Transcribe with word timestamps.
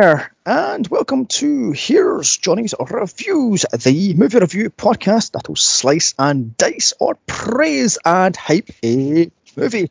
there, 0.00 0.30
and 0.44 0.86
welcome 0.88 1.24
to 1.24 1.70
Here's 1.72 2.36
Johnny's 2.36 2.74
Reviews, 2.78 3.64
the 3.72 4.12
movie 4.12 4.38
review 4.38 4.68
podcast 4.68 5.32
that'll 5.32 5.56
slice 5.56 6.14
and 6.18 6.54
dice 6.58 6.92
or 7.00 7.14
praise 7.26 7.96
and 8.04 8.36
hype 8.36 8.68
a 8.84 9.30
movie. 9.56 9.90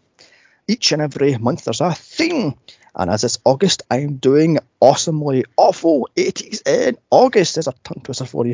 Each 0.67 0.91
and 0.91 1.01
every 1.01 1.35
month 1.37 1.63
there's 1.63 1.81
a 1.81 1.91
theme, 1.91 2.53
and 2.93 3.09
as 3.09 3.23
it's 3.23 3.39
August, 3.43 3.81
I'm 3.89 4.17
doing 4.17 4.59
awesomely 4.79 5.45
awful 5.57 6.07
80s 6.15 6.67
in 6.67 6.99
August. 7.09 7.55
There's 7.55 7.67
a 7.67 7.73
tongue 7.83 8.03
twister 8.03 8.25
for 8.25 8.45
you. 8.45 8.53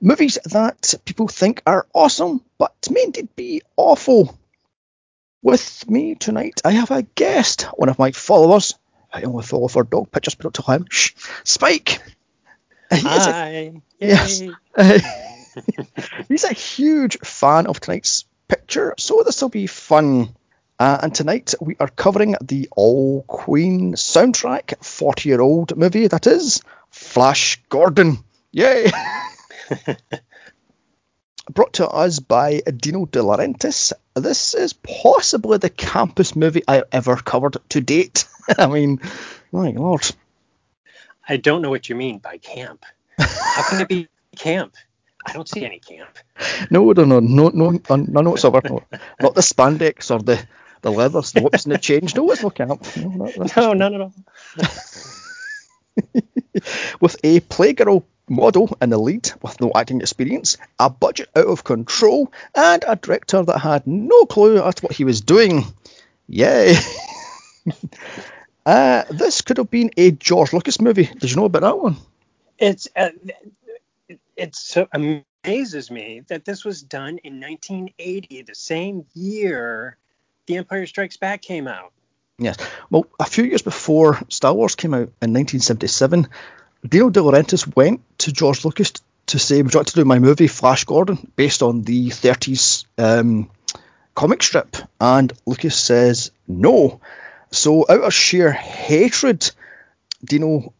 Movies 0.00 0.38
that 0.44 0.94
people 1.04 1.26
think 1.26 1.62
are 1.66 1.88
awesome, 1.94 2.42
but 2.58 2.76
may 2.92 3.02
indeed 3.02 3.34
be 3.34 3.60
awful. 3.76 4.38
With 5.42 5.90
me 5.90 6.14
tonight, 6.14 6.60
I 6.64 6.70
have 6.70 6.92
a 6.92 7.02
guest, 7.02 7.62
one 7.74 7.88
of 7.88 7.98
my 7.98 8.12
followers, 8.12 8.76
I 9.12 9.22
only 9.22 9.44
follow 9.44 9.68
for 9.68 9.84
dog 9.84 10.10
pictures, 10.10 10.34
but 10.34 10.46
up 10.46 10.52
to 10.54 10.62
him. 10.62 10.86
Shh, 10.90 11.12
Spike. 11.44 12.00
Hi. 12.92 13.80
yes. 13.98 14.42
he's 16.28 16.44
a 16.44 16.52
huge 16.52 17.18
fan 17.20 17.66
of 17.66 17.80
tonight's 17.80 18.24
picture, 18.48 18.94
so 18.98 19.22
this 19.24 19.40
will 19.42 19.48
be 19.48 19.66
fun. 19.66 20.34
Uh, 20.78 20.98
and 21.02 21.14
tonight 21.14 21.54
we 21.60 21.76
are 21.80 21.88
covering 21.88 22.36
the 22.42 22.68
All 22.76 23.22
Queen 23.22 23.94
soundtrack, 23.94 24.84
40 24.84 25.28
year 25.28 25.40
old 25.40 25.76
movie 25.76 26.06
that 26.06 26.26
is 26.26 26.62
Flash 26.90 27.62
Gordon. 27.68 28.18
Yay! 28.52 28.90
Brought 31.50 31.74
to 31.74 31.88
us 31.88 32.18
by 32.18 32.60
Dino 32.60 33.06
De 33.06 33.20
Laurentiis. 33.20 33.92
This 34.14 34.54
is 34.54 34.72
possibly 34.72 35.58
the 35.58 35.70
campus 35.70 36.34
movie 36.34 36.62
I 36.66 36.82
ever 36.90 37.16
covered 37.16 37.56
to 37.70 37.80
date. 37.80 38.26
I 38.58 38.66
mean, 38.66 39.00
my 39.52 39.70
lord. 39.70 40.10
I 41.28 41.36
don't 41.36 41.62
know 41.62 41.70
what 41.70 41.88
you 41.88 41.94
mean 41.94 42.18
by 42.18 42.38
camp. 42.38 42.84
How 43.18 43.68
can 43.68 43.80
it 43.80 43.88
be 43.88 44.08
camp? 44.36 44.74
I 45.24 45.32
don't 45.32 45.48
see 45.48 45.64
any 45.64 45.80
camp. 45.80 46.18
No, 46.70 46.92
no, 46.92 47.04
no, 47.04 47.20
no, 47.20 47.48
no, 47.48 47.80
none 47.88 48.30
whatsoever. 48.30 48.60
No, 48.68 48.82
not 49.20 49.34
the 49.34 49.40
spandex 49.40 50.10
or 50.10 50.22
the 50.22 50.44
the 50.82 50.92
leathers, 50.92 51.32
the 51.32 51.48
and 51.52 51.72
the 51.72 51.78
change. 51.78 52.14
No, 52.14 52.30
it's 52.30 52.42
no 52.42 52.50
camp. 52.50 52.84
No, 52.96 53.08
not, 53.08 53.56
no 53.56 53.72
none 53.72 53.94
at 53.94 54.00
all. 54.00 54.12
With 57.00 57.16
a 57.24 57.40
playgirl 57.40 58.04
model 58.28 58.76
in 58.80 58.90
the 58.90 58.98
lead 58.98 59.30
with 59.42 59.60
no 59.60 59.72
acting 59.74 60.00
experience, 60.00 60.56
a 60.78 60.90
budget 60.90 61.28
out 61.36 61.46
of 61.46 61.64
control, 61.64 62.32
and 62.54 62.84
a 62.86 62.96
director 62.96 63.42
that 63.42 63.58
had 63.58 63.86
no 63.86 64.24
clue 64.24 64.62
as 64.62 64.76
to 64.76 64.82
what 64.82 64.92
he 64.92 65.04
was 65.04 65.20
doing. 65.20 65.64
Yay! 66.28 66.76
uh, 68.66 69.04
this 69.10 69.42
could 69.42 69.58
have 69.58 69.70
been 69.70 69.90
a 69.96 70.10
George 70.10 70.52
Lucas 70.52 70.80
movie. 70.80 71.06
Did 71.06 71.30
you 71.30 71.36
know 71.36 71.44
about 71.44 71.62
that 71.62 71.78
one? 71.78 71.96
It's 72.58 72.88
uh, 72.96 73.10
it 74.36 74.54
so 74.54 74.88
amazes 74.92 75.90
me 75.90 76.22
that 76.28 76.44
this 76.44 76.64
was 76.64 76.82
done 76.82 77.18
in 77.18 77.40
1980, 77.40 78.42
the 78.42 78.54
same 78.54 79.06
year 79.14 79.96
The 80.46 80.56
Empire 80.56 80.86
Strikes 80.86 81.16
Back 81.16 81.42
came 81.42 81.68
out. 81.68 81.92
Yes. 82.38 82.56
Well, 82.90 83.06
a 83.18 83.24
few 83.24 83.44
years 83.44 83.62
before 83.62 84.20
Star 84.28 84.52
Wars 84.52 84.74
came 84.74 84.92
out 84.92 85.08
in 85.22 85.32
1977, 85.32 86.28
Dino 86.84 87.10
De 87.10 87.20
Laurentiis 87.20 87.74
went 87.74 88.00
to 88.18 88.32
George 88.32 88.64
Lucas 88.64 88.92
to 89.26 89.38
say, 89.38 89.62
"Would 89.62 89.74
you 89.74 89.80
like 89.80 89.86
to 89.88 89.94
do 89.94 90.04
my 90.04 90.18
movie 90.18 90.46
Flash 90.46 90.84
Gordon 90.84 91.30
based 91.36 91.62
on 91.62 91.82
the 91.82 92.10
30s 92.10 92.84
um, 92.98 93.50
comic 94.14 94.42
strip?" 94.42 94.76
And 95.00 95.32
Lucas 95.46 95.76
says 95.76 96.30
no. 96.46 97.00
So, 97.50 97.86
out 97.88 98.02
of 98.02 98.14
sheer 98.14 98.52
hatred, 98.52 99.50
Dino 100.24 100.72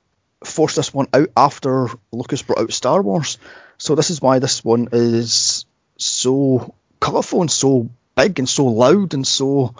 forced 0.44 0.76
this 0.76 0.94
one 0.94 1.08
out 1.12 1.30
after 1.36 1.88
Lucas 2.12 2.42
brought 2.42 2.60
out 2.60 2.72
Star 2.72 3.02
Wars. 3.02 3.38
So, 3.78 3.94
this 3.94 4.10
is 4.10 4.20
why 4.20 4.38
this 4.38 4.64
one 4.64 4.88
is 4.92 5.64
so 5.98 6.74
colourful 7.00 7.40
and 7.40 7.50
so 7.50 7.88
big 8.14 8.38
and 8.38 8.48
so 8.48 8.66
loud 8.66 9.14
and 9.14 9.26
so 9.26 9.74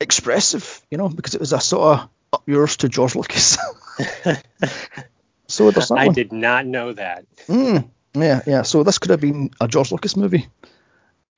expressive, 0.00 0.82
you 0.90 0.98
know, 0.98 1.08
because 1.08 1.34
it 1.34 1.40
was 1.40 1.52
a 1.52 1.60
sort 1.60 1.98
of 1.98 2.08
up 2.32 2.42
yours 2.46 2.76
to 2.78 2.88
George 2.88 3.14
Lucas. 3.14 3.58
so 5.58 5.72
there's 5.72 5.88
that 5.88 5.98
I 5.98 6.06
one. 6.06 6.14
did 6.14 6.32
not 6.32 6.66
know 6.66 6.92
that. 6.92 7.24
Mm, 7.48 7.90
yeah, 8.14 8.42
yeah. 8.46 8.62
So 8.62 8.84
this 8.84 8.98
could 8.98 9.10
have 9.10 9.20
been 9.20 9.50
a 9.60 9.66
George 9.66 9.90
Lucas 9.90 10.16
movie. 10.16 10.46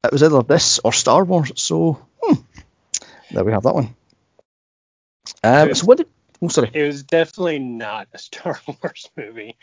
It 0.04 0.12
was 0.12 0.22
either 0.22 0.42
this 0.42 0.78
or 0.84 0.92
Star 0.92 1.24
Wars. 1.24 1.52
So 1.56 2.06
hmm, 2.22 2.34
there 3.30 3.44
we 3.44 3.52
have 3.52 3.62
that 3.62 3.74
one. 3.74 3.96
Um, 5.42 5.74
so 5.74 5.86
what 5.86 5.96
did? 5.96 6.08
Oh, 6.42 6.48
sorry. 6.48 6.70
It 6.74 6.82
was 6.82 7.02
definitely 7.02 7.60
not 7.60 8.08
a 8.12 8.18
Star 8.18 8.60
Wars 8.82 9.08
movie. 9.16 9.56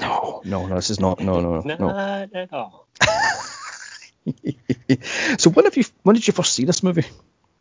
No, 0.00 0.40
no, 0.42 0.66
no. 0.66 0.76
This 0.76 0.88
is 0.88 1.00
not. 1.00 1.20
No, 1.20 1.40
no, 1.40 1.60
not 1.60 1.78
no. 1.78 1.90
at 2.34 2.50
all. 2.50 2.88
so 5.38 5.50
when 5.50 5.66
have 5.66 5.76
you? 5.76 5.84
When 6.02 6.14
did 6.14 6.26
you 6.26 6.32
first 6.32 6.54
see 6.54 6.64
this 6.64 6.82
movie? 6.82 7.04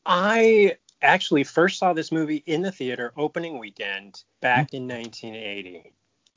I 0.05 0.77
actually 1.01 1.43
first 1.43 1.77
saw 1.77 1.91
this 1.91 2.09
movie 2.09 2.41
in 2.45 2.61
the 2.61 2.71
theater 2.71 3.11
opening 3.17 3.59
weekend 3.59 4.23
back 4.39 4.73
in 4.73 4.87
1980. 4.87 5.91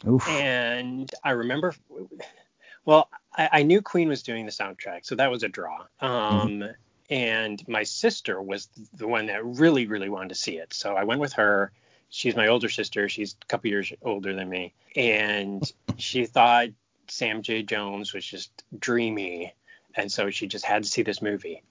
Oof. 0.06 0.26
And 0.28 1.10
I 1.22 1.30
remember, 1.30 1.74
well, 2.84 3.08
I, 3.36 3.48
I, 3.52 3.62
knew 3.62 3.82
Queen 3.82 4.08
was 4.08 4.22
doing 4.22 4.46
the 4.46 4.52
soundtrack, 4.52 5.04
so 5.04 5.14
that 5.16 5.30
was 5.30 5.42
a 5.42 5.48
draw. 5.48 5.86
Um, 6.00 6.60
mm 6.60 6.74
And 7.10 7.68
my 7.68 7.82
sister 7.82 8.40
was 8.40 8.68
the 8.94 9.06
one 9.06 9.26
that 9.26 9.44
really, 9.44 9.86
really 9.86 10.08
wanted 10.08 10.30
to 10.30 10.34
see 10.36 10.58
it. 10.58 10.72
So 10.72 10.94
I 10.94 11.04
went 11.04 11.20
with 11.20 11.34
her. 11.34 11.72
She's 12.08 12.36
my 12.36 12.48
older 12.48 12.68
sister. 12.68 13.08
She's 13.08 13.36
a 13.42 13.46
couple 13.46 13.70
years 13.70 13.92
older 14.02 14.34
than 14.34 14.48
me. 14.48 14.74
And 14.96 15.70
she 15.96 16.26
thought 16.26 16.68
Sam 17.08 17.42
J. 17.42 17.62
Jones 17.62 18.14
was 18.14 18.24
just 18.24 18.64
dreamy. 18.78 19.54
And 19.94 20.10
so 20.10 20.30
she 20.30 20.46
just 20.46 20.64
had 20.64 20.84
to 20.84 20.88
see 20.88 21.02
this 21.02 21.20
movie. 21.20 21.62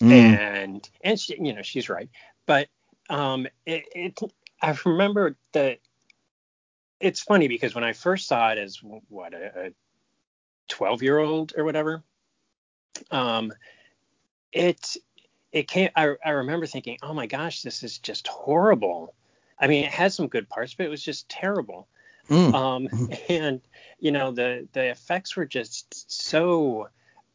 Mm. 0.00 0.12
And 0.12 0.90
and 1.02 1.20
she, 1.20 1.36
you 1.38 1.52
know 1.52 1.62
she's 1.62 1.90
right, 1.90 2.08
but 2.46 2.68
um, 3.10 3.46
it, 3.66 3.84
it 3.94 4.18
I 4.62 4.76
remember 4.86 5.36
that 5.52 5.78
it's 7.00 7.20
funny 7.20 7.48
because 7.48 7.74
when 7.74 7.84
I 7.84 7.92
first 7.92 8.28
saw 8.28 8.50
it 8.50 8.58
as 8.58 8.80
what 9.08 9.34
a 9.34 9.72
12 10.68 11.02
year 11.02 11.18
old 11.18 11.52
or 11.56 11.64
whatever, 11.64 12.02
um, 13.10 13.52
it 14.52 14.96
it 15.52 15.66
came. 15.66 15.90
I, 15.96 16.14
I 16.24 16.30
remember 16.30 16.66
thinking, 16.66 16.98
oh 17.02 17.14
my 17.14 17.26
gosh, 17.26 17.62
this 17.62 17.82
is 17.82 17.98
just 17.98 18.28
horrible. 18.28 19.14
I 19.58 19.66
mean, 19.66 19.84
it 19.84 19.90
had 19.90 20.12
some 20.12 20.28
good 20.28 20.48
parts, 20.48 20.74
but 20.74 20.86
it 20.86 20.90
was 20.90 21.02
just 21.02 21.28
terrible. 21.28 21.88
Mm. 22.28 22.54
Um, 22.54 23.10
and 23.28 23.60
you 23.98 24.12
know 24.12 24.30
the 24.30 24.68
the 24.72 24.90
effects 24.90 25.36
were 25.36 25.46
just 25.46 26.10
so 26.10 26.88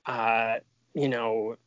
uh, 0.05 0.55
you 0.93 1.09
know 1.09 1.57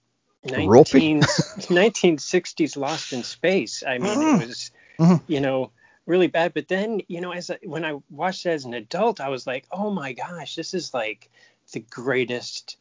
19, 0.44 1.20
1960s 1.22 2.76
Lost 2.76 3.12
in 3.12 3.22
Space. 3.22 3.82
I 3.86 3.98
mean, 3.98 4.18
mm-hmm. 4.18 4.42
it 4.42 4.46
was, 4.46 4.70
mm-hmm. 4.98 5.32
you 5.32 5.40
know, 5.40 5.72
really 6.08 6.26
bad. 6.26 6.54
But 6.54 6.66
then, 6.66 7.02
you 7.06 7.20
know, 7.20 7.32
as 7.32 7.50
I, 7.50 7.58
when 7.62 7.84
I 7.84 7.98
watched 8.10 8.46
it 8.46 8.50
as 8.50 8.64
an 8.64 8.74
adult, 8.74 9.20
I 9.20 9.28
was 9.28 9.46
like, 9.46 9.66
oh 9.70 9.90
my 9.90 10.14
gosh, 10.14 10.56
this 10.56 10.74
is 10.74 10.92
like 10.92 11.30
the 11.72 11.80
greatest. 11.80 12.76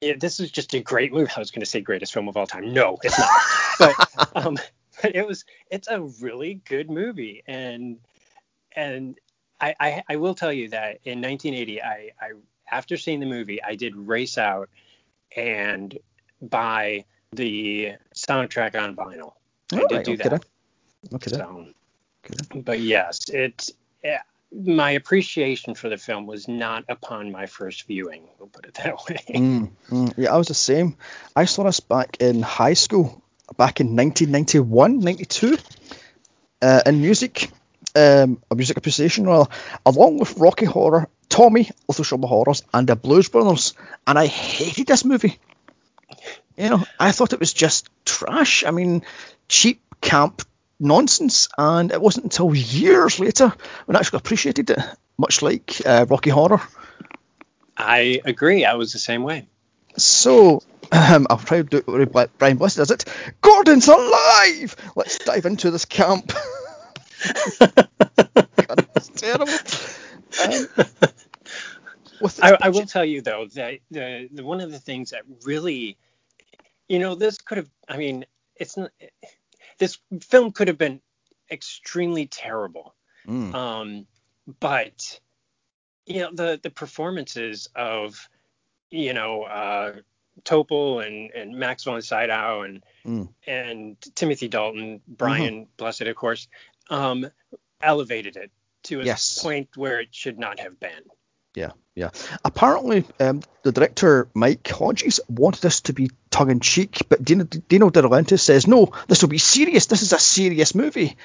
Yeah, 0.00 0.14
this 0.18 0.40
is 0.40 0.50
just 0.50 0.74
a 0.74 0.80
great 0.80 1.12
movie. 1.12 1.30
I 1.34 1.38
was 1.38 1.50
going 1.50 1.60
to 1.60 1.66
say 1.66 1.80
greatest 1.80 2.12
film 2.12 2.28
of 2.28 2.36
all 2.36 2.46
time. 2.46 2.74
No, 2.74 2.98
it's 3.02 3.18
not. 3.18 3.30
but, 3.78 4.36
um, 4.36 4.58
but 5.00 5.14
it 5.14 5.26
was. 5.26 5.44
It's 5.70 5.88
a 5.88 6.02
really 6.20 6.60
good 6.66 6.90
movie, 6.90 7.42
and 7.46 7.98
and 8.76 9.18
I, 9.60 9.74
I 9.80 10.02
I 10.10 10.16
will 10.16 10.34
tell 10.34 10.52
you 10.52 10.68
that 10.70 10.98
in 11.04 11.22
1980, 11.22 11.80
I 11.80 12.10
I 12.20 12.32
after 12.70 12.96
seeing 12.96 13.20
the 13.20 13.26
movie, 13.26 13.62
I 13.62 13.76
did 13.76 13.96
race 13.96 14.36
out 14.36 14.68
and 15.34 15.96
buy 16.42 17.04
the 17.32 17.92
soundtrack 18.14 18.80
on 18.80 18.94
vinyl. 18.96 19.34
I 19.72 19.80
All 19.80 19.86
did 19.88 19.94
right, 19.96 20.04
do 20.04 20.12
okay 20.12 20.28
that. 20.28 20.44
Okay. 21.14 21.30
So, 21.30 21.66
but 22.54 22.80
yes, 22.80 23.28
it's 23.28 23.72
yeah, 24.02 24.22
my 24.52 24.92
appreciation 24.92 25.74
for 25.74 25.88
the 25.88 25.96
film 25.96 26.26
was 26.26 26.46
not 26.46 26.84
upon 26.88 27.32
my 27.32 27.46
first 27.46 27.86
viewing. 27.86 28.22
We'll 28.38 28.48
put 28.48 28.66
it 28.66 28.74
that 28.74 28.96
way. 29.08 29.18
Mm, 29.34 29.70
mm, 29.90 30.14
yeah, 30.16 30.32
I 30.32 30.36
was 30.36 30.48
the 30.48 30.54
same. 30.54 30.96
I 31.34 31.46
saw 31.46 31.64
this 31.64 31.80
back 31.80 32.18
in 32.20 32.42
high 32.42 32.74
school, 32.74 33.22
back 33.56 33.80
in 33.80 33.96
1991, 33.96 35.00
92, 35.00 35.58
uh, 36.62 36.82
in 36.86 37.00
music, 37.00 37.50
um, 37.96 38.42
a 38.50 38.54
music 38.54 38.76
appreciation, 38.76 39.26
well, 39.26 39.50
along 39.84 40.18
with 40.18 40.38
Rocky 40.38 40.66
Horror, 40.66 41.08
Tommy, 41.28 41.70
Little 41.88 42.04
Shop 42.04 42.22
of 42.22 42.28
Horrors, 42.28 42.62
and 42.72 42.86
the 42.86 42.96
Blues 42.96 43.28
Brothers, 43.28 43.74
and 44.06 44.18
I 44.18 44.26
hated 44.26 44.86
this 44.86 45.04
movie. 45.04 45.38
You 46.56 46.70
know, 46.70 46.84
I 47.00 47.10
thought 47.12 47.32
it 47.32 47.40
was 47.40 47.52
just 47.52 47.88
trash. 48.04 48.64
I 48.64 48.70
mean, 48.70 49.02
cheap 49.48 49.82
camp 50.00 50.42
nonsense, 50.84 51.48
and 51.58 51.90
it 51.90 52.00
wasn't 52.00 52.24
until 52.24 52.54
years 52.54 53.18
later 53.18 53.52
when 53.86 53.96
I 53.96 54.00
actually 54.00 54.18
appreciated 54.18 54.70
it, 54.70 54.78
much 55.18 55.42
like 55.42 55.80
uh, 55.84 56.06
Rocky 56.08 56.30
Horror. 56.30 56.60
I 57.76 58.20
agree. 58.24 58.64
I 58.64 58.74
was 58.74 58.92
the 58.92 58.98
same 58.98 59.22
way. 59.22 59.48
So, 59.96 60.62
um, 60.92 61.26
I'll 61.30 61.38
try 61.38 61.62
to 61.62 61.64
do 61.64 61.78
it 62.00 62.38
Brian 62.38 62.56
Blessed 62.56 62.76
does 62.78 62.90
it. 62.90 63.04
Gordon's 63.40 63.88
alive! 63.88 64.76
Let's 64.96 65.18
dive 65.18 65.46
into 65.46 65.70
this 65.70 65.84
camp. 65.84 66.28
God, 67.58 68.86
it's 68.96 69.08
terrible. 69.08 69.48
Um, 70.44 70.86
I, 72.42 72.56
I 72.62 72.68
will 72.70 72.86
tell 72.86 73.04
you 73.04 73.22
though 73.22 73.46
that 73.54 73.78
the, 73.90 74.28
the 74.32 74.44
one 74.44 74.60
of 74.60 74.70
the 74.70 74.78
things 74.78 75.10
that 75.10 75.22
really, 75.44 75.96
you 76.88 76.98
know, 76.98 77.14
this 77.14 77.38
could 77.38 77.58
have. 77.58 77.70
I 77.88 77.96
mean, 77.96 78.24
it's 78.56 78.76
not. 78.76 78.90
This 79.78 79.98
film 80.20 80.52
could 80.52 80.68
have 80.68 80.78
been 80.78 81.00
extremely 81.50 82.26
terrible. 82.26 82.94
Mm. 83.26 83.54
Um, 83.54 84.06
but 84.60 85.20
you 86.06 86.20
know 86.20 86.30
the 86.32 86.60
the 86.62 86.70
performances 86.70 87.68
of 87.74 88.28
you 88.90 89.14
know 89.14 89.42
uh, 89.44 89.92
Topol 90.42 91.06
and 91.06 91.30
and 91.32 91.58
Max 91.58 91.84
von 91.84 92.02
Sydow 92.02 92.62
and 92.62 92.82
Mm. 93.06 93.28
and 93.46 93.96
Timothy 94.14 94.48
Dalton, 94.48 95.02
Brian 95.06 95.66
Blessed, 95.76 96.02
of 96.02 96.16
course, 96.16 96.48
um, 96.88 97.26
elevated 97.82 98.36
it 98.36 98.50
to 98.84 99.00
a 99.02 99.04
Yes. 99.04 99.42
point 99.42 99.76
where 99.76 100.00
it 100.00 100.08
should 100.14 100.38
not 100.38 100.58
have 100.58 100.80
been. 100.80 101.02
Yeah, 101.54 101.70
yeah. 101.94 102.10
Apparently, 102.44 103.04
um, 103.20 103.42
the 103.62 103.72
director 103.72 104.28
Mike 104.34 104.66
Hodges 104.68 105.20
wanted 105.28 105.62
this 105.62 105.82
to 105.82 105.92
be 105.92 106.10
tongue 106.30 106.50
in 106.50 106.60
cheek, 106.60 107.02
but 107.08 107.24
Dino, 107.24 107.44
Dino 107.44 107.90
De 107.90 108.02
Laurentiis 108.02 108.40
says 108.40 108.66
no. 108.66 108.92
This 109.08 109.22
will 109.22 109.28
be 109.28 109.38
serious. 109.38 109.86
This 109.86 110.02
is 110.02 110.12
a 110.12 110.18
serious 110.18 110.74
movie. 110.74 111.16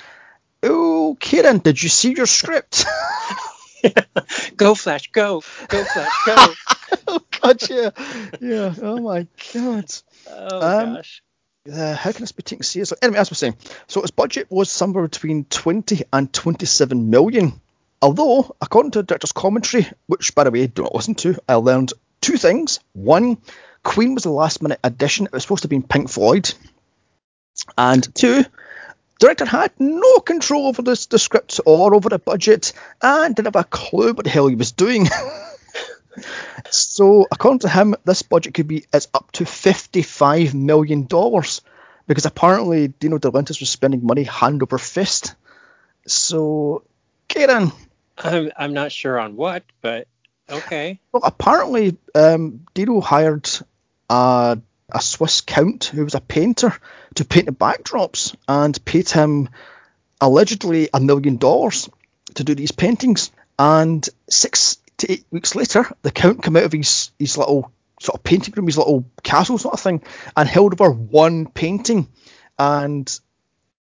Oh, 0.61 1.17
Kieran, 1.19 1.59
did 1.59 1.81
you 1.81 1.89
see 1.89 2.13
your 2.13 2.25
script? 2.25 2.85
go 4.57 4.75
Flash, 4.75 5.11
go, 5.11 5.41
go 5.67 5.83
Flash, 5.83 6.25
go. 6.25 6.53
oh 7.07 7.19
God, 7.41 7.69
yeah, 7.69 7.89
yeah. 8.41 8.73
Oh 8.81 8.97
my 8.99 9.25
God. 9.53 9.85
oh 10.27 10.79
Um, 10.79 10.93
gosh. 10.95 11.23
Uh, 11.71 11.95
how 11.95 12.11
can 12.11 12.21
this 12.21 12.31
be 12.31 12.43
taken 12.43 12.63
seriously? 12.63 12.97
Anyway, 13.01 13.19
as 13.19 13.29
we're 13.31 13.35
saying, 13.35 13.55
so 13.87 14.01
its 14.01 14.11
budget 14.11 14.47
was 14.49 14.69
somewhere 14.71 15.07
between 15.07 15.45
20 15.45 16.03
and 16.11 16.31
27 16.33 17.09
million. 17.09 17.61
Although, 18.01 18.55
according 18.61 18.91
to 18.91 18.99
the 18.99 19.03
director's 19.03 19.31
commentary, 19.31 19.87
which 20.07 20.33
by 20.33 20.45
the 20.45 20.51
way, 20.51 20.67
do 20.67 20.83
not 20.83 20.95
listen 20.95 21.15
to, 21.15 21.37
I 21.47 21.55
learned 21.55 21.93
two 22.21 22.37
things. 22.37 22.79
One, 22.93 23.37
Queen 23.83 24.13
was 24.13 24.25
a 24.25 24.29
last 24.29 24.61
minute 24.61 24.79
addition. 24.83 25.25
It 25.25 25.33
was 25.33 25.43
supposed 25.43 25.63
to 25.63 25.67
be 25.67 25.79
Pink 25.79 26.09
Floyd. 26.09 26.53
And 27.77 28.15
two, 28.15 28.45
director 29.19 29.45
had 29.45 29.71
no 29.79 30.19
control 30.19 30.67
over 30.67 30.81
the 30.81 30.95
script 30.95 31.59
or 31.65 31.93
over 31.93 32.09
the 32.09 32.19
budget 32.19 32.71
and 33.01 33.35
didn't 33.35 33.53
have 33.53 33.63
a 33.63 33.67
clue 33.67 34.13
what 34.13 34.23
the 34.23 34.29
hell 34.29 34.47
he 34.47 34.55
was 34.55 34.71
doing. 34.71 35.07
So, 36.69 37.25
according 37.31 37.59
to 37.59 37.69
him, 37.69 37.95
this 38.05 38.21
budget 38.21 38.53
could 38.53 38.67
be 38.67 38.85
it's 38.93 39.07
up 39.13 39.31
to 39.33 39.45
fifty-five 39.45 40.53
million 40.53 41.05
dollars 41.05 41.61
because 42.07 42.25
apparently 42.25 42.87
Dino 42.87 43.17
De 43.17 43.29
Laurentiis 43.29 43.59
was 43.59 43.69
spending 43.69 44.05
money 44.05 44.23
hand 44.23 44.61
over 44.63 44.77
fist. 44.77 45.35
So, 46.07 46.83
Kieran, 47.27 47.71
I'm 48.19 48.51
I'm 48.57 48.74
not 48.74 48.92
sure 48.92 49.19
on 49.19 49.36
what, 49.36 49.63
but 49.81 50.07
okay. 50.50 51.00
well, 51.12 51.24
apparently 51.24 51.98
um, 52.16 52.66
hired 53.01 53.50
a, 54.10 54.60
a 54.92 55.01
Swiss 55.01 55.42
count 55.42 55.86
who 55.86 56.04
was 56.04 56.16
a 56.16 56.21
painter 56.21 56.74
to 57.16 57.25
paint 57.25 57.45
the 57.45 57.51
backdrops 57.51 58.36
and 58.48 58.83
paid 58.86 59.10
him 59.10 59.50
allegedly 60.21 60.89
a 60.94 61.00
million 61.00 61.38
dollars 61.38 61.89
to 62.36 62.44
do 62.44 62.56
these 62.56 62.71
paintings. 62.71 63.31
And 63.57 64.07
six 64.30 64.77
to 64.98 65.12
eight 65.12 65.25
weeks 65.31 65.56
later, 65.56 65.86
the 66.01 66.12
count 66.12 66.44
came 66.44 66.57
out 66.57 66.63
of 66.63 66.71
his, 66.71 67.12
his 67.19 67.38
little 67.38 67.71
sort 68.01 68.18
of 68.18 68.24
painting 68.24 68.54
room, 68.56 68.68
his 68.68 68.77
little 68.77 69.06
castle 69.24 69.57
sort 69.57 69.74
of 69.74 69.80
thing, 69.80 70.01
and 70.36 70.48
held 70.48 70.74
over 70.74 70.92
one 70.92 71.48
painting. 71.48 72.07
And 72.57 73.19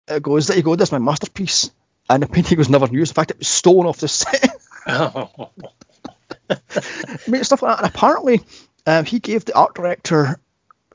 it 0.07 0.24
goes, 0.24 0.48
there 0.48 0.57
you 0.57 0.63
go, 0.63 0.75
that's 0.75 0.92
my 0.92 1.00
masterpiece. 1.00 1.72
And 2.11 2.21
the 2.23 2.27
painting 2.27 2.57
was 2.57 2.67
never 2.67 2.87
used. 2.87 3.11
In 3.11 3.15
fact, 3.15 3.31
it 3.31 3.39
was 3.39 3.47
stolen 3.47 3.87
off 3.87 3.99
the 3.99 4.09
set. 4.09 4.53
Oh, 4.85 5.49
I 6.49 6.57
mean, 7.27 7.41
stuff 7.45 7.61
like 7.61 7.77
that. 7.77 7.85
And 7.85 7.95
apparently, 7.95 8.41
um, 8.85 9.05
he 9.05 9.19
gave 9.19 9.45
the 9.45 9.55
art 9.55 9.75
director 9.75 10.37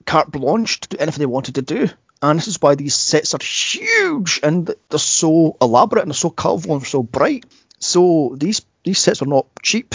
carte 0.05 0.31
blanche 0.31 0.81
to 0.81 0.89
do 0.91 0.99
anything 0.99 1.21
they 1.21 1.27
wanted 1.27 1.55
to 1.55 1.63
do. 1.63 1.89
And 2.21 2.39
this 2.39 2.49
is 2.49 2.61
why 2.61 2.75
these 2.75 2.95
sets 2.95 3.33
are 3.33 3.43
huge 3.43 4.41
and 4.43 4.67
they're 4.67 4.99
so 4.99 5.57
elaborate 5.63 6.03
and 6.03 6.11
they're 6.11 6.17
so 6.17 6.29
colourful 6.29 6.77
and 6.77 6.87
so 6.87 7.03
bright. 7.03 7.47
So 7.79 8.37
these 8.39 8.61
these 8.85 8.99
sets 8.99 9.23
are 9.23 9.27
not 9.27 9.47
cheap. 9.63 9.95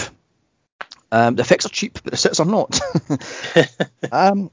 Um, 1.12 1.36
the 1.36 1.42
effects 1.42 1.66
are 1.66 1.70
cheap, 1.70 2.00
but 2.02 2.10
the 2.10 2.16
sets 2.16 2.40
are 2.40 2.46
not. 2.46 2.80
um, 4.12 4.50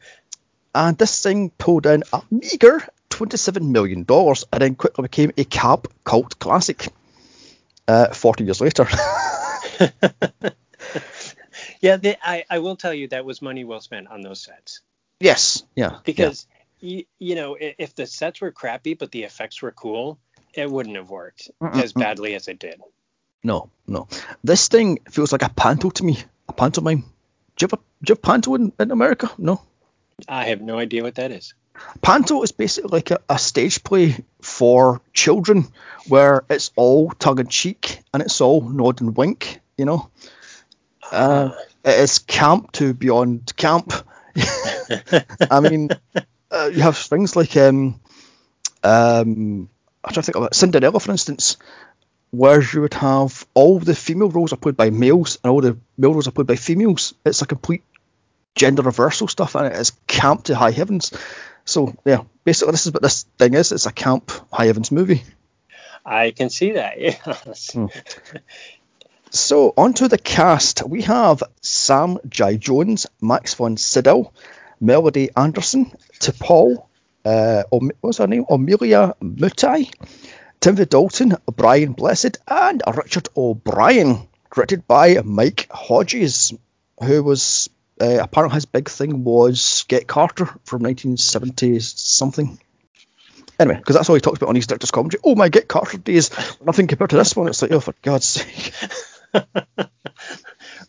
and 0.75 0.97
this 0.99 1.23
thing 1.23 1.49
pulled 1.57 1.87
in 1.87 2.03
a 2.13 2.21
meager 2.29 2.87
$27 3.19 3.61
million 3.61 4.05
and 4.09 4.61
then 4.61 4.75
quickly 4.75 5.03
became 5.03 5.31
a 5.37 5.43
cab 5.43 5.87
cult 6.03 6.39
classic 6.39 6.87
uh, 7.87 8.13
40 8.13 8.43
years 8.43 8.61
later. 8.61 8.87
yeah. 11.81 11.97
The, 11.97 12.17
I 12.21 12.43
I 12.49 12.59
will 12.59 12.75
tell 12.75 12.93
you 12.93 13.07
that 13.09 13.25
was 13.25 13.41
money 13.41 13.63
well 13.63 13.81
spent 13.81 14.07
on 14.09 14.21
those 14.21 14.41
sets 14.41 14.81
yes, 15.19 15.63
yeah. 15.75 15.91
yeah. 15.91 15.99
because 16.03 16.47
you, 16.79 17.05
you 17.17 17.35
know 17.35 17.57
if 17.59 17.95
the 17.95 18.05
sets 18.05 18.41
were 18.41 18.51
crappy 18.51 18.93
but 18.93 19.11
the 19.11 19.23
effects 19.23 19.61
were 19.61 19.71
cool, 19.71 20.19
it 20.53 20.69
wouldn't 20.69 20.95
have 20.95 21.09
worked 21.09 21.51
as 21.61 21.93
badly 21.93 22.35
as 22.35 22.47
it 22.47 22.59
did. 22.59 22.81
No, 23.43 23.69
no. 23.87 24.07
This 24.43 24.67
thing 24.67 24.99
feels 25.09 25.31
like 25.31 25.43
a 25.43 25.49
panto 25.49 25.89
to 25.89 26.03
me. 26.03 26.17
A 26.49 26.53
pantomime. 26.53 27.05
Do 27.55 27.63
you 27.63 27.67
have, 27.71 27.73
a, 27.73 27.77
do 27.77 28.11
you 28.11 28.15
have 28.15 28.21
panto 28.21 28.55
in, 28.55 28.73
in 28.77 28.91
America? 28.91 29.31
No. 29.37 29.61
I 30.27 30.45
have 30.45 30.61
no 30.61 30.77
idea 30.77 31.03
what 31.03 31.15
that 31.15 31.31
is. 31.31 31.53
Panto 32.01 32.41
is 32.43 32.51
basically 32.51 32.89
like 32.89 33.11
a, 33.11 33.19
a 33.29 33.37
stage 33.37 33.83
play 33.83 34.23
for 34.41 35.01
children 35.13 35.67
where 36.07 36.43
it's 36.49 36.71
all 36.75 37.11
tongue 37.11 37.39
in 37.39 37.47
cheek 37.47 38.01
and 38.13 38.21
it's 38.23 38.41
all 38.41 38.61
nod 38.61 39.01
and 39.01 39.15
wink, 39.15 39.59
you 39.77 39.85
know. 39.85 40.09
Uh, 41.11 41.51
it 41.83 41.99
is 41.99 42.19
camp 42.19 42.71
to 42.73 42.93
beyond 42.93 43.55
camp. 43.55 43.93
I 45.51 45.59
mean, 45.59 45.89
uh, 46.51 46.69
you 46.73 46.81
have 46.81 46.97
things 46.97 47.35
like 47.35 47.55
um, 47.57 47.99
um, 48.83 49.69
I'm 50.03 50.13
to 50.13 50.21
think 50.21 50.35
of 50.35 50.43
it. 50.43 50.55
Cinderella, 50.55 50.99
for 50.99 51.11
instance, 51.11 51.57
where 52.31 52.61
you 52.61 52.81
would 52.81 52.93
have 52.93 53.45
all 53.53 53.79
the 53.79 53.95
female 53.95 54.29
roles 54.29 54.53
are 54.53 54.57
played 54.57 54.77
by 54.77 54.89
males 54.89 55.39
and 55.43 55.51
all 55.51 55.61
the 55.61 55.77
male 55.97 56.13
roles 56.13 56.27
are 56.27 56.31
played 56.31 56.47
by 56.47 56.55
females. 56.55 57.13
It's 57.25 57.41
a 57.41 57.45
complete 57.45 57.83
gender 58.55 58.81
reversal 58.81 59.27
stuff, 59.27 59.55
and 59.55 59.67
it 59.67 59.75
is 59.75 59.91
camp 60.07 60.45
to 60.45 60.55
high 60.55 60.71
heavens. 60.71 61.11
So 61.69 61.95
yeah, 62.03 62.23
basically 62.43 62.71
this 62.71 62.87
is 62.87 62.93
what 62.93 63.03
this 63.03 63.23
thing 63.37 63.53
is. 63.53 63.71
It's 63.71 63.85
a 63.85 63.91
camp 63.91 64.31
high 64.51 64.65
heavens 64.65 64.91
movie. 64.91 65.23
I 66.03 66.31
can 66.31 66.49
see 66.49 66.71
that. 66.71 66.99
Yes. 66.99 67.77
So 69.31 69.75
onto 69.77 70.07
the 70.07 70.17
cast, 70.17 70.81
we 70.87 71.03
have 71.03 71.43
Sam 71.61 72.17
J. 72.27 72.57
Jones, 72.57 73.05
Max 73.21 73.53
von 73.53 73.77
Sydow, 73.77 74.33
Melody 74.81 75.29
Anderson, 75.37 75.91
Topol, 76.19 76.87
uh, 77.23 77.63
what's 78.01 78.17
her 78.17 78.25
name? 78.25 78.45
Ornella 78.45 79.13
Muti, 79.21 79.91
Timothy 80.59 80.85
Dalton, 80.85 81.35
Brian 81.55 81.93
Blessed, 81.93 82.39
and 82.47 82.81
Richard 82.95 83.29
O'Brien. 83.37 84.27
Directed 84.51 84.87
by 84.87 85.21
Mike 85.23 85.67
Hodges, 85.69 86.53
who 87.03 87.23
was 87.23 87.69
uh, 88.01 88.19
apparently 88.21 88.55
his 88.55 88.65
big 88.65 88.89
thing 88.89 89.23
was 89.23 89.85
Get 89.87 90.07
Carter 90.07 90.45
from 90.65 90.83
1970 90.83 91.79
something. 91.79 92.59
Anyway, 93.59 93.75
because 93.75 93.95
that's 93.95 94.09
all 94.09 94.15
he 94.15 94.21
talks 94.21 94.37
about 94.37 94.49
on 94.49 94.55
his 94.55 94.67
director's 94.67 94.91
commentary. 94.91 95.21
Oh 95.23 95.35
my 95.35 95.49
Get 95.49 95.67
Carter 95.67 95.97
days, 95.97 96.31
nothing 96.61 96.87
compared 96.87 97.09
to 97.09 97.17
this 97.17 97.35
one. 97.35 97.47
It's 97.47 97.61
like, 97.61 97.71
oh 97.71 97.79
for 97.79 97.93
God's 98.01 98.25
sake. 98.25 98.73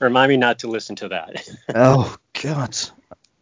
Remind 0.01 0.31
me 0.31 0.37
not 0.37 0.61
to 0.61 0.69
listen 0.69 0.97
to 0.97 1.09
that. 1.09 1.49
Oh 1.75 2.17
God. 2.43 2.77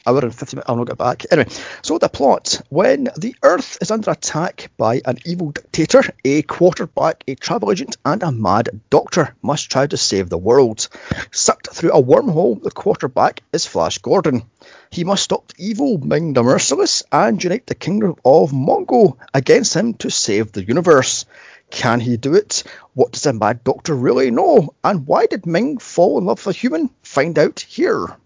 Hour 0.07 0.21
and 0.21 0.35
50 0.35 0.57
minutes, 0.57 0.69
I'll 0.69 0.77
not 0.77 0.87
get 0.87 0.99
back. 0.99 1.25
Anyway, 1.31 1.51
so 1.83 1.99
the 1.99 2.09
plot. 2.09 2.61
When 2.71 3.09
the 3.17 3.35
Earth 3.43 3.79
is 3.81 3.91
under 3.91 4.11
attack 4.11 4.71
by 4.77 5.03
an 5.05 5.19
evil 5.27 5.51
dictator, 5.51 6.03
a 6.25 6.43
quarterback, 6.43 7.25
a 7.27 7.35
travel 7.35 7.71
agent, 7.71 7.97
and 8.05 8.23
a 8.23 8.33
mad 8.33 8.81
doctor 8.91 9.35
must 9.43 9.71
try 9.71 9.87
to 9.87 9.97
save 9.97 10.29
the 10.29 10.39
world. 10.39 10.89
Sucked 11.31 11.69
through 11.75 11.93
a 11.93 12.03
wormhole, 12.03 12.63
the 12.63 12.71
quarterback 12.71 13.43
is 13.53 13.67
Flash 13.67 13.99
Gordon. 13.99 14.45
He 14.91 15.05
must 15.05 15.25
stop 15.25 15.53
evil 15.59 15.99
Ming 15.99 16.33
the 16.33 16.43
Merciless 16.43 17.03
and 17.13 17.43
unite 17.43 17.67
the 17.67 17.75
kingdom 17.75 18.17
of 18.25 18.53
Mongo 18.53 19.17
against 19.35 19.75
him 19.75 19.95
to 19.95 20.11
save 20.11 20.53
the 20.53 20.65
universe. 20.65 21.27
Can 21.71 22.01
he 22.01 22.17
do 22.17 22.35
it? 22.35 22.65
What 22.95 23.13
does 23.13 23.27
a 23.27 23.33
mad 23.33 23.63
doctor 23.63 23.95
really 23.95 24.31
know? 24.31 24.75
And 24.83 25.07
why 25.07 25.27
did 25.27 25.45
Ming 25.45 25.79
fall 25.79 26.19
in 26.19 26.25
love 26.25 26.47
with 26.47 26.57
a 26.57 26.59
human? 26.59 26.89
Find 27.03 27.39
out 27.39 27.61
here. 27.61 28.17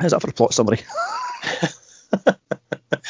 How's 0.00 0.10
that 0.10 0.20
for 0.20 0.30
a 0.30 0.32
plot 0.32 0.54
summary? 0.54 0.80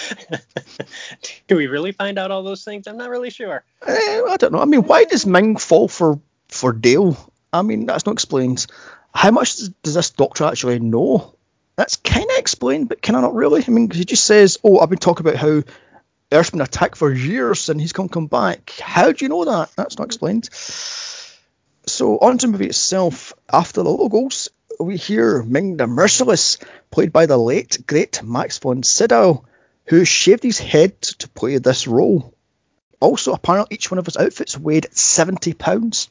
Do 1.48 1.56
we 1.56 1.66
really 1.66 1.92
find 1.92 2.18
out 2.18 2.30
all 2.30 2.42
those 2.42 2.64
things? 2.64 2.86
I'm 2.86 2.96
not 2.96 3.10
really 3.10 3.30
sure. 3.30 3.64
Eh, 3.86 4.22
I 4.28 4.36
don't 4.38 4.52
know. 4.52 4.60
I 4.60 4.64
mean, 4.64 4.82
why 4.82 5.04
does 5.04 5.26
Ming 5.26 5.56
fall 5.56 5.88
for 5.88 6.20
for 6.48 6.72
Dale? 6.72 7.16
I 7.52 7.62
mean, 7.62 7.86
that's 7.86 8.06
not 8.06 8.12
explained. 8.12 8.66
How 9.14 9.30
much 9.30 9.56
does, 9.56 9.68
does 9.82 9.94
this 9.94 10.10
doctor 10.10 10.44
actually 10.44 10.80
know? 10.80 11.34
That's 11.76 11.96
kind 11.96 12.28
of 12.30 12.38
explained, 12.38 12.88
but 12.88 13.02
kind 13.02 13.16
of 13.16 13.22
not 13.22 13.34
really. 13.34 13.64
I 13.66 13.70
mean, 13.70 13.90
he 13.90 14.04
just 14.04 14.24
says, 14.24 14.58
"Oh, 14.64 14.78
I've 14.80 14.90
been 14.90 14.98
talking 14.98 15.26
about 15.26 15.40
how 15.40 15.62
Earth's 16.32 16.50
been 16.50 16.60
attacked 16.60 16.96
for 16.96 17.12
years 17.12 17.68
and 17.68 17.80
he's 17.80 17.92
come 17.92 18.08
come 18.08 18.26
back. 18.26 18.70
How 18.80 19.12
do 19.12 19.24
you 19.24 19.28
know 19.28 19.44
that? 19.44 19.70
That's 19.76 19.98
not 19.98 20.06
explained. 20.06 20.48
So 21.86 22.18
on 22.18 22.38
to 22.38 22.46
the 22.46 22.52
movie 22.52 22.66
itself. 22.66 23.32
After 23.52 23.82
the 23.82 23.90
logos, 23.90 24.48
we 24.78 24.96
hear 24.96 25.42
Ming 25.42 25.76
the 25.76 25.86
Merciless, 25.86 26.58
played 26.90 27.12
by 27.12 27.26
the 27.26 27.38
late 27.38 27.86
great 27.86 28.22
Max 28.22 28.58
von 28.58 28.82
Sydow, 28.82 29.44
who 29.86 30.04
shaved 30.04 30.42
his 30.42 30.58
head 30.58 31.00
to 31.02 31.28
play 31.28 31.58
this 31.58 31.86
role. 31.86 32.34
Also, 33.00 33.32
apparently, 33.32 33.74
each 33.74 33.90
one 33.90 33.98
of 33.98 34.06
his 34.06 34.16
outfits 34.16 34.58
weighed 34.58 34.86
70 34.92 35.52
pounds, 35.54 36.08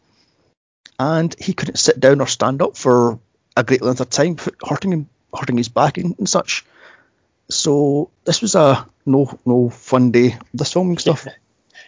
and 0.99 1.35
he 1.39 1.53
couldn't 1.53 1.79
sit 1.79 1.99
down 1.99 2.21
or 2.21 2.27
stand 2.27 2.61
up 2.61 2.77
for 2.77 3.19
a 3.55 3.63
great 3.63 3.81
length 3.81 4.01
of 4.01 4.09
time, 4.09 4.37
hurting 4.63 4.91
him, 4.91 5.09
hurting 5.33 5.57
his 5.57 5.69
back 5.69 5.97
and, 5.97 6.29
such. 6.29 6.65
So 7.49 8.11
this 8.25 8.41
was 8.41 8.55
a 8.55 8.87
no 9.05 9.39
no 9.45 9.69
fun 9.69 10.11
day. 10.11 10.37
This 10.53 10.73
filming 10.73 10.97
stuff. 10.97 11.27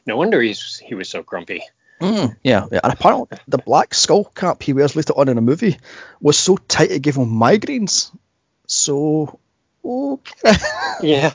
No 0.07 0.17
wonder 0.17 0.39
he's 0.39 0.77
he 0.77 0.93
was 0.93 1.09
so 1.09 1.23
grumpy. 1.23 1.63
Mm, 2.01 2.35
yeah, 2.43 2.65
yeah, 2.71 2.79
and 2.83 2.93
apparently 2.93 3.37
the 3.47 3.57
black 3.57 3.93
skull 3.93 4.25
cap 4.25 4.61
he 4.61 4.73
wears 4.73 4.95
later 4.95 5.13
on 5.13 5.29
in 5.29 5.37
a 5.37 5.41
movie 5.41 5.77
was 6.19 6.37
so 6.37 6.57
tight 6.57 6.91
it 6.91 7.01
gave 7.01 7.15
him 7.15 7.29
migraines. 7.29 8.11
So, 8.67 9.39
okay. 9.83 10.53
yeah. 11.01 11.31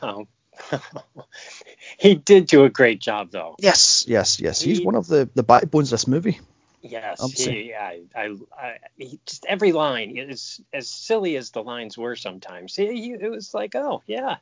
he 1.98 2.14
did 2.14 2.46
do 2.46 2.64
a 2.64 2.68
great 2.68 3.00
job, 3.00 3.30
though. 3.30 3.56
Yes, 3.58 4.04
yes, 4.06 4.40
yes. 4.40 4.60
He's 4.60 4.82
one 4.82 4.96
of 4.96 5.06
the, 5.06 5.30
the 5.34 5.42
backbones 5.42 5.92
of 5.92 6.00
this 6.00 6.06
movie. 6.06 6.40
Yes, 6.82 7.32
he, 7.32 7.74
I, 7.74 8.00
I, 8.14 8.36
I, 8.58 8.76
he, 8.96 9.20
just 9.26 9.44
every 9.44 9.72
line 9.72 10.16
is 10.16 10.60
as 10.72 10.88
silly 10.88 11.36
as 11.36 11.50
the 11.50 11.62
lines 11.62 11.98
were 11.98 12.16
sometimes. 12.16 12.74
He, 12.74 12.86
he, 12.86 13.12
it 13.12 13.30
was 13.30 13.52
like, 13.52 13.74
oh 13.74 14.02
yeah, 14.06 14.36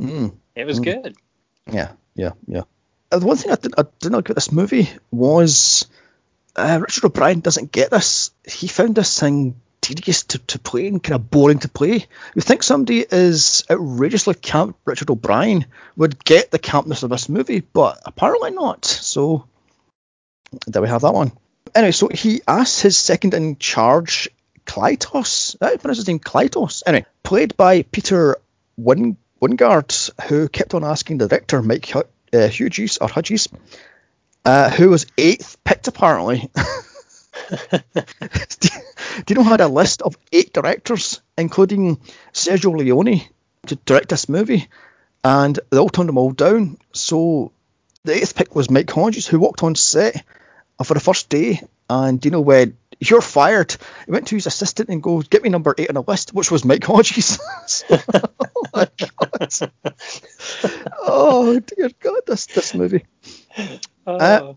mm, 0.00 0.34
it 0.54 0.64
was 0.64 0.80
mm. 0.80 0.84
good. 0.84 1.16
Yeah, 1.70 1.92
yeah, 2.14 2.30
yeah. 2.46 2.62
Uh, 3.10 3.18
the 3.18 3.26
one 3.26 3.36
thing 3.36 3.52
I, 3.52 3.56
did, 3.56 3.74
I 3.78 3.84
didn't 4.00 4.14
like 4.14 4.28
about 4.28 4.34
this 4.34 4.52
movie 4.52 4.88
was 5.10 5.86
uh, 6.56 6.78
Richard 6.80 7.04
O'Brien 7.04 7.40
doesn't 7.40 7.72
get 7.72 7.90
this. 7.90 8.30
He 8.46 8.66
found 8.66 8.94
this 8.94 9.18
thing 9.18 9.60
tedious 9.80 10.24
to, 10.24 10.38
to 10.38 10.58
play 10.58 10.88
and 10.88 11.02
kind 11.02 11.14
of 11.14 11.30
boring 11.30 11.60
to 11.60 11.68
play. 11.68 12.06
You 12.34 12.42
think 12.42 12.62
somebody 12.62 13.06
is 13.08 13.64
outrageously 13.70 14.34
camp 14.34 14.76
Richard 14.84 15.10
O'Brien 15.10 15.66
would 15.96 16.24
get 16.24 16.50
the 16.50 16.58
campness 16.58 17.04
of 17.04 17.10
this 17.10 17.28
movie, 17.28 17.60
but 17.60 18.00
apparently 18.04 18.50
not. 18.50 18.84
So 18.84 19.46
there 20.66 20.82
we 20.82 20.88
have 20.88 21.02
that 21.02 21.14
one. 21.14 21.32
Anyway, 21.74 21.92
so 21.92 22.08
he 22.08 22.40
asks 22.48 22.80
his 22.80 22.96
second 22.96 23.34
in 23.34 23.58
charge, 23.58 24.28
Klytus. 24.64 25.56
I 25.60 25.76
pronounce 25.76 25.98
his 25.98 26.08
name 26.08 26.18
Klytus. 26.18 26.82
Anyway, 26.86 27.06
played 27.22 27.56
by 27.56 27.82
Peter 27.82 28.38
Win- 28.76 29.16
Wyngarde, 29.40 30.10
who 30.28 30.48
kept 30.48 30.74
on 30.74 30.82
asking 30.84 31.18
the 31.18 31.28
director, 31.28 31.62
Mike 31.62 31.86
uh, 32.32 32.48
Hughes, 32.48 32.98
or 32.98 33.08
Hudges, 33.08 33.48
uh, 34.44 34.70
who 34.70 34.90
was 34.90 35.06
eighth 35.18 35.56
picked 35.64 35.88
apparently. 35.88 36.50
you 39.28 39.34
know 39.34 39.42
had 39.42 39.60
a 39.60 39.68
list 39.68 40.02
of 40.02 40.16
eight 40.32 40.52
directors, 40.52 41.20
including 41.36 41.98
Sergio 42.32 42.76
Leone, 42.76 43.22
to 43.66 43.76
direct 43.76 44.08
this 44.08 44.28
movie, 44.28 44.68
and 45.24 45.58
they 45.70 45.78
all 45.78 45.88
turned 45.88 46.08
them 46.08 46.18
all 46.18 46.32
down. 46.32 46.78
So 46.92 47.52
the 48.04 48.14
eighth 48.14 48.34
pick 48.34 48.54
was 48.54 48.70
Mike 48.70 48.90
Hodges, 48.90 49.26
who 49.26 49.38
walked 49.38 49.62
on 49.62 49.74
set 49.74 50.24
for 50.82 50.94
the 50.94 51.00
first 51.00 51.28
day, 51.28 51.60
and 51.88 52.24
you 52.24 52.30
know 52.30 52.40
when 52.40 52.76
you're 53.00 53.20
fired, 53.20 53.76
he 54.04 54.10
went 54.10 54.28
to 54.28 54.34
his 54.34 54.46
assistant 54.46 54.88
and 54.88 55.02
goes, 55.02 55.28
"Get 55.28 55.42
me 55.42 55.48
number 55.48 55.74
eight 55.76 55.88
on 55.88 55.94
the 55.94 56.02
list," 56.02 56.32
which 56.32 56.50
was 56.50 56.64
Mike 56.64 56.84
Hodges. 56.84 57.38
oh 57.90 58.64
my 58.74 58.88
god! 58.98 59.72
oh 60.98 61.60
dear 61.60 61.90
God, 62.00 62.22
this 62.26 62.46
this 62.46 62.74
movie. 62.74 63.04
Uh, 64.06 64.10
uh, 64.10 64.54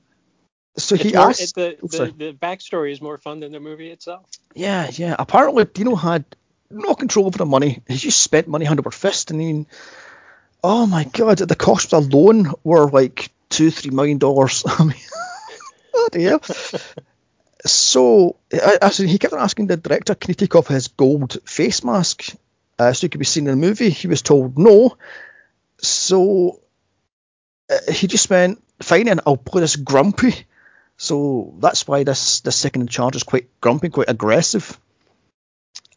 so 0.77 0.95
he 0.95 1.13
more, 1.13 1.29
asked. 1.29 1.55
The, 1.55 1.77
the, 1.81 2.13
the, 2.15 2.33
backstory 2.33 2.91
is 2.91 3.01
more 3.01 3.17
fun 3.17 3.39
than 3.39 3.51
the 3.51 3.59
movie 3.59 3.91
itself. 3.91 4.25
Yeah, 4.55 4.89
yeah. 4.93 5.15
Apparently, 5.17 5.65
Dino 5.65 5.95
had 5.95 6.25
no 6.69 6.95
control 6.95 7.25
over 7.27 7.37
the 7.37 7.45
money. 7.45 7.81
He 7.87 7.97
just 7.97 8.21
spent 8.21 8.47
money 8.47 8.65
hand 8.65 8.79
over 8.79 8.91
fist. 8.91 9.31
I 9.31 9.35
mean, 9.35 9.67
oh 10.63 10.85
my 10.85 11.03
God, 11.03 11.39
the 11.39 11.55
costs 11.55 11.93
alone 11.93 12.53
were 12.63 12.89
like 12.89 13.31
two, 13.49 13.71
three 13.71 13.91
million 13.91 14.17
dollars. 14.17 14.63
I 14.67 14.83
mean, 14.83 14.95
oh 15.93 16.09
dear. 16.11 16.39
So, 17.65 18.37
I, 18.53 18.89
he 18.89 19.17
kept 19.17 19.33
on 19.33 19.39
asking 19.39 19.67
the 19.67 19.77
director, 19.77 20.15
can 20.15 20.29
he 20.29 20.35
take 20.35 20.55
off 20.55 20.67
his 20.67 20.87
gold 20.87 21.37
face 21.45 21.83
mask 21.83 22.33
uh, 22.77 22.93
so 22.93 23.01
he 23.01 23.09
could 23.09 23.19
be 23.19 23.25
seen 23.25 23.47
in 23.47 23.59
the 23.59 23.67
movie? 23.67 23.89
He 23.89 24.07
was 24.07 24.21
told 24.21 24.57
no. 24.57 24.97
So, 25.81 26.61
uh, 27.69 27.91
he 27.91 28.07
just 28.07 28.29
went, 28.29 28.63
fine, 28.81 29.07
and 29.07 29.21
I'll 29.25 29.37
play 29.37 29.61
this 29.61 29.75
grumpy 29.75 30.45
so 30.99 31.53
that's 31.59 31.87
why 31.87 32.03
this 32.03 32.41
this 32.41 32.57
second 32.57 32.81
in 32.81 32.87
charge 32.89 33.15
is 33.15 33.23
quite 33.23 33.47
grumpy, 33.61 33.87
quite 33.87 34.09
aggressive. 34.09 34.77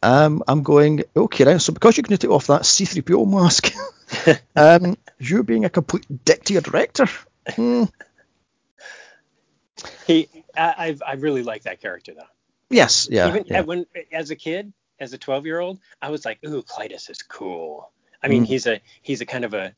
Um, 0.01 0.43
I'm 0.47 0.63
going 0.63 1.03
okay 1.13 1.43
then. 1.43 1.59
So 1.59 1.73
because 1.73 1.97
you're 1.97 2.03
going 2.03 2.17
to 2.17 2.25
take 2.25 2.31
off 2.31 2.47
that 2.47 2.61
C3PO 2.61 3.29
mask, 3.29 3.73
um, 4.55 4.97
you 5.19 5.43
being 5.43 5.65
a 5.65 5.69
complete 5.69 6.05
dick 6.23 6.45
to 6.45 6.53
your 6.53 6.61
director. 6.61 7.05
Hmm. 7.49 7.83
He, 10.07 10.29
I, 10.55 10.97
I 11.05 11.13
really 11.13 11.43
like 11.43 11.63
that 11.63 11.81
character 11.81 12.13
though. 12.13 12.27
Yes, 12.69 13.07
yeah. 13.09 13.27
Even 13.27 13.45
yeah. 13.47 13.61
when 13.61 13.85
as 14.11 14.31
a 14.31 14.35
kid, 14.35 14.73
as 14.99 15.13
a 15.13 15.17
12 15.17 15.45
year 15.45 15.59
old, 15.59 15.79
I 16.01 16.09
was 16.09 16.25
like, 16.25 16.39
ooh, 16.45 16.63
Klytus 16.63 17.09
is 17.09 17.21
cool. 17.21 17.91
I 18.21 18.27
mean, 18.27 18.43
mm. 18.43 18.47
he's 18.47 18.67
a 18.67 18.81
he's 19.01 19.21
a 19.21 19.25
kind 19.25 19.45
of 19.45 19.53
a 19.53 19.73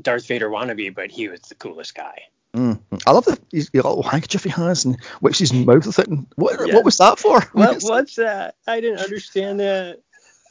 Darth 0.00 0.26
Vader 0.26 0.48
wannabe, 0.48 0.94
but 0.94 1.10
he 1.10 1.28
was 1.28 1.40
the 1.40 1.54
coolest 1.54 1.94
guy. 1.94 2.22
Mm. 2.54 2.80
I 3.04 3.10
love 3.10 3.24
the 3.24 3.38
his 3.50 3.70
little 3.74 4.02
handkerchief 4.02 4.44
he 4.44 4.50
has 4.50 4.84
and 4.84 4.96
wipes 5.20 5.40
his 5.40 5.52
mouth 5.52 5.86
with 5.86 5.98
it. 5.98 6.08
And 6.08 6.26
what, 6.36 6.66
yeah. 6.66 6.74
what 6.74 6.84
was 6.84 6.98
that 6.98 7.18
for? 7.18 7.40
What, 7.52 7.78
what's 7.82 8.16
that? 8.16 8.54
I 8.66 8.80
didn't 8.80 9.00
understand 9.00 9.60
that. 9.60 10.00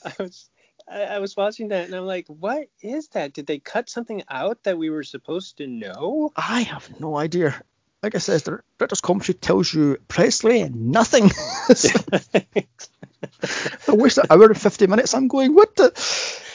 I 0.06 0.14
was 0.20 0.50
I, 0.90 1.04
I, 1.04 1.20
was 1.20 1.38
watching 1.38 1.70
that 1.70 1.86
and 1.86 1.96
I'm 1.96 2.06
like, 2.06 2.28
what 2.28 2.68
is 2.82 3.08
that? 3.10 3.32
Did 3.32 3.48
they 3.48 3.60
cut 3.60 3.90
something 3.90 4.22
out 4.30 4.64
that 4.64 4.78
we 4.78 4.90
were 4.90 5.04
supposed 5.04 5.58
to 5.58 5.68
know? 5.68 6.32
I 6.36 6.62
have 6.64 7.00
no 7.00 7.18
idea. 7.18 7.62
Like 8.04 8.16
I 8.16 8.18
said, 8.18 8.42
the 8.42 8.60
director's 8.78 9.00
commentary 9.00 9.36
tells 9.36 9.74
you 9.74 9.98
precisely 10.10 10.68
nothing. 10.68 11.24
I 13.88 13.94
wish 13.94 14.16
that 14.16 14.28
hour 14.30 14.48
and 14.48 14.62
50 14.62 14.88
minutes. 14.88 15.14
I'm 15.14 15.30
going, 15.30 15.56
what 15.56 15.74
the? 15.78 15.86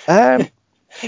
Um, 0.07 0.49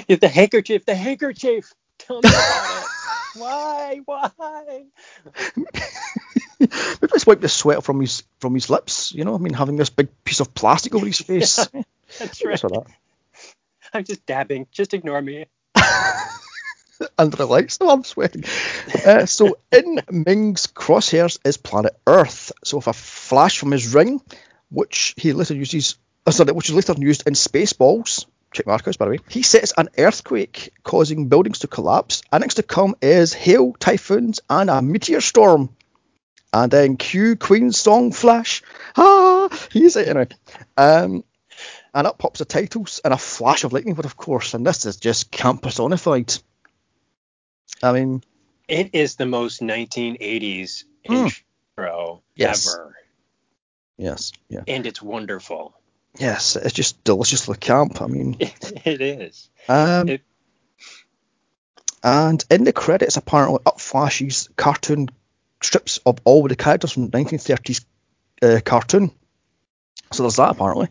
the 0.08 0.28
handkerchief, 0.28 0.86
the 0.86 0.94
handkerchief. 0.94 1.74
Tell 1.98 2.22
me 2.22 2.30
about 2.30 2.82
it. 2.82 2.86
Why? 3.40 4.00
Why? 4.06 4.84
Maybe 6.58 7.12
just 7.12 7.26
wipe 7.26 7.40
the 7.40 7.48
sweat 7.48 7.84
from 7.84 8.00
his 8.00 8.24
from 8.40 8.54
his 8.54 8.68
lips. 8.68 9.12
You 9.14 9.24
know, 9.24 9.34
I 9.34 9.38
mean, 9.38 9.52
having 9.52 9.76
this 9.76 9.90
big 9.90 10.08
piece 10.24 10.40
of 10.40 10.52
plastic 10.52 10.94
over 10.94 11.06
his 11.06 11.20
face. 11.20 11.58
Yeah, 11.72 11.82
that's 12.18 12.44
right. 12.44 12.60
That. 12.60 12.86
I'm 13.94 14.04
just 14.04 14.26
dabbing. 14.26 14.66
Just 14.72 14.94
ignore 14.94 15.22
me. 15.22 15.46
Under 17.18 17.36
the 17.36 17.46
lights, 17.46 17.80
no, 17.80 17.90
I'm 17.90 18.04
sweating. 18.04 18.44
Uh, 19.06 19.26
so 19.26 19.58
in 19.72 20.00
Ming's 20.10 20.66
crosshairs 20.66 21.38
is 21.44 21.56
planet 21.56 21.96
Earth. 22.06 22.52
So 22.64 22.78
if 22.78 22.86
a 22.86 22.92
flash 22.92 23.58
from 23.58 23.70
his 23.70 23.94
ring, 23.94 24.20
which 24.70 25.14
he 25.16 25.32
later 25.32 25.54
uses, 25.54 25.96
uh, 26.26 26.30
sorry, 26.30 26.52
which 26.52 26.68
is 26.68 26.74
later 26.74 26.94
used 26.98 27.26
in 27.26 27.34
Spaceballs, 27.34 28.26
check 28.52 28.66
Marcos, 28.66 28.96
by 28.96 29.06
the 29.06 29.10
way. 29.12 29.18
He 29.28 29.42
sets 29.42 29.72
an 29.76 29.88
earthquake, 29.98 30.72
causing 30.82 31.28
buildings 31.28 31.60
to 31.60 31.68
collapse. 31.68 32.22
And 32.32 32.42
next 32.42 32.54
to 32.54 32.62
come 32.62 32.94
is 33.00 33.32
hail, 33.32 33.72
typhoons, 33.78 34.40
and 34.48 34.70
a 34.70 34.82
meteor 34.82 35.20
storm. 35.20 35.70
And 36.52 36.70
then 36.70 36.96
cue 36.96 37.36
Queen's 37.36 37.78
song 37.78 38.10
Flash. 38.10 38.62
Ah, 38.96 39.48
he's 39.72 39.96
it 39.96 40.08
anyway. 40.08 40.28
Um, 40.76 41.22
and 41.94 42.06
up 42.06 42.18
pops 42.18 42.38
the 42.38 42.44
titles 42.44 43.00
and 43.04 43.14
a 43.14 43.18
flash 43.18 43.64
of 43.64 43.72
lightning, 43.72 43.94
but 43.94 44.04
of 44.04 44.16
course, 44.16 44.54
and 44.54 44.66
this 44.66 44.86
is 44.86 44.96
just 44.96 45.30
camp 45.30 45.62
personified. 45.62 46.34
I 47.82 47.92
mean, 47.92 48.22
it 48.68 48.90
is 48.94 49.16
the 49.16 49.26
most 49.26 49.60
1980s 49.60 50.84
mm, 51.08 51.42
intro 51.76 52.22
yes. 52.34 52.74
ever. 52.74 52.94
Yes, 53.96 54.32
yeah. 54.48 54.62
And 54.66 54.86
it's 54.86 55.02
wonderful. 55.02 55.74
Yes, 56.18 56.56
it's 56.56 56.74
just 56.74 57.02
deliciously 57.04 57.56
camp. 57.56 58.02
I 58.02 58.06
mean, 58.06 58.36
it 58.40 59.00
is. 59.00 59.48
Um, 59.68 60.08
it... 60.08 60.22
And 62.02 62.44
in 62.50 62.64
the 62.64 62.72
credits, 62.72 63.16
apparently, 63.16 63.60
up 63.66 63.80
flashes 63.80 64.48
cartoon 64.56 65.08
strips 65.62 65.98
of 66.06 66.18
all 66.24 66.48
the 66.48 66.56
characters 66.56 66.92
from 66.92 67.10
1930s 67.10 67.84
uh, 68.42 68.60
cartoon. 68.64 69.12
So 70.12 70.22
there's 70.22 70.36
that 70.36 70.50
apparently. 70.50 70.88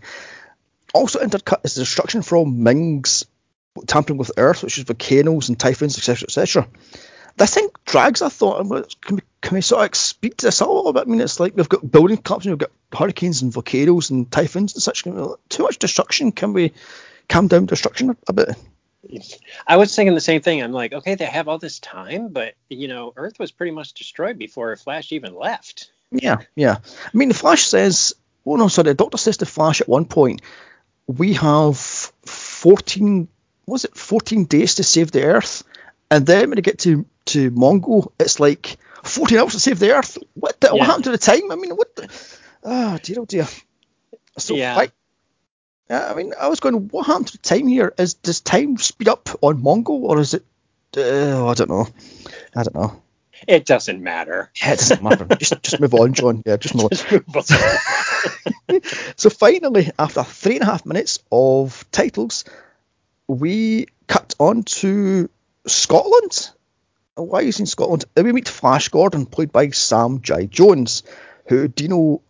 Also 0.94 1.20
intercut 1.20 1.66
is 1.66 1.76
the 1.76 1.82
destruction 1.82 2.22
from 2.22 2.64
Ming's 2.64 3.26
tampering 3.88 4.18
with 4.18 4.32
Earth, 4.38 4.64
which 4.64 4.78
is 4.78 4.84
volcanoes 4.84 5.50
and 5.50 5.60
typhoons, 5.60 5.98
etc., 5.98 6.26
etc. 6.26 6.68
This 7.38 7.54
thing 7.54 7.70
drags. 7.86 8.22
I 8.22 8.30
thought, 8.30 8.96
can 9.02 9.16
we, 9.16 9.22
can 9.42 9.56
we 9.56 9.62
sort 9.62 9.90
of 9.90 9.96
speed 9.96 10.36
this 10.38 10.62
up 10.62 10.68
a 10.68 10.72
little 10.72 10.94
bit? 10.94 11.04
I 11.04 11.06
mean, 11.06 11.22
it's 11.22 11.40
like 11.40 11.56
we've 11.56 11.70
got 11.70 11.90
building 11.90 12.18
collapses, 12.18 12.50
we've 12.50 12.58
got 12.58 12.72
hurricanes 12.94 13.42
and 13.42 13.52
volcanoes 13.52 14.10
and 14.10 14.30
typhoons 14.30 14.74
and 14.74 14.84
such. 14.84 15.04
Too 15.04 15.64
much 15.64 15.80
destruction. 15.80 16.32
Can 16.32 16.54
we 16.54 16.74
calm 17.30 17.48
down 17.48 17.66
destruction 17.66 18.16
a 18.28 18.34
bit? 18.34 18.50
I 19.66 19.78
was 19.78 19.96
thinking 19.96 20.14
the 20.14 20.22
same 20.22 20.42
thing. 20.42 20.62
I'm 20.62 20.74
like, 20.74 20.92
okay, 20.92 21.16
they 21.16 21.26
have 21.26 21.48
all 21.48 21.58
this 21.58 21.80
time, 21.80 22.30
but 22.30 22.56
you 22.70 22.90
know, 22.90 23.14
Earth 23.16 23.40
was 23.40 23.52
pretty 23.52 23.72
much 23.72 23.94
destroyed 23.94 24.38
before 24.38 24.76
Flash 24.76 25.12
even 25.14 25.36
left. 25.36 25.92
Yeah, 26.12 26.38
yeah. 26.56 26.78
I 26.82 27.18
mean, 27.18 27.30
the 27.30 27.36
Flash 27.36 27.64
says, 27.64 28.14
oh 28.46 28.58
no, 28.58 28.68
sorry, 28.68 28.90
the 28.90 28.94
Doctor 28.96 29.18
says 29.18 29.38
to 29.38 29.46
Flash 29.46 29.80
at 29.80 29.88
one 29.88 30.06
point, 30.06 30.42
we 31.08 31.34
have 31.34 31.78
14, 31.78 33.28
was 33.70 33.86
it 33.86 33.96
14 33.96 34.46
days 34.46 34.76
to 34.76 34.84
save 34.84 35.12
the 35.12 35.24
Earth, 35.24 35.64
and 36.12 36.26
then 36.26 36.50
when 36.50 36.58
you 36.58 36.64
get 36.64 36.80
to 36.80 37.06
to 37.28 37.52
Mongo, 37.52 38.12
it's 38.20 38.40
like 38.40 38.78
14 39.04 39.38
hours 39.38 39.54
to 39.54 39.60
save 39.60 39.80
the 39.80 39.92
Earth. 39.96 40.18
What 40.34 40.60
the, 40.60 40.68
yeah. 40.68 40.74
what 40.74 40.86
happened 40.88 41.06
to 41.06 41.12
the 41.12 41.18
time? 41.18 41.52
I 41.52 41.56
mean, 41.56 41.72
what? 41.72 41.96
The, 41.96 42.10
oh 42.64 42.98
dear, 43.02 43.20
oh 43.20 43.26
dear. 43.26 43.48
So 44.38 44.56
yeah. 44.56 44.78
I, 44.78 44.92
I 45.90 46.14
mean, 46.14 46.34
I 46.40 46.48
was 46.48 46.60
going, 46.60 46.90
what 46.90 47.08
happened 47.08 47.28
to 47.28 47.34
the 47.34 47.38
time 47.40 47.68
here? 47.68 47.94
Is 47.98 48.16
does 48.16 48.42
time 48.42 48.78
speed 48.78 49.08
up 49.08 49.30
on 49.42 49.62
Mongo, 49.62 49.90
or 49.90 50.20
is 50.20 50.34
it? 50.34 50.46
Uh, 50.96 51.48
I 51.48 51.54
don't 51.54 51.70
know. 51.70 51.88
I 52.56 52.64
don't 52.64 52.76
know. 52.76 53.02
It 53.48 53.66
doesn't 53.66 54.02
matter. 54.02 54.52
Yeah, 54.62 54.74
it 54.74 54.80
doesn't 54.80 55.04
matter. 55.04 55.26
just 55.40 55.62
just 55.64 55.80
move 55.80 55.94
on, 55.94 56.14
John. 56.14 56.44
Yeah, 56.46 56.58
just 56.58 56.76
move, 56.76 56.90
just 56.92 57.12
move 57.12 57.24
on. 57.36 57.44
so 59.16 59.30
finally, 59.30 59.92
after 59.98 60.24
three 60.24 60.56
and 60.56 60.64
a 60.64 60.66
half 60.66 60.86
minutes 60.86 61.20
of 61.32 61.86
titles, 61.92 62.44
we 63.30 63.86
cut 64.08 64.34
on 64.40 64.64
to 64.64 65.30
Scotland. 65.68 66.50
Why 67.16 67.42
is 67.42 67.60
in 67.60 67.68
Scotland? 67.68 68.06
We 68.18 68.32
meet 68.32 68.50
Flash 68.50 68.90
Gordon, 68.90 69.28
played 69.28 69.52
by 69.52 69.70
Sam 69.70 70.22
J. 70.22 70.48
Jones, 70.48 71.04
who 71.46 71.68
Dino 71.68 72.22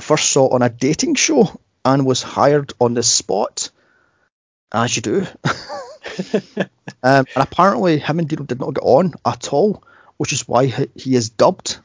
first 0.00 0.30
saw 0.30 0.48
on 0.48 0.62
a 0.62 0.68
dating 0.68 1.14
show 1.14 1.60
and 1.84 2.04
was 2.04 2.22
hired 2.22 2.72
on 2.80 2.94
the 2.94 3.04
spot, 3.04 3.70
as 4.72 4.96
you 4.96 5.02
do. 5.02 5.26
um, 6.34 6.44
and 7.02 7.26
apparently, 7.36 7.98
him 7.98 8.18
and 8.18 8.28
Dino 8.28 8.42
did 8.42 8.58
not 8.58 8.74
get 8.74 8.82
on 8.82 9.14
at 9.24 9.52
all, 9.52 9.84
which 10.16 10.32
is 10.32 10.48
why 10.48 10.66
he 10.66 11.14
is 11.14 11.30
dubbed. 11.30 11.78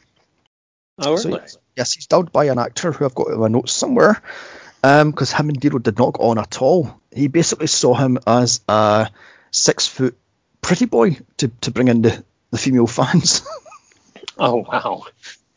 Oh, 0.97 1.11
really? 1.11 1.47
So, 1.47 1.59
yes, 1.77 1.93
he's 1.93 2.07
dubbed 2.07 2.31
by 2.31 2.45
an 2.45 2.57
actor 2.57 2.91
who 2.91 3.05
I've 3.05 3.15
got 3.15 3.27
in 3.27 3.39
my 3.39 3.49
notes 3.49 3.71
somewhere. 3.71 4.21
Because 4.83 5.33
um, 5.33 5.37
him 5.39 5.49
and 5.49 5.59
Dino 5.59 5.79
did 5.79 5.97
not 5.97 6.15
get 6.15 6.21
on 6.21 6.37
at 6.37 6.61
all. 6.61 6.99
He 7.11 7.29
basically 7.29 7.67
saw 7.67 7.93
him 7.93 8.19
as 8.27 8.59
a 8.67 9.09
six 9.49 9.87
foot 9.87 10.17
pretty 10.61 10.85
boy 10.85 11.17
to, 11.37 11.47
to 11.61 11.71
bring 11.71 11.87
in 11.87 12.01
the, 12.01 12.23
the 12.51 12.57
female 12.57 12.87
fans. 12.87 13.47
oh, 14.37 14.57
wow. 14.57 15.05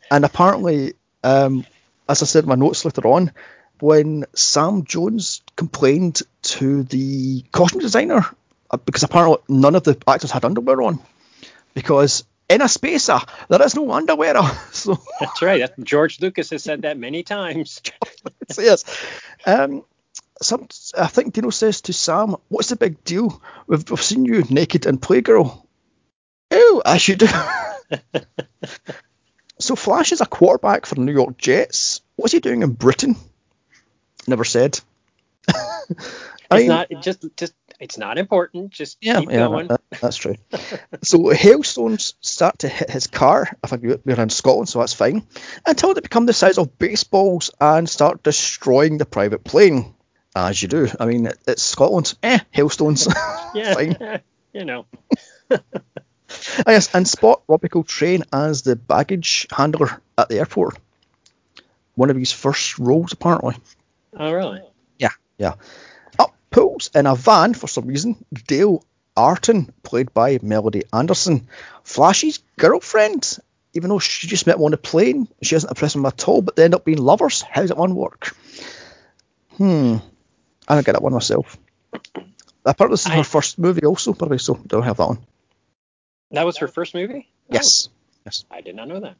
And 0.09 0.23
apparently, 0.23 0.93
um, 1.25 1.65
as 2.07 2.23
I 2.23 2.25
said 2.25 2.45
in 2.45 2.49
my 2.49 2.55
notes 2.55 2.85
later 2.85 3.05
on, 3.05 3.33
when 3.79 4.23
Sam 4.33 4.85
Jones 4.85 5.41
complained 5.57 6.21
to 6.43 6.83
the 6.83 7.43
costume 7.51 7.81
designer 7.81 8.25
uh, 8.71 8.77
because 8.77 9.03
apparently 9.03 9.37
none 9.49 9.75
of 9.75 9.83
the 9.83 9.97
actors 10.07 10.31
had 10.31 10.45
underwear 10.45 10.81
on 10.81 10.99
because 11.73 12.23
in 12.49 12.61
a 12.61 12.67
spacer 12.67 13.19
there 13.49 13.61
is 13.61 13.75
no 13.75 13.91
underwear. 13.91 14.41
so 14.71 14.97
that's 15.19 15.41
right. 15.41 15.69
George 15.83 16.21
Lucas 16.21 16.49
has 16.51 16.63
said 16.63 16.83
that 16.83 16.97
many 16.97 17.23
times. 17.23 17.81
yes. 18.57 18.83
Um, 19.45 19.83
some, 20.41 20.67
I 20.97 21.07
think 21.07 21.33
Dino 21.33 21.49
says 21.49 21.81
to 21.81 21.93
Sam, 21.93 22.35
"What's 22.47 22.69
the 22.69 22.75
big 22.75 23.03
deal? 23.03 23.41
We've, 23.65 23.89
we've 23.89 24.01
seen 24.01 24.25
you 24.25 24.43
naked 24.49 24.85
in 24.85 24.99
Playgirl." 24.99 25.65
Oh, 26.51 26.81
I 26.85 26.97
should. 26.97 27.23
so 29.59 29.75
Flash 29.75 30.11
is 30.11 30.21
a 30.21 30.25
quarterback 30.25 30.85
for 30.85 30.95
the 30.95 31.01
New 31.01 31.13
York 31.13 31.37
Jets. 31.37 32.01
What's 32.15 32.33
he 32.33 32.39
doing 32.39 32.63
in 32.63 32.71
Britain? 32.71 33.15
Never 34.27 34.43
said. 34.43 34.79
It's 36.49 36.59
mean, 36.59 36.67
not 36.67 36.87
just 37.01 37.25
just 37.35 37.53
it's 37.79 37.97
not 37.97 38.17
important. 38.17 38.71
Just 38.71 38.97
yeah, 39.01 39.19
keep 39.19 39.31
yeah, 39.31 39.47
going. 39.47 39.67
That, 39.67 39.81
that's 40.01 40.17
true. 40.17 40.35
so 41.03 41.29
hailstones 41.29 42.15
start 42.21 42.59
to 42.59 42.69
hit 42.69 42.89
his 42.89 43.07
car. 43.07 43.49
I 43.63 43.67
think 43.67 44.01
we're 44.05 44.21
in 44.21 44.29
Scotland, 44.29 44.69
so 44.69 44.79
that's 44.79 44.93
fine. 44.93 45.27
Until 45.65 45.93
they 45.93 46.01
become 46.01 46.25
the 46.25 46.33
size 46.33 46.57
of 46.57 46.79
baseballs 46.79 47.51
and 47.59 47.89
start 47.89 48.23
destroying 48.23 48.97
the 48.97 49.05
private 49.05 49.43
plane, 49.43 49.93
as 50.35 50.61
you 50.61 50.67
do. 50.69 50.87
I 50.99 51.05
mean, 51.05 51.29
it's 51.47 51.63
Scotland. 51.63 52.13
Eh, 52.23 52.39
hailstones. 52.51 53.07
yeah, 53.53 53.73
fine. 53.73 54.21
you 54.53 54.65
know. 54.65 54.85
I 55.49 56.73
guess, 56.73 56.93
and 56.93 57.07
Spot 57.07 57.41
Robbie 57.47 57.69
Coltrane 57.69 58.23
as 58.33 58.61
the 58.61 58.75
baggage 58.75 59.47
handler 59.51 60.01
at 60.17 60.29
the 60.29 60.39
airport. 60.39 60.77
One 61.95 62.09
of 62.09 62.17
his 62.17 62.31
first 62.31 62.77
roles, 62.79 63.13
apparently. 63.13 63.55
Oh, 64.15 64.31
really? 64.31 64.61
Yeah, 64.99 65.09
yeah. 65.37 65.53
Pulls 66.49 66.89
in 66.95 67.05
a 67.05 67.15
van 67.15 67.53
for 67.53 67.67
some 67.67 67.87
reason. 67.87 68.23
Dale 68.47 68.83
Arden, 69.15 69.73
played 69.83 70.13
by 70.13 70.39
Melody 70.41 70.83
Anderson, 70.93 71.47
Flash's 71.83 72.39
girlfriend. 72.57 73.37
Even 73.73 73.89
though 73.89 73.99
she 73.99 74.27
just 74.27 74.47
met 74.47 74.55
him 74.55 74.63
on 74.63 74.73
a 74.73 74.77
plane, 74.77 75.27
she 75.41 75.55
hasn't 75.55 75.71
impressed 75.71 75.95
him 75.95 76.05
at 76.05 76.27
all, 76.27 76.41
but 76.41 76.55
they 76.55 76.63
end 76.63 76.73
up 76.73 76.85
being 76.85 76.97
lovers. 76.97 77.41
How 77.41 77.61
does 77.61 77.71
it 77.71 77.77
one 77.77 77.95
work? 77.95 78.35
Hmm. 79.57 79.97
I 80.67 80.75
don't 80.75 80.85
get 80.85 80.93
that 80.93 81.03
one 81.03 81.13
myself. 81.13 81.57
Apparently, 82.65 82.93
this 82.93 83.05
is 83.05 83.11
I, 83.11 83.17
her 83.17 83.23
first 83.23 83.59
movie, 83.59 83.85
also, 83.85 84.13
probably, 84.13 84.39
so 84.39 84.55
don't 84.67 84.83
have 84.83 84.97
that 84.97 85.07
one. 85.07 85.19
That 86.31 86.45
was 86.45 86.57
her 86.57 86.67
first 86.67 86.93
movie? 86.93 87.29
Yes. 87.49 87.87
Oh, 87.89 87.93
yes. 88.25 88.45
I 88.51 88.61
did 88.61 88.75
not 88.75 88.87
know 88.87 88.99
that. 88.99 89.15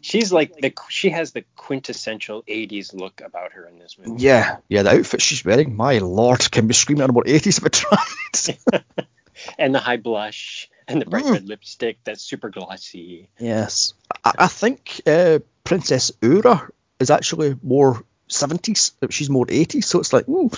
She's 0.00 0.32
like 0.32 0.54
the 0.56 0.72
she 0.88 1.10
has 1.10 1.32
the 1.32 1.44
quintessential 1.56 2.42
80s 2.42 2.94
look 2.94 3.22
about 3.24 3.52
her 3.52 3.66
in 3.66 3.78
this 3.78 3.96
movie. 3.98 4.22
Yeah, 4.22 4.58
yeah, 4.68 4.82
the 4.82 4.98
outfit 4.98 5.22
she's 5.22 5.44
wearing, 5.44 5.76
my 5.76 5.98
lord, 5.98 6.50
can 6.50 6.66
be 6.66 6.74
screaming 6.74 7.02
out 7.02 7.10
about 7.10 7.26
80s 7.26 7.58
if 7.58 7.66
it 7.66 7.72
tried. 7.72 8.84
and 9.58 9.74
the 9.74 9.78
high 9.78 9.96
blush 9.96 10.68
and 10.86 11.00
the 11.00 11.06
bright 11.06 11.24
mm. 11.24 11.32
red 11.32 11.48
lipstick 11.48 11.98
that's 12.04 12.22
super 12.22 12.50
glossy. 12.50 13.28
Yes, 13.38 13.94
I, 14.24 14.32
I 14.38 14.46
think 14.48 15.00
uh, 15.06 15.38
Princess 15.64 16.12
Aura 16.22 16.68
is 16.98 17.10
actually 17.10 17.56
more 17.62 18.04
70s. 18.28 18.92
She's 19.10 19.30
more 19.30 19.46
80s, 19.46 19.84
so 19.84 20.00
it's 20.00 20.12
like, 20.12 20.28
ooh, 20.28 20.50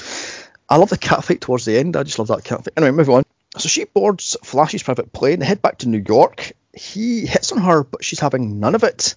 I 0.69 0.77
love 0.77 0.91
the 0.91 0.99
cat 0.99 1.25
fight 1.25 1.41
towards 1.41 1.65
the 1.65 1.79
end. 1.79 1.97
I 1.97 2.03
just 2.03 2.19
love 2.19 2.29
that 2.29 2.45
cat 2.45 2.65
fight. 2.65 2.75
Anyway, 2.77 2.93
move 2.93 3.11
on. 3.11 3.25
So 3.59 3.69
she 3.69 3.85
boards 3.85 4.37
Flash's 4.45 4.83
private 4.83 5.13
plane. 5.13 5.41
They 5.41 5.47
head 5.47 5.63
back 5.63 5.79
to 5.79 5.89
New 5.89 6.05
York 6.07 6.53
he 6.75 7.27
hits 7.27 7.53
on 7.53 7.59
her, 7.59 7.85
but 7.85 8.05
she's 8.05 8.21
having 8.21 8.61
none 8.61 8.75
of 8.75 8.85
it. 8.85 9.15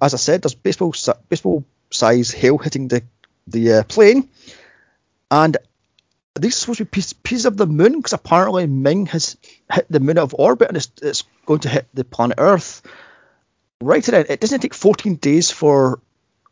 As 0.00 0.14
I 0.14 0.16
said, 0.16 0.42
there's 0.42 0.54
baseball 0.54 0.94
baseball 1.28 1.64
size 1.90 2.30
hail 2.30 2.58
hitting 2.58 2.88
the 2.88 3.02
the 3.46 3.72
uh, 3.72 3.82
plane, 3.84 4.28
and 5.30 5.56
these 6.34 6.56
are 6.56 6.60
supposed 6.60 6.78
to 6.78 6.84
be 6.84 6.90
pieces, 6.90 7.12
pieces 7.12 7.46
of 7.46 7.56
the 7.56 7.66
moon 7.66 7.96
because 7.96 8.12
apparently 8.12 8.66
Ming 8.66 9.06
has 9.06 9.36
hit 9.70 9.86
the 9.90 10.00
moon 10.00 10.18
out 10.18 10.24
of 10.24 10.34
orbit 10.38 10.68
and 10.68 10.76
it's, 10.76 10.90
it's 11.02 11.24
going 11.44 11.60
to 11.60 11.68
hit 11.68 11.86
the 11.92 12.04
planet 12.04 12.38
Earth. 12.38 12.82
Right 13.80 14.02
then, 14.02 14.26
it 14.28 14.40
doesn't 14.40 14.60
take 14.60 14.74
14 14.74 15.16
days 15.16 15.50
for 15.50 16.00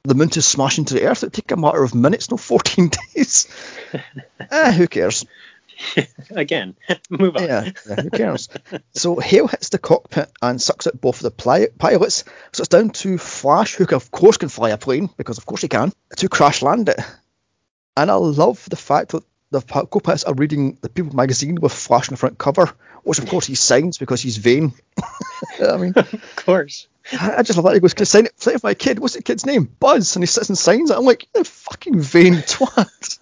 the 0.03 0.15
moon 0.15 0.29
to 0.31 0.43
smash 0.43 0.79
into 0.79 0.95
the 0.95 1.05
Earth. 1.05 1.23
It 1.23 1.33
take 1.33 1.51
a 1.53 1.57
matter 1.57 1.83
of 1.83 1.95
minutes, 1.95 2.31
no 2.31 2.37
14 2.37 2.91
days. 3.15 3.49
eh, 4.51 4.73
who 4.73 4.89
cares? 4.89 5.25
Again, 6.31 6.77
move 7.11 7.37
on. 7.37 7.45
Yeah, 7.45 7.71
yeah, 7.89 8.03
who 8.03 8.11
cares? 8.11 8.49
so 8.93 9.19
Hale 9.19 9.49
hits 9.49 9.71
the 9.71 9.79
cockpit 9.79 10.31
and 10.41 10.61
sucks 10.61 10.87
out 10.87 11.01
both 11.01 11.17
of 11.17 11.23
the 11.23 11.31
pli- 11.31 11.69
pilots. 11.79 12.25
So 12.53 12.63
it's 12.63 12.69
down 12.69 12.91
to 12.91 13.19
Flash, 13.19 13.75
who 13.75 13.85
of 13.95 14.11
course 14.11 14.37
can 14.37 14.49
fly 14.49 14.71
a 14.71 14.79
plane, 14.79 15.11
because 15.17 15.39
of 15.39 15.47
course 15.47 15.63
he 15.63 15.69
can, 15.69 15.93
to 16.17 16.29
crash 16.29 16.63
land 16.63 16.89
it. 16.89 17.01
And 17.97 18.11
I 18.11 18.15
love 18.15 18.67
the 18.71 18.77
fact 18.77 19.11
that 19.11 19.25
the 19.51 19.61
co-pilots 19.61 20.25
are 20.25 20.35
reading 20.35 20.79
the 20.81 20.89
People 20.89 21.15
magazine 21.15 21.57
with 21.61 21.73
Flash 21.73 22.09
on 22.09 22.13
the 22.15 22.19
front 22.19 22.39
cover, 22.39 22.73
which 23.03 23.19
of 23.19 23.29
course 23.29 23.47
he 23.47 23.55
signs 23.55 23.99
because 23.99 24.23
he's 24.23 24.37
vain. 24.37 24.73
I 25.61 25.77
mean, 25.77 25.93
of 25.97 26.37
course. 26.37 26.87
I 27.13 27.43
just 27.43 27.57
love 27.57 27.65
that. 27.65 27.75
He 27.75 27.81
goes, 27.81 27.95
Can 27.95 28.03
I 28.03 28.05
sign 28.05 28.27
it, 28.27 28.35
for 28.37 28.53
my 28.63 28.75
kid? 28.75 28.99
What's 28.99 29.15
the 29.15 29.23
kid's 29.23 29.47
name? 29.47 29.65
Buzz. 29.65 30.15
And 30.15 30.23
he 30.23 30.27
sits 30.27 30.49
and 30.49 30.57
signs 30.57 30.91
it. 30.91 30.97
I'm 30.97 31.05
like, 31.05 31.27
You 31.35 31.43
fucking 31.45 32.01
vain 32.01 32.35
twat. 32.35 33.19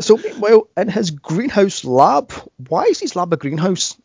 So 0.00 0.16
meanwhile, 0.16 0.68
in 0.76 0.88
his 0.88 1.10
greenhouse 1.10 1.84
lab, 1.84 2.32
why 2.68 2.84
is 2.84 3.00
his 3.00 3.16
lab 3.16 3.32
a 3.32 3.36
greenhouse? 3.36 3.96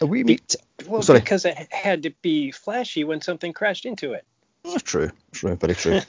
We 0.00 0.24
meet. 0.24 0.56
Well, 0.86 1.02
sorry. 1.02 1.20
because 1.20 1.44
it 1.44 1.72
had 1.72 2.04
to 2.04 2.10
be 2.22 2.50
flashy 2.50 3.04
when 3.04 3.20
something 3.20 3.52
crashed 3.52 3.84
into 3.84 4.12
it. 4.12 4.24
That's 4.64 4.82
true. 4.82 5.10
True. 5.32 5.56
Very 5.56 5.74
true. 5.74 6.00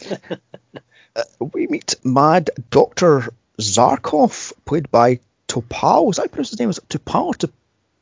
uh, 1.16 1.24
we 1.54 1.68
meet 1.68 1.96
Mad 2.04 2.50
Doctor 2.70 3.34
Zarkov, 3.60 4.54
played 4.66 4.90
by 4.92 5.20
Topal. 5.48 6.10
Is 6.10 6.18
that 6.18 6.32
pronounce 6.32 6.52
his 6.52 6.60
name? 6.60 6.70
Is 6.70 6.78
it 6.78 6.90
Topal 6.90 7.28
or 7.28 7.50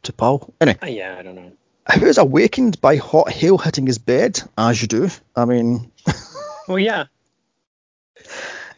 Topal? 0.03 0.53
Anyway. 0.61 0.77
Uh, 0.81 0.87
yeah, 0.87 1.15
I 1.17 1.23
don't 1.23 1.35
know. 1.35 1.51
Who 1.99 2.05
is 2.05 2.17
awakened 2.17 2.79
by 2.79 2.95
hot 2.95 3.29
hail 3.29 3.57
hitting 3.57 3.87
his 3.87 3.97
bed, 3.97 4.41
as 4.57 4.81
you 4.81 4.87
do. 4.87 5.09
I 5.35 5.45
mean. 5.45 5.91
well, 6.67 6.79
yeah. 6.79 7.05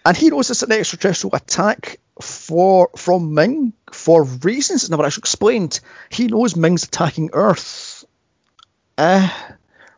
And 0.05 0.17
he 0.17 0.29
knows 0.29 0.49
it's 0.49 0.63
an 0.63 0.71
extraterrestrial 0.71 1.35
attack 1.35 1.99
for 2.21 2.89
from 2.95 3.33
Ming 3.33 3.73
for 3.91 4.23
reasons 4.23 4.89
never 4.89 5.05
actually 5.05 5.21
explained. 5.21 5.79
He 6.09 6.27
knows 6.27 6.55
Ming's 6.55 6.83
attacking 6.83 7.31
Earth. 7.33 8.05
Uh, 8.97 9.29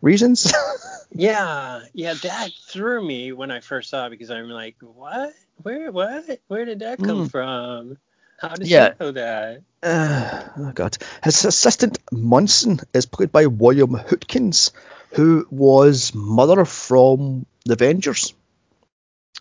reasons? 0.02 0.52
yeah, 1.12 1.82
yeah, 1.94 2.14
that 2.24 2.52
threw 2.68 3.06
me 3.06 3.32
when 3.32 3.52
I 3.52 3.60
first 3.60 3.90
saw 3.90 4.08
it 4.08 4.10
because 4.12 4.32
I'm 4.32 4.50
like, 4.50 4.76
what? 4.82 5.34
Where, 5.62 5.92
what? 5.92 6.40
Where 6.48 6.66
did 6.66 6.80
that 6.80 7.00
come 7.00 7.28
mm. 7.28 7.32
from? 7.32 7.98
How 8.40 8.50
does 8.50 8.70
Yeah. 8.70 8.94
he 8.98 9.04
know 9.04 9.12
that? 9.12 9.62
Uh, 9.82 10.44
oh 10.58 10.72
god. 10.72 10.98
His 11.24 11.46
assistant 11.46 11.98
Munson 12.12 12.80
is 12.94 13.06
played 13.06 13.32
by 13.32 13.48
William 13.48 13.92
Hootkins, 13.92 14.72
who 15.12 15.48
was 15.50 16.14
Mother 16.14 16.66
from 16.66 17.46
the 17.66 17.74
Avengers. 17.74 18.34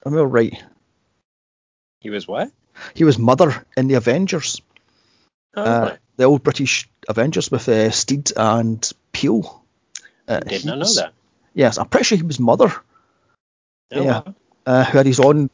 Am 0.04 0.16
I 0.16 0.22
right? 0.22 0.62
He 2.00 2.10
was 2.10 2.28
what? 2.28 2.50
He 2.94 3.04
was 3.04 3.18
Mother 3.18 3.64
in 3.76 3.88
the 3.88 3.94
Avengers, 3.94 4.60
Oh, 5.54 5.62
uh, 5.62 5.96
the 6.16 6.24
old 6.24 6.42
British 6.42 6.88
Avengers 7.08 7.50
with 7.50 7.68
uh, 7.68 7.90
Steed 7.90 8.30
and 8.36 8.90
Peel. 9.12 9.62
Uh, 10.28 10.40
did 10.40 10.64
not 10.66 10.78
know 10.78 10.92
that. 10.94 11.12
Yes, 11.54 11.78
I'm 11.78 11.86
pretty 11.88 12.04
sure 12.04 12.18
he 12.18 12.24
was 12.24 12.38
Mother, 12.38 12.72
Oh, 13.92 14.02
yeah. 14.02 14.20
wow. 14.26 14.34
uh, 14.66 14.84
who 14.84 14.98
had 14.98 15.06
his 15.06 15.20
own 15.20 15.48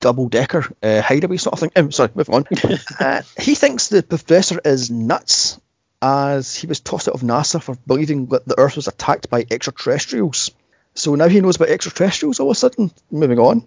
double 0.00 0.28
decker 0.28 0.64
uh, 0.82 1.00
hideaway 1.02 1.36
sort 1.36 1.52
of 1.54 1.60
thing. 1.60 1.70
Um, 1.76 1.92
sorry, 1.92 2.10
moving 2.14 2.34
on. 2.34 2.44
uh, 3.00 3.22
he 3.38 3.54
thinks 3.54 3.88
the 3.88 4.02
professor 4.02 4.60
is 4.64 4.90
nuts 4.90 5.60
as 6.00 6.54
he 6.54 6.66
was 6.66 6.80
tossed 6.80 7.08
out 7.08 7.14
of 7.14 7.22
NASA 7.22 7.62
for 7.62 7.76
believing 7.86 8.26
that 8.26 8.46
the 8.46 8.58
Earth 8.58 8.76
was 8.76 8.88
attacked 8.88 9.28
by 9.28 9.44
extraterrestrials. 9.50 10.50
So 10.94 11.14
now 11.14 11.28
he 11.28 11.40
knows 11.40 11.56
about 11.56 11.68
extraterrestrials 11.68 12.40
all 12.40 12.50
of 12.50 12.56
a 12.56 12.58
sudden. 12.58 12.90
Moving 13.10 13.38
on. 13.38 13.66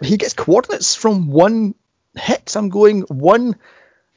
He 0.00 0.16
gets 0.16 0.32
coordinates 0.34 0.94
from 0.94 1.28
one 1.30 1.74
hit. 2.14 2.54
I'm 2.56 2.68
going 2.68 3.02
one 3.02 3.56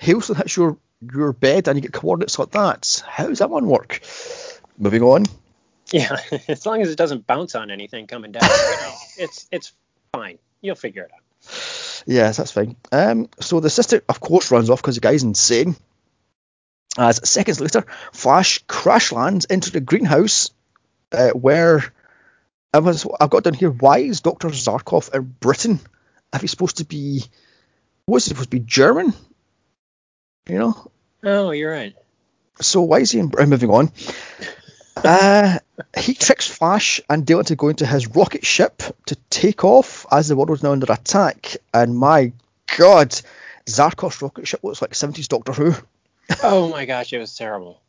hailstone 0.02 0.38
hits 0.38 0.56
your 0.58 0.78
your 1.02 1.34
bed 1.34 1.68
and 1.68 1.78
you 1.78 1.82
get 1.82 1.94
coordinates 1.94 2.40
like 2.40 2.52
that. 2.52 3.04
How 3.08 3.28
does 3.28 3.40
that 3.40 3.50
one 3.50 3.68
work? 3.68 4.02
Moving 4.78 5.04
on. 5.04 5.26
Yeah, 5.92 6.18
as 6.48 6.66
long 6.66 6.82
as 6.82 6.90
it 6.90 6.98
doesn't 6.98 7.28
bounce 7.28 7.56
on 7.56 7.72
anything 7.72 8.08
coming 8.08 8.32
down, 8.32 8.44
you 8.44 8.50
know, 8.50 8.94
it's 9.18 9.48
it's 9.52 9.74
fine. 10.12 10.40
You'll 10.62 10.76
figure 10.76 11.04
it 11.04 11.12
out. 11.14 11.22
Yes, 12.08 12.38
that's 12.38 12.52
fine. 12.52 12.76
Um, 12.92 13.30
so 13.40 13.60
the 13.60 13.70
sister, 13.70 14.04
of 14.08 14.20
course, 14.20 14.52
runs 14.52 14.70
off 14.70 14.82
because 14.82 14.96
the 14.96 15.02
guy's 15.02 15.24
insane. 15.24 15.76
As 16.98 17.28
seconds 17.28 17.60
later, 17.60 17.86
Flash 18.14 18.60
crash 18.68 19.12
lands 19.12 19.46
into 19.46 19.72
the 19.72 19.82
greenhouse 19.82 20.52
uh, 21.12 21.32
where 21.32 21.84
I 22.74 22.80
was. 22.80 23.06
I've 23.20 23.30
got 23.30 23.44
down 23.44 23.54
here. 23.54 23.70
Why 23.70 24.00
is 24.00 24.22
Doctor 24.22 24.50
Zarkov 24.50 25.14
in 25.14 25.24
Britain? 25.40 25.80
If 26.34 26.42
he's 26.42 26.52
supposed 26.52 26.78
to 26.78 26.86
be, 26.86 27.24
is 28.14 28.26
he 28.26 28.30
supposed 28.30 28.52
to 28.52 28.58
be 28.58 28.64
German? 28.64 29.14
You 30.48 30.60
know. 30.60 30.92
Oh, 31.24 31.52
you're 31.52 31.72
right. 31.72 31.96
So 32.62 32.82
why 32.82 33.00
is 33.00 33.12
he 33.12 33.20
in 33.20 33.28
Britain? 33.28 33.50
Moving 33.50 33.70
on. 33.70 33.92
Uh, 35.04 35.60
he 35.98 36.14
tricks 36.14 36.48
Flash 36.48 37.02
and 37.10 37.26
Dale 37.26 37.40
into 37.40 37.58
going 37.58 37.76
to 37.76 37.86
his 37.86 38.08
rocket 38.08 38.46
ship 38.46 38.82
to 39.08 39.16
take 39.30 39.66
off 39.66 40.06
as 40.10 40.30
the 40.30 40.38
world 40.38 40.50
was 40.50 40.64
now 40.64 40.72
under 40.72 40.92
attack. 40.92 41.58
And 41.74 41.98
my 41.98 42.32
God, 42.78 43.14
Zarkov's 43.66 44.22
rocket 44.22 44.48
ship 44.48 44.64
looks 44.64 44.82
like 44.82 44.92
70s 44.92 45.28
Doctor 45.28 45.52
Who. 45.52 45.74
Oh 46.42 46.70
my 46.70 46.86
gosh, 46.86 47.12
it 47.12 47.20
was 47.20 47.36
terrible. 47.36 47.82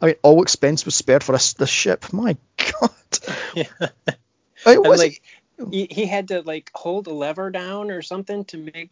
I 0.00 0.06
mean, 0.06 0.14
all 0.22 0.42
expense 0.42 0.86
was 0.86 0.94
spared 0.94 1.22
for 1.22 1.32
this, 1.32 1.52
this 1.52 1.68
ship. 1.68 2.12
My 2.12 2.36
God. 2.56 2.90
Yeah. 3.54 3.64
I 4.66 4.76
mean, 4.76 4.86
And, 4.86 4.98
like 4.98 5.22
he, 5.70 5.86
he 5.88 6.06
had 6.06 6.28
to 6.28 6.40
like 6.40 6.70
hold 6.74 7.06
a 7.06 7.12
lever 7.12 7.50
down 7.50 7.90
or 7.90 8.00
something 8.00 8.46
to 8.46 8.56
make 8.56 8.90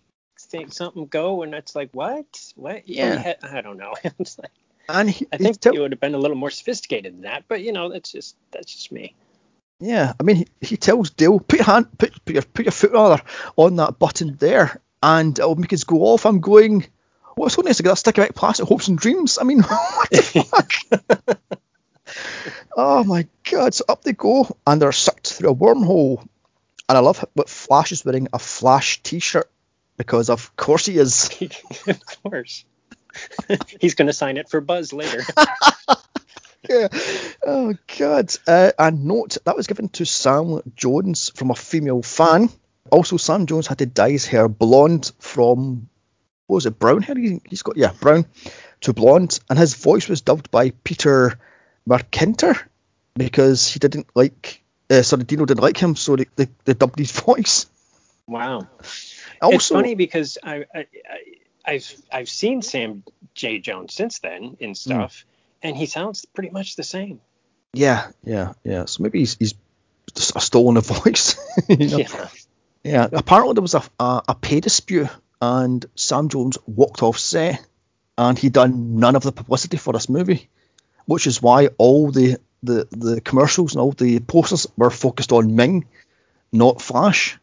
think 0.53 0.73
something 0.73 1.07
go, 1.07 1.43
and 1.43 1.55
it's 1.55 1.75
like 1.75 1.91
what? 1.93 2.53
What? 2.55 2.89
Yeah. 2.89 3.35
I 3.43 3.61
don't 3.61 3.79
know. 3.79 3.95
It's 4.19 4.39
like, 4.39 4.53
and 4.89 5.11
he, 5.11 5.27
I 5.33 5.39
think 5.39 5.61
tell- 5.61 5.75
it 5.75 5.81
would 5.81 5.93
have 5.93 6.01
been 6.01 6.15
a 6.15 6.19
little 6.19 6.37
more 6.37 6.51
sophisticated 6.51 7.15
than 7.15 7.23
that, 7.23 7.45
but 7.49 7.63
you 7.63 7.73
know, 7.73 7.91
that's 7.91 8.13
just 8.13 8.37
that's 8.53 8.73
just 8.73 8.93
me. 8.93 9.15
Yeah, 9.81 10.13
I 10.21 10.23
mean, 10.23 10.37
he, 10.37 10.47
he 10.61 10.77
tells 10.77 11.11
Dale, 11.11 11.41
put 11.41 11.59
your 11.59 11.67
hand, 11.67 11.87
put, 11.99 12.25
put 12.25 12.35
your 12.35 12.43
put 12.43 12.67
your 12.67 12.73
foot 12.73 12.93
rather 12.93 13.23
on 13.57 13.77
that 13.77 13.99
button 13.99 14.37
there, 14.37 14.81
and 15.03 15.37
it'll 15.37 15.57
make 15.57 15.73
us 15.73 15.85
go 15.85 16.03
off. 16.03 16.27
I'm 16.27 16.41
going. 16.41 16.87
What's 17.35 17.55
holding 17.55 17.71
us 17.71 17.79
to 17.79 17.83
get 17.83 17.89
that 17.89 17.97
stick 17.97 18.19
about 18.19 18.35
plastic 18.35 18.69
hopes 18.69 18.89
and 18.89 18.99
dreams? 18.99 19.39
I 19.41 19.45
mean, 19.45 19.63
what 19.63 20.11
the 20.11 20.23
fuck? 20.51 21.39
oh 22.77 23.05
my 23.05 23.27
god! 23.51 23.73
So 23.75 23.85
up 23.89 24.03
they 24.03 24.13
go, 24.13 24.47
and 24.67 24.83
they're 24.83 24.93
sucked 24.93 25.33
through 25.33 25.51
a 25.51 25.55
wormhole. 25.55 26.27
And 26.89 26.99
I 26.99 27.01
love 27.01 27.25
what 27.33 27.49
Flash 27.49 27.93
is 27.93 28.05
wearing 28.05 28.29
a 28.35 28.39
Flash 28.39 29.03
T-shirt 29.03 29.51
because 29.97 30.31
of 30.31 30.55
course 30.57 30.87
he 30.87 30.99
is. 30.99 31.31
of 31.87 32.01
course. 32.23 32.65
He's 33.81 33.95
going 33.95 34.07
to 34.07 34.13
sign 34.13 34.37
it 34.39 34.49
for 34.49 34.61
Buzz 34.61 34.93
later. 34.93 35.23
yeah. 36.69 36.89
Oh 37.45 37.75
God. 37.99 38.35
Uh, 38.47 38.73
and 38.79 39.05
note 39.05 39.37
that 39.45 39.57
was 39.57 39.67
given 39.67 39.89
to 39.91 40.05
Sam 40.07 40.61
Jones 40.75 41.31
from 41.35 41.51
a 41.51 41.55
female 41.55 42.03
fan. 42.03 42.49
Also, 42.91 43.17
Sam 43.17 43.47
Jones 43.47 43.67
had 43.67 43.79
to 43.79 43.87
dye 43.87 44.11
his 44.11 44.27
hair 44.27 44.49
blonde 44.49 45.13
from 45.19 45.89
what 46.47 46.57
was 46.57 46.67
it 46.67 46.79
brown 46.79 47.03
hair? 47.03 47.17
He- 47.17 47.41
He's 47.49 47.63
got 47.63 47.77
yeah 47.77 47.93
brown 48.01 48.27
to 48.83 48.93
blonde, 48.93 49.39
and 49.49 49.59
his 49.59 49.75
voice 49.75 50.09
was 50.09 50.23
dubbed 50.23 50.51
by 50.51 50.71
Peter 50.71 51.39
Marinker 51.89 52.59
because 53.15 53.69
he 53.69 53.79
didn't 53.79 54.07
like. 54.15 54.63
Uh, 54.91 55.03
sorry, 55.03 55.25
Dino 55.25 55.47
didn't 55.47 55.63
like 55.63 55.79
him, 55.79 55.97
so 55.97 56.17
they, 56.17 56.27
they, 56.37 56.49
they 56.65 56.75
dubbed 56.75 56.99
his 56.99 57.13
voice. 57.13 57.67
Wow. 58.27 58.69
Also, 59.47 59.57
it's 59.57 59.69
funny 59.69 59.95
because 59.95 60.39
I, 60.43 60.65
I, 60.75 60.79
I 60.79 60.87
I've 61.65 61.95
I've 62.11 62.29
seen 62.29 62.63
Sam 62.63 63.03
J 63.35 63.59
Jones 63.59 63.95
since 63.95 64.19
then 64.21 64.43
Hmm. 64.43 64.55
in 64.65 64.75
stuff, 64.75 65.25
and 65.63 65.77
he 65.77 65.87
sounds 65.87 66.25
pretty 66.25 66.51
much 66.51 66.77
the 66.77 66.83
same. 66.85 67.21
yeah, 67.73 68.11
yeah, 68.25 68.53
yeah. 68.65 68.85
So 68.87 69.03
maybe 69.03 69.21
he's, 69.21 69.37
he's 69.39 69.55
stolen 70.15 70.77
a 70.77 70.81
voice. 70.95 71.37
you 71.69 71.89
know? 71.89 71.99
Yeah. 71.99 72.29
Yeah, 72.85 73.09
apparently 73.13 73.55
there 73.55 73.63
was 73.63 73.75
a, 73.75 73.83
a, 74.01 74.23
a 74.31 74.35
pay 74.35 74.59
dispute, 74.61 75.09
and 75.41 75.87
Sam 75.95 76.29
Jones 76.29 76.59
walked 76.67 77.03
off 77.05 77.17
set, 77.19 77.65
and 78.19 78.37
he 78.37 78.49
done 78.49 78.99
none 78.99 79.15
of 79.15 79.23
the 79.23 79.31
publicity 79.31 79.77
for 79.77 79.93
this 79.93 80.09
movie, 80.09 80.49
which 81.07 81.29
is 81.29 81.41
why 81.41 81.69
all 81.79 82.11
the, 82.11 82.39
the, 82.65 82.89
the 82.91 83.21
commercials 83.21 83.75
and 83.75 83.81
all 83.83 83.93
the 83.93 84.19
posters 84.19 84.67
were 84.77 84.91
focused 84.91 85.31
on 85.31 85.55
Ming, 85.55 85.87
not 86.51 86.83
Flash. 86.83 87.39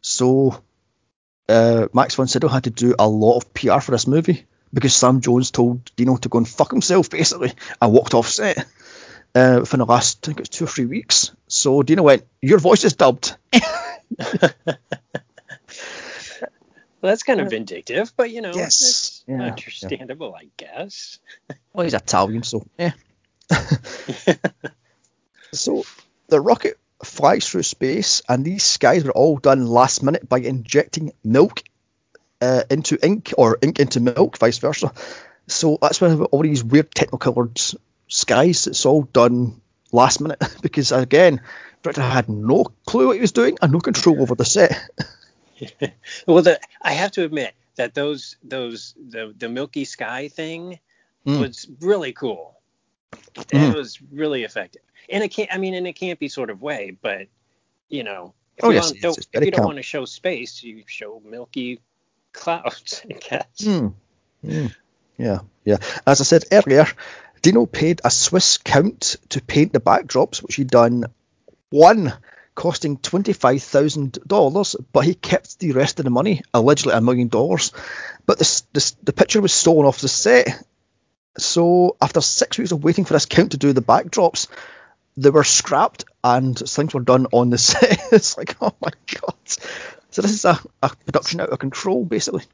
So 0.00 0.60
uh, 1.52 1.88
Max 1.92 2.14
von 2.16 2.26
Sydow 2.26 2.48
had 2.48 2.64
to 2.64 2.70
do 2.70 2.94
a 2.98 3.08
lot 3.08 3.36
of 3.36 3.52
PR 3.54 3.80
for 3.80 3.92
this 3.92 4.06
movie 4.06 4.46
because 4.74 4.94
Sam 4.96 5.20
Jones 5.20 5.50
told 5.50 5.94
Dino 5.96 6.16
to 6.16 6.28
go 6.28 6.38
and 6.38 6.48
fuck 6.48 6.70
himself, 6.70 7.10
basically, 7.18 7.52
and 7.80 7.92
walked 7.92 8.14
off 8.14 8.28
set. 8.28 8.66
Uh, 9.34 9.58
within 9.60 9.78
the 9.78 9.86
last, 9.86 10.18
I 10.22 10.26
think 10.26 10.38
it 10.38 10.42
was 10.42 10.48
two 10.50 10.64
or 10.64 10.68
three 10.68 10.84
weeks. 10.86 11.30
So 11.48 11.82
Dino 11.82 12.02
went, 12.02 12.24
"Your 12.42 12.58
voice 12.58 12.84
is 12.84 12.94
dubbed." 12.94 13.36
Well, 17.00 17.10
that's 17.10 17.24
kind 17.24 17.40
of 17.40 17.50
vindictive, 17.50 18.12
but 18.16 18.30
you 18.30 18.40
know, 18.42 18.52
Yes. 18.54 18.76
it's 18.80 19.24
Yeah, 19.26 19.38
yeah. 19.38 19.50
understandable, 19.50 20.36
I 20.36 20.46
guess. 20.56 21.18
Well, 21.72 21.82
he's 21.82 21.94
Italian, 21.94 22.44
so 22.44 22.64
yeah. 22.78 22.92
so 25.52 25.82
the 26.28 26.40
rocket 26.40 26.78
flies 27.04 27.48
through 27.48 27.62
space, 27.62 28.22
and 28.28 28.44
these 28.44 28.64
skies 28.64 29.04
were 29.04 29.12
all 29.12 29.36
done 29.36 29.66
last 29.66 30.02
minute 30.02 30.28
by 30.28 30.38
injecting 30.38 31.12
milk 31.24 31.62
uh, 32.40 32.62
into 32.70 32.98
ink 33.04 33.32
or 33.36 33.58
ink 33.62 33.80
into 33.80 34.00
milk, 34.00 34.38
vice 34.38 34.58
versa. 34.58 34.92
So 35.46 35.78
that's 35.80 36.00
why 36.00 36.08
have 36.08 36.22
all 36.22 36.42
these 36.42 36.64
weird 36.64 36.90
technicoloured 36.90 37.76
skies. 38.08 38.66
It's 38.66 38.86
all 38.86 39.02
done 39.02 39.60
last 39.90 40.20
minute 40.20 40.42
because 40.62 40.92
again, 40.92 41.40
director 41.82 42.02
had 42.02 42.28
no 42.28 42.64
clue 42.86 43.08
what 43.08 43.16
he 43.16 43.20
was 43.20 43.32
doing 43.32 43.58
and 43.60 43.72
no 43.72 43.80
control 43.80 44.22
over 44.22 44.34
the 44.34 44.44
set. 44.44 44.72
well, 46.26 46.42
the, 46.42 46.58
I 46.80 46.92
have 46.92 47.12
to 47.12 47.24
admit 47.24 47.54
that 47.76 47.94
those 47.94 48.36
those 48.42 48.94
the 48.98 49.34
the 49.36 49.48
Milky 49.48 49.84
Sky 49.84 50.28
thing 50.28 50.78
Mm. 51.26 51.38
was 51.38 51.68
really 51.80 52.12
cool. 52.12 52.56
Mm. 53.34 53.70
It 53.70 53.76
was 53.76 54.00
really 54.10 54.44
effective, 54.44 54.82
and 55.08 55.22
it 55.22 55.28
can't. 55.28 55.52
I 55.52 55.58
mean, 55.58 55.74
in 55.74 55.86
a 55.86 55.92
campy 55.92 56.30
sort 56.30 56.50
of 56.50 56.62
way, 56.62 56.96
but 57.00 57.28
you 57.88 58.04
know, 58.04 58.34
if 58.56 58.64
Oh, 58.64 58.70
you, 58.70 58.76
yes, 58.76 58.92
don't, 58.92 59.18
if 59.32 59.44
you 59.44 59.50
don't 59.50 59.66
want 59.66 59.76
to 59.76 59.82
show 59.82 60.04
space, 60.04 60.62
you 60.62 60.84
show 60.86 61.22
milky 61.24 61.80
clouds. 62.32 63.02
I 63.10 63.14
guess. 63.14 63.64
Hmm. 63.64 63.88
Hmm. 64.44 64.66
Yeah, 65.18 65.40
yeah. 65.64 65.76
As 66.06 66.20
I 66.20 66.24
said 66.24 66.44
earlier, 66.50 66.86
Dino 67.42 67.66
paid 67.66 68.00
a 68.04 68.10
Swiss 68.10 68.58
count 68.58 69.16
to 69.30 69.42
paint 69.42 69.72
the 69.72 69.80
backdrops, 69.80 70.42
which 70.42 70.56
he'd 70.56 70.68
done 70.68 71.04
one, 71.70 72.12
costing 72.54 72.96
twenty-five 72.98 73.62
thousand 73.62 74.18
dollars, 74.26 74.76
but 74.92 75.04
he 75.04 75.14
kept 75.14 75.58
the 75.58 75.72
rest 75.72 75.98
of 76.00 76.04
the 76.04 76.10
money, 76.10 76.42
allegedly 76.54 76.94
a 76.94 77.00
million 77.00 77.28
dollars. 77.28 77.72
But 78.26 78.38
this, 78.38 78.62
this, 78.72 78.92
the 79.02 79.12
picture 79.12 79.40
was 79.40 79.52
stolen 79.52 79.86
off 79.86 80.00
the 80.00 80.08
set. 80.08 80.62
So 81.38 81.96
after 82.00 82.20
six 82.20 82.58
weeks 82.58 82.72
of 82.72 82.84
waiting 82.84 83.04
for 83.04 83.14
this 83.14 83.26
count 83.26 83.52
to 83.52 83.56
do 83.56 83.72
the 83.72 83.82
backdrops, 83.82 84.48
they 85.16 85.30
were 85.30 85.44
scrapped 85.44 86.04
and 86.22 86.58
things 86.58 86.94
were 86.94 87.00
done 87.00 87.26
on 87.32 87.50
the 87.50 87.58
set. 87.58 87.98
it's 88.12 88.36
like, 88.36 88.56
oh 88.60 88.74
my 88.80 88.90
god! 89.20 89.34
So 90.10 90.22
this 90.22 90.32
is 90.32 90.44
a, 90.44 90.58
a 90.82 90.90
production 91.06 91.40
out 91.40 91.48
of 91.50 91.58
control, 91.58 92.04
basically. 92.04 92.44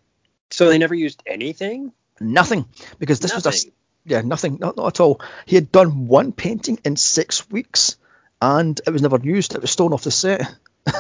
So 0.51 0.69
they 0.69 0.79
never 0.79 0.95
used 0.95 1.23
anything. 1.27 1.93
Nothing, 2.21 2.67
because 2.99 3.21
this 3.21 3.35
was 3.35 3.47
a 3.47 3.71
yeah 4.05 4.23
nothing, 4.23 4.59
not, 4.61 4.77
not 4.77 4.87
at 4.87 5.01
all. 5.01 5.21
He 5.47 5.55
had 5.57 5.71
done 5.71 6.09
one 6.09 6.33
painting 6.33 6.79
in 6.85 6.97
six 6.97 7.49
weeks, 7.51 7.97
and 8.41 8.81
it 8.87 8.91
was 8.91 9.03
never 9.03 9.19
used. 9.23 9.55
It 9.55 9.61
was 9.61 9.71
stolen 9.71 9.93
off 9.93 10.05
the 10.05 10.11
set. 10.11 10.43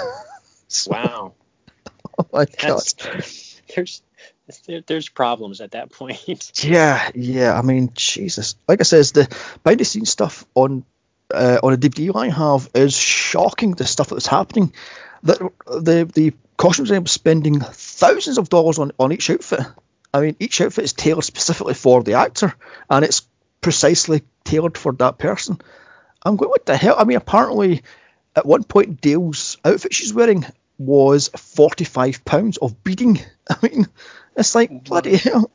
So- 0.70 0.90
Wow. 0.90 1.32
oh 2.18 2.26
my 2.32 2.44
god! 2.44 2.82
There's 3.74 4.02
there, 4.66 4.82
there's 4.86 5.08
problems 5.08 5.60
at 5.60 5.72
that 5.72 5.90
point. 5.92 6.64
Yeah, 6.64 7.10
yeah. 7.14 7.58
I 7.58 7.62
mean, 7.62 7.90
Jesus. 7.94 8.56
Like 8.66 8.80
I 8.80 8.84
says, 8.84 9.12
the 9.12 9.28
behind 9.62 9.80
the 9.80 9.84
scenes 9.84 10.10
stuff 10.10 10.44
on 10.54 10.84
uh, 11.32 11.58
on 11.62 11.72
a 11.72 11.76
DVD 11.76 12.14
I 12.14 12.28
have 12.30 12.68
is 12.74 12.96
shocking. 12.96 13.72
The 13.72 13.86
stuff 13.86 14.08
that 14.08 14.14
was 14.14 14.26
happening. 14.26 14.72
That 15.24 15.38
the 15.66 16.10
the 16.12 16.32
costumes 16.56 16.90
up 16.90 17.08
spending 17.08 17.60
thousands 17.60 18.38
of 18.38 18.48
dollars 18.48 18.78
on 18.78 18.92
on 18.98 19.12
each 19.12 19.30
outfit. 19.30 19.60
I 20.12 20.20
mean, 20.20 20.36
each 20.40 20.60
outfit 20.60 20.84
is 20.84 20.92
tailored 20.92 21.24
specifically 21.24 21.74
for 21.74 22.02
the 22.02 22.14
actor, 22.14 22.54
and 22.88 23.04
it's 23.04 23.22
precisely 23.60 24.22
tailored 24.44 24.78
for 24.78 24.92
that 24.94 25.18
person. 25.18 25.60
I'm 26.22 26.36
going, 26.36 26.50
what 26.50 26.66
the 26.66 26.76
hell? 26.76 26.96
I 26.98 27.04
mean, 27.04 27.16
apparently, 27.16 27.82
at 28.34 28.46
one 28.46 28.64
point, 28.64 29.00
Dale's 29.00 29.58
outfit 29.64 29.94
she's 29.94 30.14
wearing 30.14 30.46
was 30.78 31.28
forty-five 31.28 32.24
pounds 32.24 32.56
of 32.56 32.82
beading. 32.84 33.20
I 33.50 33.56
mean, 33.62 33.86
it's 34.38 34.54
like 34.54 34.84
bloody 34.84 35.16
hell. 35.16 35.50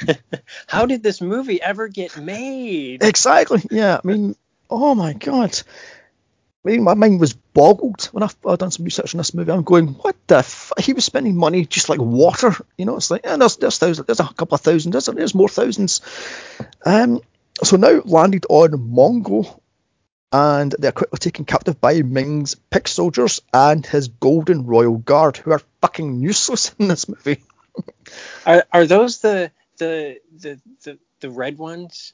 How 0.66 0.86
did 0.86 1.02
this 1.02 1.20
movie 1.20 1.60
ever 1.60 1.88
get 1.88 2.16
made? 2.18 3.02
Exactly. 3.02 3.62
Yeah. 3.70 4.00
I 4.02 4.06
mean, 4.06 4.36
oh 4.68 4.94
my 4.94 5.12
god. 5.14 5.58
I 6.64 6.70
mean, 6.70 6.82
my 6.82 6.94
mind 6.94 7.20
was 7.20 7.32
boggled 7.32 8.06
when 8.12 8.22
I've, 8.22 8.36
I've 8.46 8.58
done 8.58 8.70
some 8.70 8.84
research 8.84 9.14
on 9.14 9.18
this 9.18 9.32
movie. 9.32 9.52
I'm 9.52 9.62
going, 9.62 9.88
what 9.88 10.16
the? 10.26 10.38
F-? 10.38 10.72
He 10.80 10.92
was 10.92 11.04
spending 11.04 11.36
money 11.36 11.64
just 11.64 11.88
like 11.88 12.00
water. 12.00 12.54
You 12.76 12.84
know, 12.84 12.96
it's 12.96 13.10
like, 13.10 13.22
yeah, 13.24 13.36
there's 13.36 13.56
there's 13.56 13.78
thousands, 13.78 14.06
there's 14.06 14.20
a 14.20 14.24
couple 14.24 14.56
of 14.56 14.60
thousands, 14.60 14.92
there's, 14.92 15.06
there's 15.06 15.34
more 15.34 15.48
thousands. 15.48 16.02
Um, 16.84 17.20
so 17.62 17.76
now 17.76 18.02
landed 18.04 18.44
on 18.48 18.70
Mongo, 18.72 19.60
and 20.32 20.74
they're 20.78 20.92
quickly 20.92 21.18
taken 21.18 21.44
captive 21.44 21.80
by 21.80 22.02
Ming's 22.02 22.54
pick 22.54 22.88
soldiers 22.88 23.40
and 23.54 23.86
his 23.86 24.08
Golden 24.08 24.66
Royal 24.66 24.98
Guard, 24.98 25.36
who 25.38 25.52
are 25.52 25.62
fucking 25.80 26.20
useless 26.20 26.74
in 26.78 26.88
this 26.88 27.08
movie. 27.08 27.42
Are 28.46 28.64
are 28.72 28.86
those 28.86 29.18
the 29.20 29.50
the 29.78 30.18
the 30.36 30.60
the, 30.84 30.98
the 31.20 31.30
red 31.30 31.58
ones? 31.58 32.12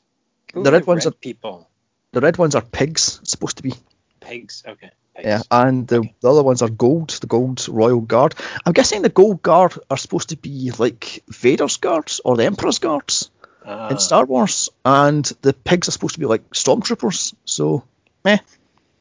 Who 0.54 0.62
The 0.62 0.72
red 0.72 0.86
ones 0.86 1.06
are- 1.06 1.10
people. 1.12 1.68
The 2.12 2.20
red 2.20 2.38
ones 2.38 2.54
are 2.54 2.62
pigs, 2.62 3.20
supposed 3.24 3.56
to 3.56 3.62
be. 3.64 3.74
Pigs. 4.20 4.62
Okay. 4.66 4.90
Pigs. 5.16 5.26
Yeah, 5.26 5.42
and 5.50 5.86
the, 5.88 6.08
the 6.20 6.30
other 6.30 6.44
ones 6.44 6.62
are 6.62 6.68
gold, 6.70 7.10
the 7.10 7.26
gold 7.26 7.66
royal 7.68 8.00
guard. 8.00 8.34
I'm 8.64 8.72
guessing 8.72 9.02
the 9.02 9.08
gold 9.08 9.42
guard 9.42 9.74
are 9.90 9.96
supposed 9.96 10.28
to 10.28 10.36
be 10.36 10.70
like 10.78 11.24
Vader's 11.28 11.76
guards 11.78 12.20
or 12.24 12.36
the 12.36 12.44
Emperor's 12.44 12.78
guards 12.78 13.30
Ah, 13.66 13.88
in 13.88 13.98
Star 13.98 14.24
Wars, 14.26 14.68
and 14.84 15.24
the 15.42 15.52
pigs 15.54 15.88
are 15.88 15.92
supposed 15.92 16.14
to 16.14 16.20
be 16.20 16.26
like 16.26 16.48
stormtroopers. 16.50 17.34
So, 17.44 17.82
eh, 18.24 18.38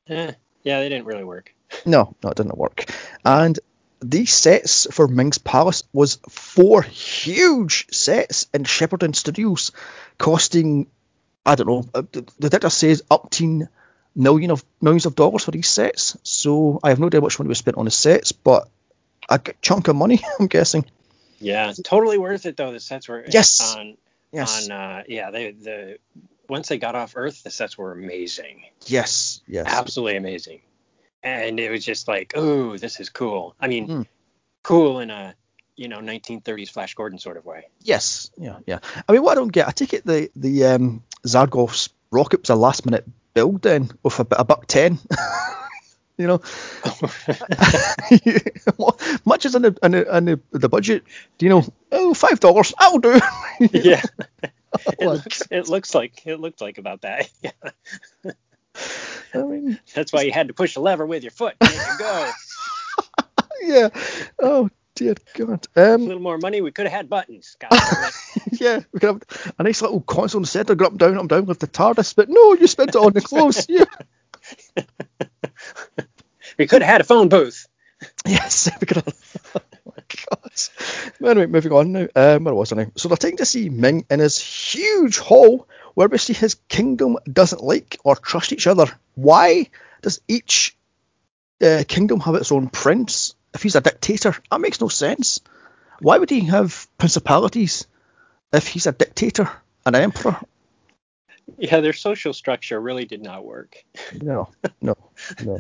eh, 0.07 0.31
yeah, 0.63 0.79
they 0.79 0.89
didn't 0.89 1.05
really 1.05 1.23
work. 1.25 1.53
no, 1.85 2.15
no, 2.23 2.29
it 2.31 2.37
didn't 2.37 2.57
work. 2.57 2.85
And 3.23 3.59
these 4.03 4.33
sets 4.33 4.87
for 4.93 5.07
Ming's 5.07 5.37
Palace 5.37 5.83
was 5.93 6.17
four 6.29 6.81
huge 6.81 7.87
sets 7.91 8.47
in 8.53 8.63
Shepperton 8.63 9.15
Studios, 9.15 9.71
costing 10.17 10.87
I 11.45 11.55
don't 11.55 11.67
know. 11.67 11.85
uh, 11.93 12.03
The 12.11 12.25
the 12.39 12.49
director 12.49 12.69
says 12.69 13.03
up 13.11 13.29
to 13.31 13.67
million 14.15 14.51
of 14.51 14.63
millions 14.81 15.05
of 15.05 15.15
dollars 15.15 15.43
for 15.43 15.51
these 15.51 15.67
sets. 15.67 16.17
So 16.23 16.79
I 16.83 16.89
have 16.89 16.99
no 16.99 17.07
idea 17.07 17.21
which 17.21 17.39
one 17.39 17.47
was 17.47 17.57
spent 17.57 17.77
on 17.77 17.85
the 17.85 17.91
sets, 17.91 18.31
but 18.31 18.69
a 19.29 19.39
chunk 19.61 19.87
of 19.87 19.95
money, 19.95 20.21
I'm 20.39 20.47
guessing. 20.47 20.85
Yeah, 21.39 21.73
totally 21.83 22.17
worth 22.17 22.45
it 22.45 22.55
though. 22.55 22.71
The 22.71 22.79
sets 22.79 23.07
were 23.09 23.25
Yes. 23.27 23.75
on 23.75 23.97
Yes. 24.31 24.67
on 24.67 24.71
uh, 24.71 25.03
yeah 25.07 25.31
they 25.31 25.51
the 25.51 25.97
once 26.49 26.67
they 26.67 26.77
got 26.77 26.95
off 26.95 27.13
Earth 27.15 27.43
the 27.43 27.51
sets 27.51 27.77
were 27.77 27.91
amazing, 27.91 28.63
yes. 28.85 29.41
Yes. 29.47 29.65
absolutely 29.67 30.17
amazing, 30.17 30.61
and 31.23 31.59
it 31.59 31.69
was 31.71 31.83
just 31.85 32.07
like 32.07 32.33
oh 32.35 32.77
this 32.77 32.99
is 32.99 33.09
cool. 33.09 33.55
I 33.59 33.67
mean, 33.67 33.87
Hmm. 33.87 34.01
cool 34.63 34.99
in 34.99 35.09
a 35.09 35.35
you 35.75 35.87
know 35.87 35.99
1930s 35.99 36.69
Flash 36.69 36.93
Gordon 36.95 37.17
sort 37.19 37.37
of 37.37 37.45
way. 37.45 37.65
Yes. 37.81 38.29
Yeah. 38.37 38.57
Yeah. 38.67 38.79
I 39.07 39.11
mean, 39.13 39.23
what 39.23 39.31
I 39.31 39.35
don't 39.35 39.51
get, 39.51 39.67
I 39.67 39.71
take 39.71 39.93
it 39.93 40.05
the 40.05 40.29
the 40.35 40.65
um, 40.65 41.03
Zarkov's 41.25 41.89
rocket 42.11 42.41
was 42.41 42.49
a 42.49 42.55
last 42.55 42.85
minute 42.85 43.05
build 43.33 43.61
then 43.63 43.89
with 44.03 44.19
a, 44.19 44.27
a 44.31 44.43
buck 44.43 44.67
ten. 44.67 44.99
you 46.17 46.27
know, 46.27 46.41
much 49.25 49.45
as 49.45 49.55
in 49.55 49.63
the 49.63 49.75
in 49.81 49.91
the, 49.91 50.17
in 50.17 50.25
the 50.25 50.39
the 50.51 50.69
budget. 50.69 51.03
Do 51.37 51.45
you 51.45 51.49
know? 51.49 51.63
Oh, 51.91 52.13
five 52.13 52.39
dollars. 52.39 52.73
I'll 52.77 52.99
do. 52.99 53.19
yeah, 53.59 54.01
it 54.99 54.99
looks 55.07 55.43
it 55.49 55.67
looks 55.69 55.95
like 55.95 56.25
it 56.27 56.39
looked 56.39 56.61
like 56.61 56.77
about 56.77 57.01
that. 57.01 57.29
Yeah, 57.41 57.51
I 59.33 59.39
mean, 59.39 59.79
that's 59.93 60.13
why 60.13 60.23
you 60.23 60.31
had 60.31 60.49
to 60.49 60.53
push 60.53 60.75
the 60.75 60.81
lever 60.81 61.05
with 61.05 61.23
your 61.23 61.31
foot. 61.31 61.55
You 61.61 61.79
go. 61.99 62.31
yeah. 63.61 63.89
Oh 64.41 64.69
dear 64.95 65.15
God. 65.35 65.67
A 65.75 65.93
Um, 65.95 66.05
little 66.05 66.21
more 66.21 66.37
money, 66.37 66.61
we 66.61 66.71
could 66.71 66.85
have 66.85 66.93
had 66.93 67.09
buttons. 67.09 67.57
God 67.61 67.81
damn 67.85 68.03
it. 68.03 68.15
yeah, 68.51 68.79
we 68.93 68.99
could 68.99 69.07
have 69.07 69.53
a 69.59 69.63
nice 69.63 69.81
little 69.81 70.01
console 70.01 70.39
in 70.39 70.43
the 70.43 70.47
centre, 70.49 70.75
go 70.75 70.85
up 70.85 70.91
and 70.91 70.99
down, 70.99 71.15
up 71.15 71.21
and 71.21 71.29
down 71.29 71.45
with 71.45 71.59
the 71.59 71.67
TARDIS, 71.67 72.15
but 72.15 72.29
no, 72.29 72.53
you 72.53 72.67
spent 72.67 72.91
it 72.91 72.95
on 72.97 73.13
the 73.13 73.21
clothes. 73.21 73.67
Yeah. 73.69 73.85
we 76.57 76.67
could 76.67 76.81
have 76.81 76.91
had 76.91 77.01
a 77.01 77.05
phone 77.05 77.29
booth. 77.29 77.67
Yes, 78.27 78.69
we 78.81 78.87
could 78.87 78.97
have. 78.97 79.32
God. 80.29 80.51
Anyway, 81.29 81.47
moving 81.47 81.71
on 81.71 81.91
now. 81.91 82.07
Um, 82.15 82.43
where 82.43 82.53
was 82.53 82.71
I 82.71 82.75
now? 82.75 82.91
So 82.95 83.07
they're 83.07 83.17
taking 83.17 83.37
to 83.37 83.45
see 83.45 83.69
Ming 83.69 84.05
in 84.09 84.19
his 84.19 84.37
huge 84.37 85.17
hall 85.17 85.67
where 85.93 86.07
we 86.07 86.17
see 86.17 86.33
his 86.33 86.55
kingdom 86.67 87.17
doesn't 87.31 87.63
like 87.63 87.97
or 88.03 88.15
trust 88.15 88.51
each 88.51 88.67
other. 88.67 88.85
Why 89.15 89.69
does 90.01 90.21
each 90.27 90.75
uh, 91.61 91.83
kingdom 91.87 92.19
have 92.19 92.35
its 92.35 92.51
own 92.51 92.67
prince 92.67 93.35
if 93.53 93.63
he's 93.63 93.75
a 93.75 93.81
dictator? 93.81 94.35
That 94.51 94.61
makes 94.61 94.81
no 94.81 94.89
sense. 94.89 95.39
Why 95.99 96.17
would 96.17 96.29
he 96.29 96.41
have 96.41 96.87
principalities 96.97 97.87
if 98.51 98.67
he's 98.67 98.87
a 98.87 98.91
dictator, 98.91 99.49
an 99.85 99.95
emperor? 99.95 100.39
Yeah, 101.57 101.81
their 101.81 101.93
social 101.93 102.33
structure 102.33 102.79
really 102.79 103.05
did 103.05 103.21
not 103.21 103.45
work. 103.45 103.83
No, 104.21 104.49
no, 104.81 104.95
no. 105.43 105.57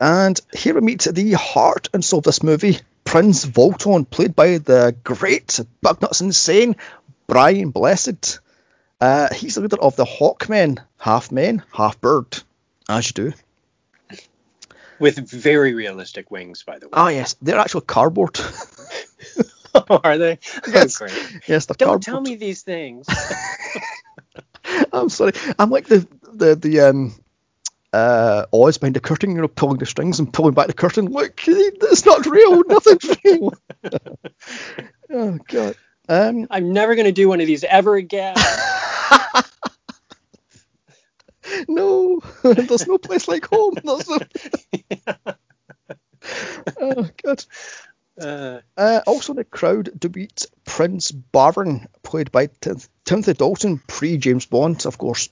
and 0.00 0.40
here 0.54 0.74
we 0.74 0.80
meet 0.80 1.02
the 1.02 1.32
heart 1.32 1.88
and 1.92 2.04
soul 2.04 2.18
of 2.18 2.24
this 2.24 2.42
movie, 2.42 2.78
Prince 3.04 3.44
Vultan, 3.46 4.08
played 4.08 4.36
by 4.36 4.58
the 4.58 4.94
great 5.02 5.58
Bucknuts 5.82 6.20
Insane, 6.20 6.76
Brian 7.26 7.70
Blessed. 7.70 8.40
Uh, 9.00 9.32
he's 9.34 9.54
the 9.54 9.62
leader 9.62 9.80
of 9.80 9.96
the 9.96 10.04
Hawkmen, 10.04 10.78
half 10.98 11.32
men, 11.32 11.62
half 11.72 12.00
bird, 12.00 12.42
as 12.88 13.08
you 13.08 13.12
do. 13.14 13.32
With 14.98 15.18
very 15.30 15.72
realistic 15.72 16.30
wings, 16.30 16.62
by 16.62 16.78
the 16.78 16.86
way. 16.86 16.90
Ah, 16.92 17.08
yes, 17.08 17.34
they're 17.40 17.58
actual 17.58 17.80
cardboard. 17.80 18.38
Are 19.90 20.18
they? 20.18 20.38
Yes. 20.68 21.00
Oh, 21.00 21.06
great. 21.06 21.40
yes, 21.46 21.66
they're 21.66 21.74
Don't 21.78 21.88
cardboard. 21.88 22.02
tell 22.02 22.20
me 22.20 22.34
these 22.34 22.62
things. 22.62 23.06
I'm 24.92 25.08
sorry. 25.08 25.32
I'm 25.58 25.70
like 25.70 25.86
the 25.86 26.06
the 26.32 26.54
the 26.54 26.80
um 26.80 27.14
uh 27.92 28.46
Oz 28.52 28.78
behind 28.78 28.96
the 28.96 29.00
curtain, 29.00 29.34
you 29.34 29.40
know, 29.40 29.48
pulling 29.48 29.78
the 29.78 29.86
strings 29.86 30.18
and 30.20 30.32
pulling 30.32 30.54
back 30.54 30.68
the 30.68 30.72
curtain. 30.72 31.06
Look, 31.06 31.42
it's 31.46 32.06
not 32.06 32.24
real. 32.26 32.62
Nothing's 32.66 33.16
real. 33.24 33.52
oh 35.12 35.38
god. 35.48 35.76
Um, 36.08 36.46
I'm 36.50 36.72
never 36.72 36.96
going 36.96 37.06
to 37.06 37.12
do 37.12 37.28
one 37.28 37.40
of 37.40 37.46
these 37.46 37.62
ever 37.62 37.94
again. 37.94 38.34
no, 41.68 42.20
there's 42.42 42.88
no 42.88 42.98
place 42.98 43.28
like 43.28 43.46
home. 43.46 43.74
There's 43.84 44.08
no... 44.08 44.18
oh 46.80 47.08
god. 47.22 47.44
Uh, 48.20 48.60
Uh, 48.76 49.00
also 49.06 49.34
the 49.34 49.44
crowd 49.44 50.00
to 50.00 50.08
meet 50.08 50.46
Prince 50.64 51.12
Barin, 51.12 51.86
played 52.02 52.32
by 52.32 52.48
Tim- 52.60 52.80
Timothy 53.04 53.34
Dalton, 53.34 53.80
pre 53.86 54.16
James 54.18 54.46
Bond, 54.46 54.84
of 54.86 54.98
course. 54.98 55.28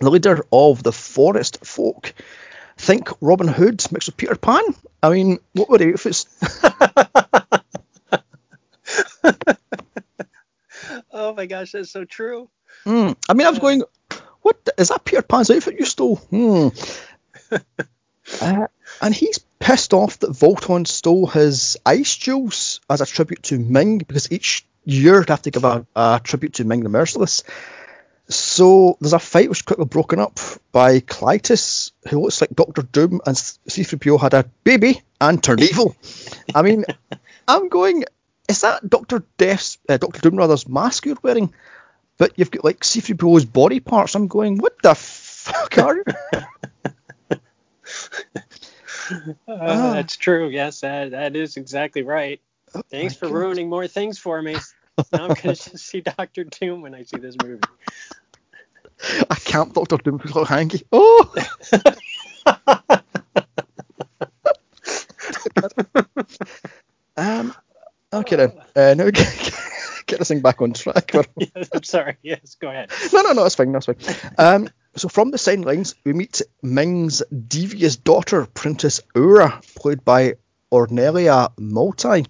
The 0.00 0.10
leader 0.10 0.46
of 0.52 0.82
the 0.82 0.92
Forest 0.92 1.64
Folk. 1.64 2.14
Think 2.76 3.10
Robin 3.20 3.48
Hood 3.48 3.84
mixed 3.90 4.08
with 4.08 4.16
Peter 4.16 4.36
Pan? 4.36 4.62
I 5.02 5.10
mean, 5.10 5.38
what 5.52 5.68
would 5.68 5.80
it 5.80 5.94
if 5.94 6.06
it's. 6.06 6.26
oh 11.12 11.34
my 11.34 11.46
gosh, 11.46 11.72
that's 11.72 11.90
so 11.90 12.04
true. 12.04 12.48
Hmm. 12.84 13.12
I 13.28 13.34
mean, 13.34 13.46
I 13.46 13.50
was 13.50 13.58
going, 13.58 13.82
what 14.42 14.64
the, 14.64 14.74
is 14.78 14.88
that 14.88 15.04
Peter 15.04 15.22
Pan's 15.22 15.50
outfit 15.50 15.78
you 15.78 15.84
stole? 15.84 16.16
Hmm. 16.16 16.68
uh, 18.40 18.66
and 19.02 19.14
he's 19.14 19.38
pissed 19.58 19.92
off 19.92 20.20
that 20.20 20.30
Vultan 20.30 20.86
stole 20.86 21.26
his 21.26 21.76
ice 21.84 22.14
jewels 22.16 22.80
as 22.88 23.00
a 23.00 23.06
tribute 23.06 23.42
to 23.44 23.58
Ming 23.58 23.98
because 23.98 24.30
each 24.30 24.64
year 24.84 25.22
they 25.22 25.32
have 25.32 25.42
to 25.42 25.50
give 25.50 25.64
a, 25.64 25.86
a 25.94 26.20
tribute 26.22 26.54
to 26.54 26.64
Ming 26.64 26.82
the 26.82 26.88
Merciless. 26.88 27.42
So 28.28 28.98
there's 29.00 29.14
a 29.14 29.18
fight 29.18 29.48
which 29.48 29.64
quickly 29.64 29.86
broken 29.86 30.20
up 30.20 30.38
by 30.70 31.00
Klytus, 31.00 31.92
who 32.08 32.20
looks 32.20 32.40
like 32.40 32.50
Doctor 32.50 32.82
Doom, 32.82 33.20
and 33.24 33.34
C3PO 33.36 34.20
had 34.20 34.34
a 34.34 34.44
baby 34.64 35.00
and 35.20 35.42
turned 35.42 35.62
evil. 35.62 35.96
I 36.54 36.62
mean, 36.62 36.84
I'm 37.48 37.68
going, 37.68 38.04
is 38.48 38.60
that 38.60 38.88
Doctor 38.88 39.24
Death's, 39.38 39.78
uh, 39.88 39.96
Doctor 39.96 40.20
Doom 40.20 40.36
rather's 40.36 40.68
mask 40.68 41.06
you're 41.06 41.16
wearing? 41.22 41.54
But 42.18 42.32
you've 42.36 42.50
got 42.50 42.64
like 42.64 42.80
C3PO's 42.80 43.46
body 43.46 43.80
parts. 43.80 44.14
I'm 44.14 44.26
going, 44.26 44.58
what 44.58 44.82
the 44.82 44.94
fuck 44.94 45.78
are 45.78 45.96
you? 45.96 46.04
Uh, 49.48 49.94
That's 49.94 50.18
true. 50.18 50.48
Yes, 50.48 50.80
that, 50.80 51.12
that 51.12 51.34
is 51.34 51.56
exactly 51.56 52.02
right. 52.02 52.42
Thanks 52.90 53.14
for 53.14 53.26
goodness. 53.26 53.40
ruining 53.40 53.68
more 53.70 53.86
things 53.86 54.18
for 54.18 54.42
me. 54.42 54.56
Now 55.12 55.24
I'm 55.26 55.34
gonna 55.34 55.54
see 55.54 56.00
Doctor 56.00 56.44
Doom 56.44 56.82
when 56.82 56.94
I 56.94 57.02
see 57.02 57.18
this 57.18 57.36
movie. 57.42 57.60
I 59.30 59.34
can't 59.36 59.72
Doctor 59.74 59.96
Doom 59.98 60.20
was 60.22 60.34
like 60.34 60.48
hanky. 60.48 60.82
Oh, 60.92 61.32
um, 67.16 67.54
okay 68.12 68.36
then. 68.36 68.52
Uh, 68.74 68.94
now 68.94 69.10
get, 69.10 69.52
get 70.06 70.18
this 70.18 70.28
thing 70.28 70.40
back 70.40 70.60
on 70.62 70.72
track. 70.72 71.12
Yes, 71.38 71.68
I'm 71.72 71.82
sorry. 71.84 72.16
Yes, 72.22 72.56
go 72.56 72.68
ahead. 72.68 72.90
no, 73.12 73.22
no, 73.22 73.32
no, 73.32 73.42
that's 73.42 73.54
fine, 73.54 73.72
that's 73.72 73.86
fine. 73.86 73.96
Um, 74.36 74.68
so 74.96 75.08
from 75.08 75.30
the 75.30 75.38
sign 75.38 75.62
lines, 75.62 75.94
we 76.04 76.12
meet 76.12 76.42
Ming's 76.62 77.22
devious 77.30 77.96
daughter, 77.96 78.46
Princess 78.46 79.00
Aura, 79.14 79.60
played 79.76 80.04
by 80.04 80.34
Ornella 80.72 81.52
Multi. 81.58 82.26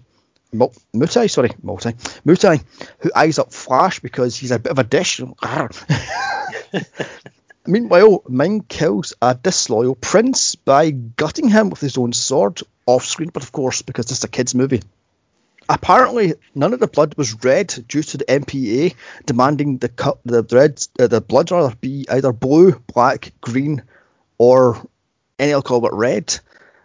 Mutai, 0.53 1.29
sorry, 1.29 1.51
Multi. 1.61 1.91
Mutai, 2.25 2.63
who 2.99 3.11
eyes 3.15 3.37
up 3.37 3.53
Flash 3.53 3.99
because 3.99 4.35
he's 4.35 4.51
a 4.51 4.59
bit 4.59 4.71
of 4.71 4.79
a 4.79 4.83
dish. 4.83 5.21
Meanwhile, 7.67 8.23
Ming 8.27 8.61
kills 8.61 9.13
a 9.21 9.35
disloyal 9.35 9.93
prince 9.95 10.55
by 10.55 10.89
gutting 10.89 11.49
him 11.49 11.69
with 11.69 11.79
his 11.79 11.97
own 11.97 12.13
sword 12.13 12.61
off 12.87 13.05
screen, 13.05 13.29
but 13.31 13.43
of 13.43 13.51
course, 13.51 13.83
because 13.83 14.07
this 14.07 14.19
is 14.19 14.23
a 14.23 14.27
kids' 14.27 14.55
movie. 14.55 14.81
Apparently, 15.67 16.33
none 16.55 16.73
of 16.73 16.79
the 16.79 16.87
blood 16.87 17.13
was 17.15 17.43
red 17.43 17.67
due 17.87 18.01
to 18.01 18.17
the 18.17 18.25
MPA 18.25 18.95
demanding 19.27 19.77
the 19.77 19.89
cut, 19.89 20.17
the 20.25 20.43
red, 20.51 20.83
uh, 20.99 21.05
the 21.05 21.21
blood 21.21 21.51
rather 21.51 21.75
be 21.75 22.07
either 22.09 22.33
blue, 22.33 22.81
black, 22.91 23.33
green, 23.39 23.83
or 24.39 24.83
any 25.37 25.61
colour 25.61 25.81
but 25.81 25.93
red. 25.93 26.39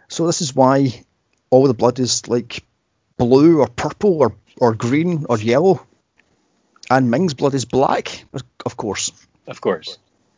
So 0.07 0.27
this 0.27 0.41
is 0.41 0.53
why 0.55 1.03
all 1.49 1.67
the 1.67 1.73
blood 1.73 1.99
is 1.99 2.27
like 2.27 2.63
blue 3.17 3.59
or 3.59 3.67
purple 3.67 4.21
or, 4.21 4.35
or 4.59 4.73
green 4.75 5.25
or 5.29 5.37
yellow, 5.37 5.85
and 6.89 7.09
Ming's 7.09 7.33
blood 7.33 7.53
is 7.53 7.65
black, 7.65 8.25
of 8.65 8.77
course, 8.77 9.11
Of 9.47 9.61
course. 9.61 9.97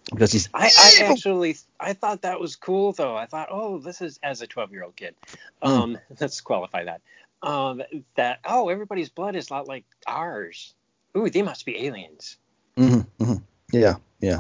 because 0.10 0.32
he's 0.32 0.50
I, 0.54 0.72
I 0.78 0.94
actually 1.04 1.58
I 1.80 1.94
thought 1.94 2.22
that 2.22 2.40
was 2.40 2.56
cool 2.56 2.94
though. 2.94 3.16
I 3.16 3.26
thought, 3.26 3.50
oh, 3.52 3.80
this 3.80 4.02
is 4.02 4.20
as 4.24 4.42
a 4.42 4.48
12 4.48 4.72
year 4.72 4.84
old 4.84 4.96
kid. 4.96 5.16
Um, 5.62 5.98
let's 6.20 6.42
qualify 6.42 6.86
that. 6.86 7.02
Um, 7.42 7.82
that 8.16 8.40
oh, 8.46 8.70
everybody's 8.70 9.10
blood 9.10 9.36
is 9.36 9.50
not 9.50 9.68
like 9.68 9.86
ours. 10.08 10.74
Ooh, 11.16 11.30
they 11.30 11.42
must 11.42 11.66
be 11.66 11.86
aliens. 11.86 12.38
hmm 12.76 13.02
hmm 13.20 13.36
Yeah, 13.72 13.96
yeah. 14.20 14.40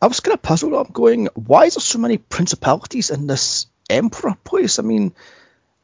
I 0.00 0.06
was 0.06 0.20
kind 0.20 0.34
of 0.34 0.42
puzzled. 0.42 0.74
I'm 0.74 0.92
going, 0.92 1.28
why 1.34 1.64
is 1.64 1.74
there 1.74 1.80
so 1.82 1.98
many 1.98 2.18
principalities 2.18 3.10
in 3.10 3.26
this 3.26 3.66
emperor 3.90 4.36
place? 4.44 4.78
I 4.78 4.82
mean, 4.82 5.14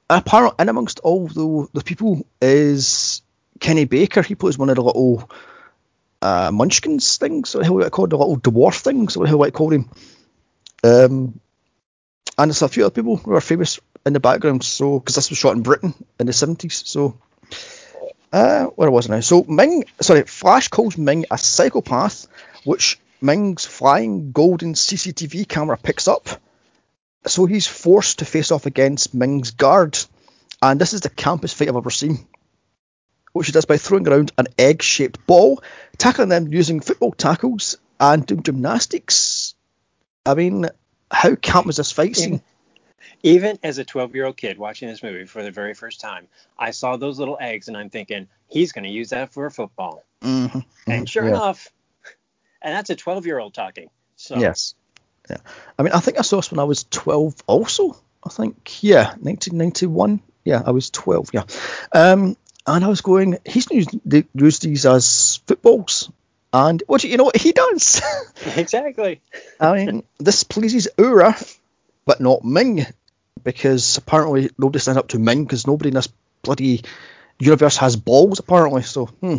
apparently, 0.08 0.62
in 0.62 0.68
amongst 0.68 1.00
all 1.00 1.28
the 1.28 1.68
the 1.72 1.84
people 1.84 2.26
is 2.40 3.22
Kenny 3.60 3.84
Baker. 3.84 4.22
He 4.22 4.34
plays 4.34 4.58
one 4.58 4.70
of 4.70 4.76
the 4.76 4.82
little 4.82 5.30
uh, 6.22 6.50
Munchkins 6.52 7.16
things. 7.16 7.54
or 7.54 7.62
call 7.90 8.06
it? 8.06 8.08
The 8.08 8.18
little 8.18 8.38
dwarf 8.38 8.80
things. 8.80 9.14
Hell 9.14 9.24
do 9.24 9.42
I 9.42 9.50
call 9.50 9.70
him? 9.70 9.90
Um, 10.82 11.40
and 12.36 12.50
there's 12.50 12.62
a 12.62 12.68
few 12.68 12.84
other 12.84 12.94
people 12.94 13.16
who 13.16 13.32
are 13.34 13.40
famous 13.40 13.78
in 14.04 14.12
the 14.12 14.20
background. 14.20 14.64
So, 14.64 14.98
because 14.98 15.14
this 15.14 15.30
was 15.30 15.38
shot 15.38 15.56
in 15.56 15.62
Britain 15.62 15.94
in 16.18 16.26
the 16.26 16.32
70s. 16.32 16.86
So, 16.86 17.16
uh, 18.32 18.64
where 18.64 18.90
was 18.90 19.08
I 19.08 19.14
now? 19.14 19.20
So 19.20 19.44
Ming, 19.44 19.84
sorry, 20.00 20.24
Flash 20.24 20.68
calls 20.68 20.98
Ming 20.98 21.26
a 21.30 21.38
psychopath, 21.38 22.26
which 22.64 22.98
Ming's 23.20 23.64
flying 23.64 24.32
golden 24.32 24.74
CCTV 24.74 25.48
camera 25.48 25.78
picks 25.78 26.08
up. 26.08 26.28
So 27.26 27.46
he's 27.46 27.66
forced 27.66 28.18
to 28.18 28.24
face 28.24 28.50
off 28.50 28.66
against 28.66 29.14
Ming's 29.14 29.52
guard, 29.52 29.98
and 30.62 30.80
this 30.80 30.92
is 30.92 31.00
the 31.00 31.10
campest 31.10 31.54
fight 31.54 31.68
I've 31.68 31.76
ever 31.76 31.90
seen. 31.90 32.26
Which 33.32 33.46
he 33.46 33.52
does 33.52 33.64
by 33.64 33.78
throwing 33.78 34.06
around 34.06 34.30
an 34.38 34.46
egg-shaped 34.56 35.26
ball, 35.26 35.62
tackling 35.98 36.28
them 36.28 36.52
using 36.52 36.80
football 36.80 37.10
tackles, 37.10 37.76
and 37.98 38.24
doing 38.24 38.42
gymnastics. 38.42 39.54
I 40.26 40.34
mean, 40.34 40.66
how 41.10 41.34
camp 41.34 41.66
was 41.66 41.76
this 41.76 41.92
fight 41.92 42.16
scene? 42.16 42.42
Even 43.22 43.58
as 43.62 43.78
a 43.78 43.84
12 43.84 44.14
year 44.14 44.26
old 44.26 44.37
kid 44.37 44.58
watching 44.58 44.88
this 44.88 45.02
movie 45.02 45.24
for 45.24 45.42
the 45.42 45.50
very 45.50 45.74
first 45.74 46.00
time, 46.00 46.28
I 46.58 46.70
saw 46.70 46.96
those 46.96 47.18
little 47.18 47.38
eggs 47.40 47.68
and 47.68 47.76
I'm 47.76 47.90
thinking, 47.90 48.28
he's 48.48 48.72
going 48.72 48.84
to 48.84 48.90
use 48.90 49.10
that 49.10 49.32
for 49.32 49.46
a 49.46 49.50
football. 49.50 50.04
Mm-hmm. 50.22 50.60
And 50.87 51.08
sure 51.08 51.24
yeah. 51.24 51.30
enough, 51.30 51.72
and 52.62 52.74
that's 52.74 52.90
a 52.90 52.96
12 52.96 53.26
year 53.26 53.38
old 53.38 53.54
talking. 53.54 53.88
So 54.16 54.37
Yes. 54.37 54.74
Yeah. 55.28 55.38
I 55.78 55.82
mean, 55.82 55.92
I 55.92 56.00
think 56.00 56.18
I 56.18 56.22
saw 56.22 56.37
this 56.37 56.50
when 56.50 56.60
I 56.60 56.64
was 56.64 56.84
12 56.84 57.42
also. 57.46 57.96
I 58.24 58.30
think, 58.30 58.82
yeah, 58.82 59.08
1991. 59.20 60.20
Yeah, 60.44 60.62
I 60.64 60.70
was 60.70 60.90
12, 60.90 61.30
yeah. 61.32 61.44
Um, 61.92 62.37
and 62.66 62.84
I 62.84 62.88
was 62.88 63.00
going, 63.00 63.38
he's 63.44 63.70
used, 63.70 63.90
they 64.04 64.24
used 64.34 64.62
these 64.62 64.87
as 64.87 65.40
footballs. 65.46 66.10
And 66.52 66.82
what 66.87 67.00
do 67.00 67.08
you 67.08 67.16
know 67.16 67.24
what 67.24 67.37
he 67.37 67.52
does? 67.52 68.00
exactly. 68.56 69.20
I 69.58 69.74
mean, 69.74 70.04
this 70.18 70.44
pleases 70.44 70.88
Aura, 70.98 71.37
but 72.04 72.20
not 72.20 72.44
Ming, 72.44 72.87
because 73.42 73.98
apparently 73.98 74.50
nobody 74.56 74.78
stands 74.78 74.98
up 74.98 75.08
to 75.08 75.18
Ming, 75.18 75.44
because 75.44 75.66
nobody 75.66 75.88
in 75.88 75.94
this 75.94 76.08
bloody 76.42 76.82
universe 77.38 77.76
has 77.78 77.96
balls, 77.96 78.38
apparently. 78.38 78.82
So, 78.82 79.06
hmm. 79.06 79.38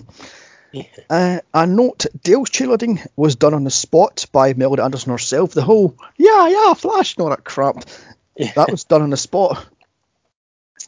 Uh, 1.10 1.40
and 1.54 1.76
note, 1.76 2.06
Dale's 2.24 2.50
cheerleading 2.50 3.06
was 3.16 3.36
done 3.36 3.54
on 3.54 3.64
the 3.64 3.72
spot 3.72 4.26
by 4.32 4.54
Melody 4.54 4.82
Anderson 4.82 5.12
herself. 5.12 5.54
The 5.54 5.62
whole, 5.62 5.96
yeah, 6.18 6.48
yeah, 6.48 6.74
Flash, 6.74 7.18
no, 7.18 7.30
that 7.30 7.44
crap. 7.44 7.84
That 8.56 8.70
was 8.72 8.84
done 8.84 9.02
on 9.02 9.10
the 9.10 9.18
spot. 9.18 9.66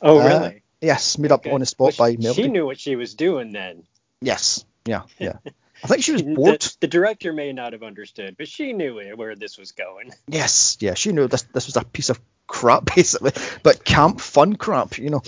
Oh, 0.02 0.20
Uh, 0.20 0.24
really? 0.40 0.64
Yes, 0.82 1.18
made 1.18 1.32
up 1.32 1.42
Okay. 1.42 1.52
on 1.52 1.60
the 1.60 1.66
spot 1.66 1.98
Well, 1.98 2.08
by 2.10 2.12
she- 2.12 2.18
Melody. 2.18 2.42
She 2.44 2.48
knew 2.50 2.66
what 2.66 2.80
she 2.80 2.96
was 2.96 3.16
doing 3.16 3.52
then. 3.52 3.84
Yes, 4.22 4.66
yeah, 4.86 5.04
yeah. 5.20 5.38
I 5.84 5.88
think 5.88 6.04
she 6.04 6.12
was 6.12 6.24
The- 6.24 6.34
bored. 6.34 6.62
The, 6.82 6.88
director 6.88 7.34
may 7.34 7.54
not 7.54 7.74
have 7.74 7.84
understood, 7.84 8.36
but 8.38 8.48
she 8.48 8.74
knew 8.74 8.96
where 9.16 9.36
this 9.36 9.58
was 9.58 9.72
going. 9.72 10.12
Yes, 10.28 10.78
yeah, 10.80 10.94
she 10.96 11.12
knew 11.12 11.28
this 11.28 11.44
this 11.54 11.66
was 11.68 11.78
a 11.78 11.84
piece 11.84 12.10
of 12.10 12.20
crap, 12.48 12.86
basically, 12.96 13.32
but 13.64 13.84
camp 13.86 14.20
fun 14.22 14.56
crap, 14.56 14.98
you 14.98 15.10
know. 15.10 15.22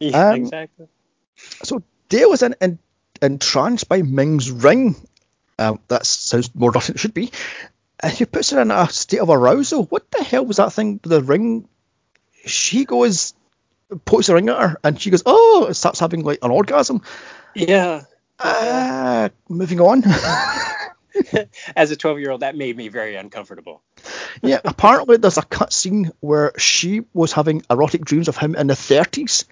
Yeah, 0.00 0.30
Um, 0.30 0.36
exactly. 0.36 0.86
So 1.62 1.82
Dale 2.08 2.30
was 2.30 2.42
in, 2.42 2.54
in, 2.60 2.78
entranced 3.22 3.88
by 3.88 4.02
Ming's 4.02 4.50
ring. 4.50 4.96
Um, 5.58 5.80
that 5.88 6.06
sounds 6.06 6.54
more 6.54 6.70
rough 6.70 6.88
than 6.88 6.96
it 6.96 7.00
should 7.00 7.14
be. 7.14 7.30
And 8.00 8.12
he 8.12 8.26
puts 8.26 8.50
her 8.50 8.60
in 8.60 8.70
a 8.70 8.88
state 8.88 9.20
of 9.20 9.30
arousal. 9.30 9.84
What 9.84 10.10
the 10.10 10.22
hell 10.22 10.44
was 10.44 10.58
that 10.58 10.72
thing? 10.72 11.00
The 11.02 11.22
ring. 11.22 11.68
She 12.44 12.84
goes, 12.84 13.34
puts 14.04 14.26
the 14.26 14.34
ring 14.34 14.48
at 14.48 14.60
her, 14.60 14.80
and 14.84 15.00
she 15.00 15.10
goes, 15.10 15.22
"Oh!" 15.26 15.64
and 15.66 15.76
starts 15.76 16.00
having 16.00 16.22
like 16.22 16.40
an 16.42 16.50
orgasm. 16.50 17.02
Yeah. 17.54 18.02
Uh, 18.38 19.30
moving 19.48 19.80
on. 19.80 20.04
As 21.76 21.90
a 21.90 21.96
12 21.96 22.18
year 22.18 22.30
old, 22.30 22.40
that 22.40 22.56
made 22.56 22.76
me 22.76 22.88
very 22.88 23.16
uncomfortable. 23.16 23.82
yeah, 24.42 24.60
apparently 24.64 25.16
there's 25.16 25.38
a 25.38 25.42
cut 25.42 25.72
scene 25.72 26.12
where 26.20 26.52
she 26.58 27.02
was 27.14 27.32
having 27.32 27.62
erotic 27.70 28.04
dreams 28.04 28.28
of 28.28 28.36
him 28.36 28.54
in 28.54 28.66
the 28.66 28.74
30s, 28.74 29.46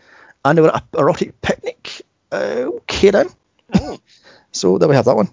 and 0.45 0.59
they 0.59 0.63
were 0.63 0.75
at 0.75 0.85
a 0.93 0.99
erotic 0.99 1.41
picnic. 1.41 2.03
Uh, 2.31 2.71
okay 2.77 3.11
then. 3.11 3.29
Oh, 3.75 3.99
So 4.53 4.79
there 4.79 4.89
we 4.89 4.95
have 4.97 5.05
that 5.07 5.17
one. 5.17 5.31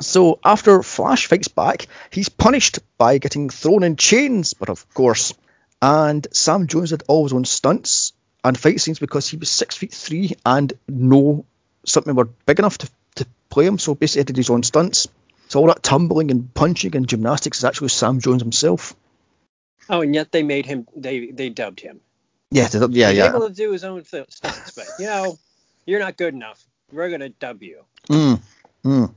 So 0.00 0.38
after 0.44 0.82
Flash 0.82 1.26
fights 1.26 1.48
back, 1.48 1.86
he's 2.10 2.28
punished 2.28 2.78
by 2.98 3.18
getting 3.18 3.48
thrown 3.50 3.82
in 3.82 3.96
chains, 3.96 4.54
but 4.54 4.68
of 4.68 4.88
course. 4.94 5.34
And 5.80 6.26
Sam 6.32 6.66
Jones 6.66 6.90
did 6.90 7.02
all 7.08 7.24
his 7.24 7.32
own 7.32 7.44
stunts 7.44 8.12
and 8.44 8.58
fight 8.58 8.80
scenes 8.80 8.98
because 8.98 9.28
he 9.28 9.36
was 9.36 9.50
six 9.50 9.76
feet 9.76 9.92
three 9.92 10.32
and 10.44 10.72
no 10.88 11.44
something 11.84 12.14
were 12.14 12.26
big 12.46 12.58
enough 12.58 12.78
to, 12.78 12.90
to 13.16 13.26
play 13.50 13.66
him. 13.66 13.78
So 13.78 13.94
basically, 13.94 14.20
he 14.20 14.24
did 14.26 14.36
his 14.36 14.50
own 14.50 14.62
stunts. 14.62 15.08
So 15.48 15.60
all 15.60 15.66
that 15.66 15.82
tumbling 15.82 16.30
and 16.30 16.52
punching 16.54 16.94
and 16.96 17.06
gymnastics 17.08 17.58
is 17.58 17.64
actually 17.64 17.88
Sam 17.88 18.20
Jones 18.20 18.42
himself. 18.42 18.94
oh, 19.90 20.00
and 20.02 20.14
yet 20.14 20.30
they 20.32 20.42
made 20.42 20.64
him. 20.66 20.86
They 20.96 21.26
they 21.30 21.48
dubbed 21.50 21.80
him. 21.80 22.00
Yeah, 22.50 22.68
they- 22.68 22.78
yeah, 22.90 23.08
He's 23.08 23.18
yeah. 23.18 23.28
able 23.28 23.48
to 23.48 23.54
do 23.54 23.72
his 23.72 23.82
own 23.84 24.02
th- 24.04 24.30
stunts, 24.30 24.72
but 24.72 24.86
you 24.98 25.06
know, 25.06 25.38
you're 25.86 26.00
not 26.00 26.16
good 26.16 26.34
enough. 26.34 26.62
We're 26.92 27.10
gonna 27.10 27.30
dub 27.30 27.62
you. 27.62 27.84
Mm, 28.08 28.40
mm. 28.84 29.14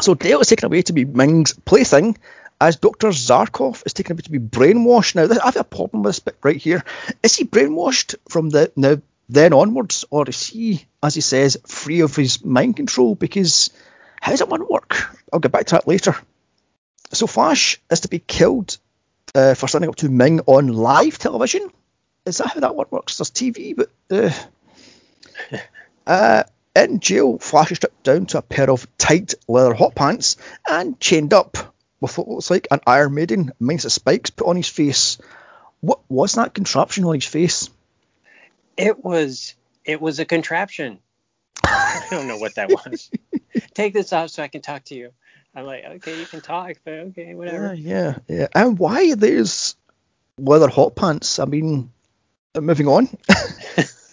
So 0.00 0.14
Dale 0.14 0.40
is 0.40 0.48
taken 0.48 0.66
away 0.66 0.82
to 0.82 0.92
be 0.92 1.04
Ming's 1.04 1.52
plaything, 1.52 2.18
as 2.60 2.76
Dr. 2.76 3.08
Zarkov 3.08 3.84
is 3.86 3.92
taken 3.92 4.12
away 4.12 4.22
to 4.22 4.30
be 4.30 4.38
brainwashed. 4.38 5.14
Now, 5.14 5.32
I 5.40 5.44
have 5.44 5.56
a 5.56 5.64
problem 5.64 6.02
with 6.02 6.10
this 6.10 6.20
bit 6.20 6.36
right 6.42 6.56
here. 6.56 6.84
Is 7.22 7.36
he 7.36 7.44
brainwashed 7.44 8.16
from 8.28 8.50
the 8.50 8.72
now 8.74 9.00
then 9.28 9.52
onwards, 9.52 10.04
or 10.10 10.28
is 10.28 10.46
he, 10.46 10.84
as 11.02 11.14
he 11.14 11.20
says, 11.20 11.56
free 11.66 12.00
of 12.00 12.14
his 12.16 12.44
mind 12.44 12.76
control? 12.76 13.14
Because 13.14 13.70
how 14.20 14.32
does 14.32 14.40
that 14.40 14.48
one 14.48 14.66
work? 14.68 15.16
I'll 15.32 15.40
get 15.40 15.52
back 15.52 15.66
to 15.66 15.76
that 15.76 15.88
later. 15.88 16.16
So 17.12 17.26
Flash 17.26 17.80
is 17.90 18.00
to 18.00 18.08
be 18.08 18.18
killed 18.18 18.76
uh, 19.34 19.54
for 19.54 19.68
standing 19.68 19.88
up 19.88 19.96
to 19.96 20.08
Ming 20.08 20.40
on 20.46 20.68
live 20.68 21.18
television. 21.18 21.70
Is 22.26 22.38
that 22.38 22.48
how 22.48 22.60
that 22.60 22.74
one 22.74 22.86
works? 22.90 23.18
There's 23.18 23.30
TV, 23.30 23.76
but 23.76 23.90
uh, 24.10 25.58
uh, 26.06 26.44
in 26.74 27.00
jail, 27.00 27.38
Flash 27.38 27.70
is 27.72 27.76
stripped 27.76 28.02
down 28.02 28.26
to 28.26 28.38
a 28.38 28.42
pair 28.42 28.70
of 28.70 28.86
tight 28.98 29.34
leather 29.48 29.74
hot 29.74 29.94
pants 29.94 30.36
and 30.68 30.98
chained 31.00 31.32
up 31.32 31.74
with 32.00 32.16
what 32.18 32.28
looks 32.28 32.50
like 32.50 32.68
an 32.70 32.80
Iron 32.86 33.14
Maiden 33.14 33.52
minus 33.60 33.84
the 33.84 33.90
spikes 33.90 34.30
put 34.30 34.46
on 34.46 34.56
his 34.56 34.68
face. 34.68 35.18
What 35.80 36.00
was 36.08 36.34
that 36.34 36.54
contraption 36.54 37.04
on 37.04 37.14
his 37.14 37.26
face? 37.26 37.70
It 38.76 39.04
was 39.04 39.54
it 39.84 40.00
was 40.00 40.18
a 40.18 40.24
contraption. 40.24 40.98
I 41.62 42.06
don't 42.10 42.26
know 42.26 42.38
what 42.38 42.56
that 42.56 42.70
was. 42.70 43.10
Take 43.74 43.94
this 43.94 44.12
off 44.12 44.30
so 44.30 44.42
I 44.42 44.48
can 44.48 44.62
talk 44.62 44.84
to 44.84 44.94
you. 44.94 45.10
I'm 45.54 45.64
like, 45.64 45.84
okay, 45.84 46.18
you 46.18 46.26
can 46.26 46.40
talk, 46.40 46.72
but 46.84 46.94
okay, 46.94 47.34
whatever. 47.34 47.74
Yeah, 47.74 48.18
yeah, 48.28 48.36
yeah. 48.36 48.46
And 48.54 48.78
why 48.78 49.14
there's 49.14 49.76
leather 50.36 50.68
hot 50.68 50.96
pants? 50.96 51.38
I 51.38 51.44
mean, 51.44 51.92
moving 52.60 52.88
on. 52.88 53.08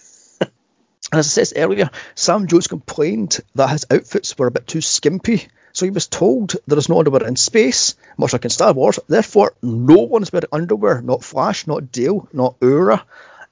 And 1.12 1.18
as 1.18 1.38
I 1.38 1.44
said 1.44 1.58
earlier, 1.62 1.90
Sam 2.14 2.46
Jones 2.46 2.68
complained 2.68 3.38
that 3.54 3.68
his 3.68 3.84
outfits 3.90 4.36
were 4.38 4.46
a 4.46 4.50
bit 4.50 4.66
too 4.66 4.80
skimpy, 4.80 5.46
so 5.74 5.84
he 5.84 5.90
was 5.90 6.06
told 6.06 6.56
there 6.66 6.78
is 6.78 6.88
no 6.88 6.98
underwear 6.98 7.26
in 7.26 7.36
space, 7.36 7.96
much 8.16 8.32
like 8.32 8.44
in 8.44 8.50
Star 8.50 8.72
Wars. 8.72 8.98
Therefore, 9.08 9.54
no 9.62 9.98
one 9.98 10.22
is 10.22 10.32
wearing 10.32 10.48
underwear, 10.52 11.02
not 11.02 11.22
Flash, 11.22 11.66
not 11.66 11.92
Dale, 11.92 12.26
not 12.32 12.58
Uhura. 12.60 13.02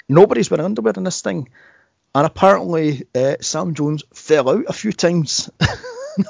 Nobody's 0.08 0.50
wearing 0.50 0.64
underwear 0.64 0.94
in 0.96 1.04
this 1.04 1.20
thing. 1.20 1.50
And 2.14 2.26
apparently, 2.26 3.06
uh, 3.14 3.36
Sam 3.40 3.74
Jones 3.74 4.04
fell 4.14 4.48
out 4.48 4.64
a 4.66 4.72
few 4.72 4.92
times. 4.92 5.50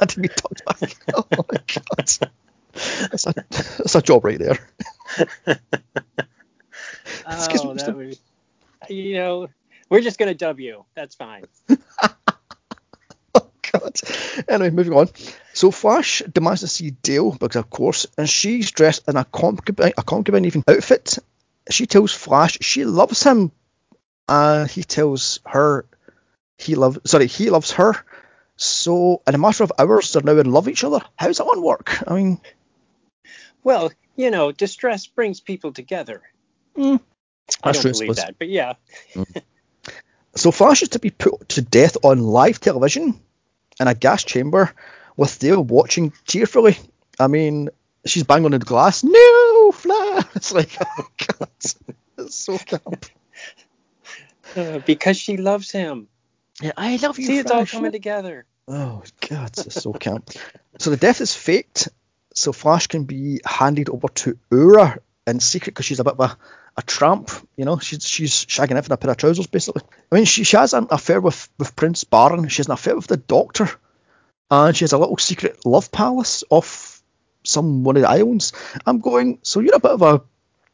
had 0.01 0.09
to 0.11 0.21
be 0.21 0.29
tucked 0.29 0.65
back. 0.65 0.97
oh 1.15 1.27
my 1.31 1.61
god. 1.75 2.29
That's 3.11 3.27
a, 3.27 3.35
that's 3.51 3.95
a 3.95 4.03
job 4.03 4.25
right 4.25 4.39
there. 4.39 4.59
oh, 7.27 7.75
that 7.75 7.95
would, 7.97 8.19
you 8.89 9.15
know, 9.15 9.49
we're 9.91 10.01
just 10.01 10.19
gonna 10.19 10.35
dub 10.35 10.61
you. 10.61 10.85
That's 10.95 11.15
fine. 11.15 11.45
oh 13.35 13.51
God. 13.73 14.01
Anyway, 14.49 14.71
moving 14.71 14.95
on. 14.95 15.09
So 15.53 15.71
Flash 15.71 16.23
demands 16.33 16.61
to 16.61 16.69
see 16.69 16.91
Dale 16.91 17.33
because, 17.33 17.57
of 17.57 17.69
course, 17.69 18.07
and 18.17 18.29
she's 18.29 18.71
dressed 18.71 19.09
in 19.09 19.17
a 19.17 19.25
concubine, 19.25 19.93
a 19.99 20.03
concubine 20.03 20.45
even 20.45 20.65
outfit. 20.67 21.19
She 21.69 21.87
tells 21.87 22.13
Flash 22.13 22.59
she 22.63 22.85
loves 22.85 23.23
him. 23.23 23.53
Uh, 24.29 24.67
he 24.67 24.85
tells 24.85 25.41
her 25.45 25.85
he 26.57 26.77
loves. 26.77 26.99
Sorry, 27.05 27.27
he 27.27 27.51
loves 27.51 27.73
her. 27.73 27.95
So 28.57 29.23
in 29.27 29.35
a 29.35 29.39
matter 29.39 29.65
of 29.65 29.73
hours, 29.79 30.13
they're 30.13 30.23
now 30.23 30.39
in 30.39 30.53
love 30.53 30.67
with 30.67 30.73
each 30.73 30.85
other. 30.85 31.01
How's 31.17 31.39
that 31.39 31.47
one 31.47 31.63
work? 31.63 31.97
I 32.07 32.15
mean, 32.15 32.41
well, 33.65 33.91
you 34.17 34.31
know, 34.31 34.53
distress 34.53 35.07
brings 35.07 35.41
people 35.41 35.73
together. 35.73 36.23
Mm, 36.77 37.01
I 37.63 37.73
don't 37.73 37.83
believe 37.83 38.17
that, 38.17 38.39
but 38.39 38.49
yeah. 38.49 38.75
Mm. 39.15 39.43
So 40.35 40.51
Flash 40.51 40.83
is 40.83 40.91
to 40.91 40.99
be 40.99 41.11
put 41.11 41.51
to 41.51 41.63
death 41.63 41.97
on 42.05 42.21
live 42.21 42.61
television 42.61 43.21
in 43.81 43.89
a 43.89 43.95
gas 43.95 44.25
chamber 44.25 44.73
with 45.17 45.39
Dale 45.39 45.63
watching 45.63 46.13
cheerfully. 46.27 46.79
I 47.19 47.27
mean, 47.27 47.71
she's 48.07 48.23
banging 48.23 48.47
on 48.47 48.51
the 48.53 48.59
glass. 48.59 49.03
No, 49.03 49.73
Flash! 49.73 50.25
It's 50.35 50.53
like, 50.61 50.77
oh 50.81 51.09
god, 51.17 51.49
it's 52.19 52.35
so 52.35 52.59
camp. 52.59 53.07
Uh, 54.57 54.79
because 54.79 55.17
she 55.17 55.37
loves 55.37 55.71
him. 55.71 56.09
Yeah, 56.61 56.73
I 56.77 56.97
love 56.97 57.19
you. 57.19 57.27
See, 57.27 57.43
Flash. 57.43 57.45
it's 57.45 57.51
all 57.53 57.67
coming 57.67 57.93
together. 57.93 58.47
Oh 58.69 59.03
god, 59.29 59.51
it's 59.59 59.83
so 59.83 59.93
camp. 59.93 60.31
So 60.79 60.91
the 60.91 60.97
death 60.97 61.21
is 61.21 61.35
faked. 61.35 61.89
So 62.35 62.53
Flash 62.53 62.87
can 62.87 63.05
be 63.05 63.41
handed 63.45 63.89
over 63.89 64.09
to 64.09 64.39
Uhura 64.51 64.99
in 65.27 65.41
secret 65.41 65.75
because 65.75 65.87
she's 65.87 66.01
a 66.01 66.05
bit 66.05 66.15
of 66.15 66.21
a 66.21 66.37
a 66.77 66.83
tramp. 66.83 67.31
You 67.57 67.65
know, 67.65 67.79
she's 67.79 68.07
she's 68.07 68.33
shagging 68.47 68.79
it 68.79 68.87
in 68.87 68.93
a 68.93 68.97
pair 68.97 69.11
of 69.11 69.17
trousers, 69.17 69.47
basically. 69.47 69.83
I 70.11 70.15
mean, 70.15 70.25
she, 70.25 70.45
she 70.45 70.57
has 70.57 70.75
an 70.75 70.89
affair 70.91 71.21
with, 71.21 71.49
with 71.59 71.77
Prince 71.77 72.05
Barin. 72.05 72.49
She 72.49 72.59
has 72.59 72.67
an 72.67 72.73
affair 72.73 72.97
with 72.97 73.07
the 73.07 73.17
Doctor, 73.17 73.71
and 74.51 74.77
she 74.77 74.85
has 74.85 74.93
a 74.93 74.99
little 74.99 75.19
secret 75.19 75.65
love 75.65 75.91
palace 75.93 76.45
off 76.51 77.03
some 77.45 77.85
one 77.85 77.97
of 77.97 78.03
the 78.03 78.09
islands. 78.09 78.53
I'm 78.87 78.99
going. 79.01 79.39
So 79.43 79.61
you're 79.61 79.77
a 79.77 79.81
bit 79.81 79.93
of 79.93 80.03
a, 80.03 80.23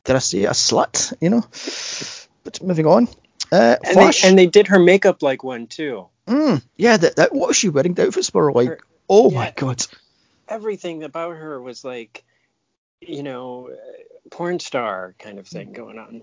did 0.05 0.17
I 0.17 0.21
say 0.21 0.45
a 0.45 0.51
slut? 0.51 1.15
You 1.21 1.31
know. 1.31 1.45
But 2.45 2.63
moving 2.63 2.87
on. 2.87 3.09
Uh, 3.53 3.77
and, 3.85 3.97
they, 3.97 4.13
and 4.25 4.39
they 4.39 4.47
did 4.47 4.69
her 4.69 4.79
makeup 4.79 5.23
like 5.23 5.45
one 5.45 5.67
too. 5.67 6.09
Mm, 6.27 6.63
yeah, 6.77 6.97
that, 6.97 7.17
that 7.17 7.35
what 7.35 7.49
was 7.49 7.57
she 7.57 7.69
wearing? 7.69 7.95
The 7.95 8.07
outfits 8.07 8.35
were 8.35 8.53
like, 8.53 8.69
her, 8.69 8.81
oh 9.09 9.31
yeah, 9.31 9.37
my 9.37 9.53
god. 9.55 9.87
Everything 10.49 11.05
about 11.05 11.37
her 11.37 11.61
was 11.61 11.85
like, 11.85 12.25
you 13.01 13.23
know, 13.23 13.71
porn 14.31 14.61
star 14.61 15.15
kind 15.19 15.39
of 15.39 15.47
thing 15.47 15.73
going 15.73 15.99
on. 15.99 16.23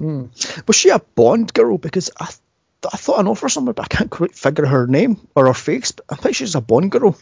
Mm. 0.00 0.66
Was 0.66 0.76
she 0.76 0.90
a 0.90 0.98
Bond 0.98 1.52
girl? 1.52 1.78
Because 1.78 2.10
I, 2.18 2.26
th- 2.26 2.38
I 2.92 2.96
thought 2.96 3.18
I 3.18 3.22
know 3.22 3.34
for 3.34 3.48
somewhere, 3.48 3.72
but 3.72 3.84
I 3.84 3.96
can't 3.96 4.10
quite 4.10 4.34
figure 4.34 4.66
her 4.66 4.86
name 4.86 5.26
or 5.34 5.46
her 5.46 5.54
face. 5.54 5.92
But 5.92 6.06
I 6.10 6.16
think 6.16 6.36
she's 6.36 6.54
a 6.54 6.60
Bond 6.60 6.90
girl. 6.90 7.16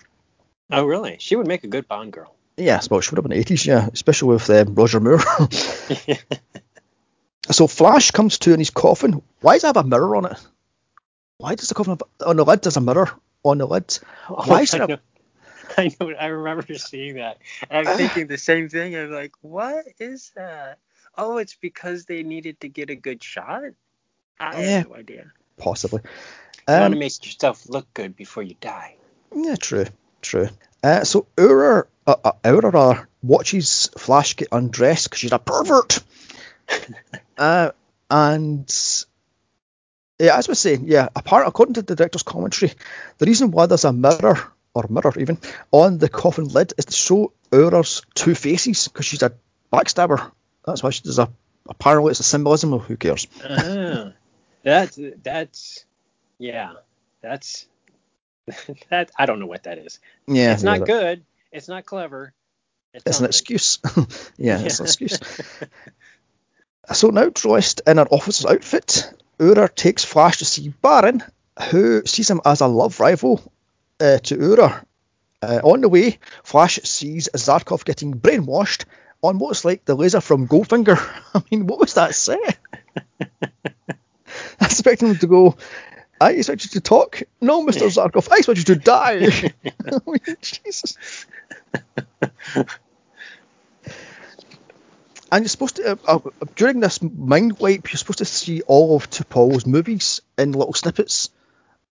Oh, 0.70 0.84
really? 0.84 1.16
She 1.20 1.36
would 1.36 1.46
make 1.46 1.64
a 1.64 1.68
good 1.68 1.86
Bond 1.86 2.12
girl. 2.12 2.34
Yeah, 2.56 2.80
well, 2.90 3.00
she 3.00 3.10
would 3.10 3.18
have 3.18 3.28
been 3.28 3.42
80s, 3.42 3.66
yeah, 3.66 3.88
especially 3.92 4.34
with 4.34 4.48
um, 4.48 4.74
Roger 4.74 5.00
Moore. 5.00 5.18
so 7.50 7.66
Flash 7.66 8.12
comes 8.12 8.38
to 8.38 8.52
in 8.52 8.60
his 8.60 8.70
coffin. 8.70 9.22
Why 9.40 9.54
does 9.54 9.64
it 9.64 9.68
have 9.68 9.76
a 9.76 9.84
mirror 9.84 10.16
on 10.16 10.26
it? 10.26 10.40
Why 11.38 11.56
does 11.56 11.68
the 11.68 11.74
coffin 11.74 11.92
have, 11.92 12.02
on 12.24 12.36
the 12.36 12.44
lid? 12.44 12.62
There's 12.62 12.76
a 12.76 12.80
mirror 12.80 13.10
on 13.42 13.58
the 13.58 13.66
lid. 13.66 13.98
Oh, 14.30 14.44
Why 14.46 14.62
is 14.62 14.72
it 14.72 14.80
a, 14.80 15.00
I 15.78 15.94
know. 16.00 16.10
I 16.12 16.26
remember 16.26 16.74
seeing 16.74 17.16
that. 17.16 17.38
And 17.70 17.88
I'm 17.88 17.96
thinking 17.96 18.26
the 18.26 18.38
same 18.38 18.68
thing. 18.68 18.96
I'm 18.96 19.10
like, 19.10 19.32
what 19.40 19.86
is 19.98 20.32
that? 20.36 20.78
Oh, 21.16 21.38
it's 21.38 21.54
because 21.54 22.06
they 22.06 22.22
needed 22.22 22.60
to 22.60 22.68
get 22.68 22.90
a 22.90 22.96
good 22.96 23.22
shot. 23.22 23.62
I 24.40 24.60
yeah, 24.60 24.78
have 24.78 24.88
no 24.88 24.96
idea. 24.96 25.32
Possibly. 25.56 26.00
You 26.68 26.74
um, 26.74 26.80
want 26.80 26.94
to 26.94 26.98
make 26.98 27.24
yourself 27.24 27.68
look 27.68 27.92
good 27.94 28.16
before 28.16 28.42
you 28.42 28.56
die. 28.60 28.96
Yeah, 29.34 29.56
true, 29.56 29.86
true. 30.22 30.48
Uh, 30.82 31.04
so 31.04 31.26
Aurora, 31.38 31.86
uh, 32.06 32.16
uh, 32.24 32.32
Aurora 32.44 33.06
watches 33.22 33.90
Flash 33.96 34.36
get 34.36 34.48
undressed 34.52 35.04
because 35.04 35.20
she's 35.20 35.32
a 35.32 35.38
pervert. 35.38 36.00
uh, 37.38 37.70
and 38.10 39.04
yeah, 40.18 40.36
as 40.36 40.48
we 40.48 40.54
saying, 40.54 40.84
yeah, 40.86 41.08
apart 41.14 41.46
according 41.46 41.74
to 41.74 41.82
the 41.82 41.96
director's 41.96 42.22
commentary, 42.22 42.72
the 43.18 43.26
reason 43.26 43.50
why 43.50 43.66
there's 43.66 43.84
a 43.84 43.92
mirror 43.92 44.52
or 44.74 44.86
mirror 44.88 45.12
even, 45.18 45.38
on 45.70 45.98
the 45.98 46.08
coffin 46.08 46.48
lid 46.48 46.74
is 46.76 46.86
to 46.86 46.92
show 46.92 47.32
Aura's 47.52 48.02
two 48.14 48.34
faces 48.34 48.88
because 48.88 49.06
she's 49.06 49.22
a 49.22 49.32
backstabber. 49.72 50.32
That's 50.66 50.82
why 50.82 50.90
she 50.90 51.02
does 51.02 51.18
a. 51.18 51.30
Apparently, 51.66 52.10
it's 52.10 52.20
a 52.20 52.24
symbolism 52.24 52.74
of 52.74 52.82
who 52.84 52.96
cares. 52.96 53.26
Uh-huh. 53.42 54.10
that's 54.62 54.98
that's 55.22 55.84
yeah, 56.38 56.72
that's 57.22 57.66
that. 58.90 59.10
I 59.16 59.26
don't 59.26 59.38
know 59.38 59.46
what 59.46 59.62
that 59.62 59.78
is. 59.78 60.00
Yeah, 60.26 60.52
it's 60.52 60.62
not 60.62 60.84
good. 60.84 61.24
It's 61.52 61.68
not 61.68 61.86
clever. 61.86 62.34
It's, 62.92 63.04
it's 63.06 63.20
an 63.20 63.26
excuse. 63.26 63.78
yeah, 64.36 64.60
it's 64.60 64.80
an 64.80 64.86
excuse. 64.86 65.18
so 66.92 67.08
now 67.08 67.28
dressed 67.28 67.82
in 67.86 67.96
her 67.96 68.06
officer's 68.06 68.46
outfit, 68.46 69.12
Aura 69.40 69.68
takes 69.68 70.04
Flash 70.04 70.38
to 70.38 70.44
see 70.44 70.68
Barin, 70.68 71.22
who 71.70 72.04
sees 72.04 72.30
him 72.30 72.40
as 72.44 72.60
a 72.60 72.66
love 72.66 73.00
rival 73.00 73.40
uh, 74.00 74.18
to 74.18 74.50
Aura. 74.50 74.84
Uh, 75.42 75.60
on 75.62 75.80
the 75.82 75.88
way, 75.88 76.18
Flash 76.42 76.80
sees 76.84 77.28
Zarkov 77.34 77.84
getting 77.84 78.14
brainwashed 78.14 78.84
on 79.22 79.38
what's 79.38 79.64
like 79.64 79.84
the 79.84 79.94
laser 79.94 80.20
from 80.20 80.48
Goldfinger. 80.48 80.98
I 81.34 81.42
mean, 81.50 81.66
what 81.66 81.78
was 81.78 81.94
that 81.94 82.14
set? 82.14 82.58
I 84.60 84.66
expected 84.66 85.08
him 85.08 85.18
to 85.18 85.26
go, 85.26 85.56
I 86.20 86.32
expect 86.32 86.64
you 86.64 86.70
to 86.70 86.80
talk. 86.80 87.22
No, 87.40 87.64
Mr. 87.64 87.88
Zarkov, 87.88 88.30
I 88.30 88.38
expect 88.38 88.58
you 88.58 88.64
to 88.74 88.76
die. 88.76 89.26
I 89.86 89.98
mean, 90.06 90.36
Jesus. 90.40 90.96
and 95.30 95.42
you're 95.42 95.48
supposed 95.48 95.76
to, 95.76 95.92
uh, 95.92 95.96
uh, 96.06 96.30
during 96.56 96.80
this 96.80 97.02
mind 97.02 97.58
wipe, 97.58 97.92
you're 97.92 97.98
supposed 97.98 98.18
to 98.18 98.24
see 98.24 98.62
all 98.62 98.96
of 98.96 99.10
Topol's 99.10 99.66
movies 99.66 100.20
in 100.38 100.52
little 100.52 100.74
snippets. 100.74 101.30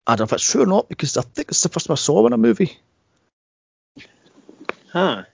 I 0.09 0.17
don't 0.17 0.21
know 0.21 0.25
if 0.25 0.33
it's 0.33 0.51
true 0.51 0.63
or 0.63 0.67
not 0.67 0.89
because 0.89 1.19
I 1.19 1.23
think 1.23 1.51
it's 1.51 1.63
the 1.63 1.69
first 1.69 1.87
time 1.87 1.93
I 1.93 1.97
saw 1.97 2.21
him 2.21 2.27
in 2.27 2.33
a 2.33 2.39
movie. 2.39 2.79
Huh. 4.91 5.25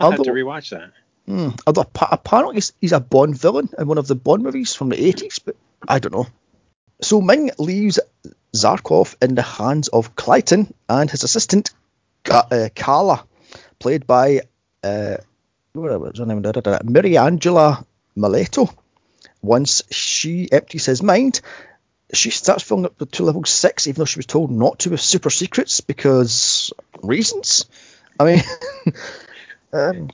I'll 0.00 0.10
have 0.10 0.22
to 0.22 0.30
rewatch 0.32 0.70
that. 0.70 0.90
Hmm, 1.26 1.50
although 1.66 1.86
apparently 2.10 2.60
he's 2.80 2.92
a 2.92 2.98
Bond 3.00 3.38
villain 3.38 3.70
in 3.78 3.86
one 3.86 3.96
of 3.96 4.08
the 4.08 4.16
Bond 4.16 4.42
movies 4.42 4.74
from 4.74 4.88
the 4.88 4.96
80s, 4.96 5.38
but 5.42 5.56
I 5.86 6.00
don't 6.00 6.12
know. 6.12 6.26
So 7.00 7.20
Ming 7.20 7.52
leaves 7.58 8.00
Zarkov 8.54 9.14
in 9.22 9.36
the 9.36 9.42
hands 9.42 9.88
of 9.88 10.16
Clayton 10.16 10.74
and 10.88 11.08
his 11.08 11.22
assistant 11.22 11.70
uh, 12.28 12.68
Kala, 12.74 13.24
played 13.78 14.06
by 14.06 14.40
uh, 14.82 15.18
what 15.74 16.00
was 16.00 16.18
her 16.18 16.26
name? 16.26 16.42
Mariangela 16.42 17.84
Melato. 18.16 18.74
Once 19.42 19.82
she 19.90 20.48
empties 20.50 20.86
his 20.86 21.02
mind, 21.02 21.40
she 22.16 22.30
starts 22.30 22.62
filling 22.62 22.86
up 22.86 23.10
to 23.10 23.22
level 23.22 23.44
six, 23.44 23.86
even 23.86 24.00
though 24.00 24.04
she 24.04 24.18
was 24.18 24.26
told 24.26 24.50
not 24.50 24.80
to 24.80 24.90
with 24.90 25.00
super 25.00 25.30
secrets 25.30 25.80
because 25.80 26.72
reasons. 27.02 27.66
I 28.18 28.24
mean, 28.24 28.42
um, 29.72 30.10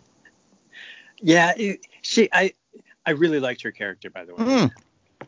yeah, 1.20 1.52
it, 1.56 1.80
she. 2.02 2.28
I 2.32 2.54
I 3.04 3.12
really 3.12 3.40
liked 3.40 3.62
her 3.62 3.72
character, 3.72 4.10
by 4.10 4.24
the 4.24 4.34
way, 4.34 4.44
mm. 4.44 4.70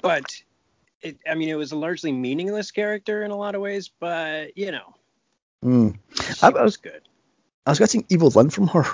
but 0.00 0.42
it. 1.00 1.18
I 1.28 1.34
mean, 1.34 1.48
it 1.48 1.54
was 1.54 1.72
a 1.72 1.76
largely 1.76 2.12
meaningless 2.12 2.70
character 2.70 3.22
in 3.22 3.30
a 3.30 3.36
lot 3.36 3.54
of 3.54 3.60
ways, 3.60 3.90
but 4.00 4.56
you 4.56 4.72
know, 4.72 4.94
mm. 5.64 5.98
I, 6.42 6.48
I 6.48 6.62
was 6.62 6.76
good. 6.76 7.02
I 7.66 7.70
was 7.70 7.78
getting 7.78 8.04
Evil 8.08 8.30
Lynn 8.30 8.50
from 8.50 8.68
her. 8.68 8.84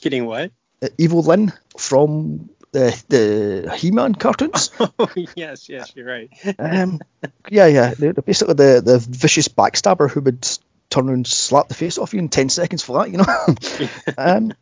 Getting 0.00 0.26
what? 0.26 0.50
Uh, 0.82 0.88
Evil 0.98 1.22
Lynn 1.22 1.52
from 1.76 2.50
the 2.72 3.04
the 3.08 3.74
He-Man 3.76 4.14
cartoons. 4.14 4.70
Oh 4.98 5.08
yes, 5.34 5.68
yes, 5.68 5.92
you're 5.94 6.06
right. 6.06 6.30
Um, 6.58 7.00
yeah, 7.48 7.66
yeah. 7.66 7.94
They're 7.94 8.12
basically 8.12 8.54
the 8.54 8.82
the 8.84 8.98
vicious 8.98 9.48
backstabber 9.48 10.10
who 10.10 10.20
would 10.20 10.46
turn 10.90 11.08
and 11.08 11.26
slap 11.26 11.68
the 11.68 11.74
face 11.74 11.98
off 11.98 12.14
you 12.14 12.18
in 12.18 12.28
ten 12.28 12.48
seconds 12.48 12.82
for 12.82 12.98
that, 12.98 13.10
you 13.10 13.18
know. 13.18 14.18
um, 14.18 14.52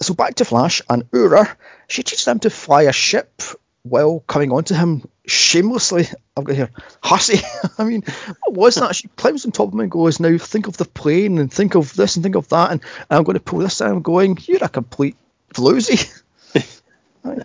so 0.00 0.14
back 0.14 0.36
to 0.36 0.44
Flash 0.44 0.82
and 0.88 1.04
Aura. 1.12 1.56
She 1.88 2.02
teaches 2.02 2.24
them 2.24 2.38
to 2.40 2.50
fly 2.50 2.82
a 2.82 2.92
ship 2.92 3.42
while 3.82 4.20
coming 4.20 4.52
onto 4.52 4.74
him 4.74 5.08
shamelessly. 5.26 6.08
I've 6.36 6.44
got 6.44 6.56
here 6.56 6.70
hussy. 7.02 7.40
I 7.78 7.84
mean, 7.84 8.02
what 8.44 8.54
was 8.54 8.74
that? 8.76 8.94
She 8.94 9.08
climbs 9.08 9.44
on 9.44 9.52
top 9.52 9.68
of 9.68 9.74
him 9.74 9.80
and 9.80 9.90
goes, 9.90 10.20
"Now 10.20 10.36
think 10.38 10.68
of 10.68 10.76
the 10.76 10.84
plane 10.84 11.38
and 11.38 11.52
think 11.52 11.74
of 11.74 11.94
this 11.94 12.16
and 12.16 12.22
think 12.22 12.36
of 12.36 12.48
that, 12.48 12.70
and 12.72 12.80
I'm 13.10 13.24
going 13.24 13.34
to 13.34 13.42
pull 13.42 13.60
this 13.60 13.80
And 13.80 13.90
I'm 13.90 14.02
going, 14.02 14.38
"You're 14.42 14.64
a 14.64 14.68
complete 14.68 15.16
floozy." 15.54 16.22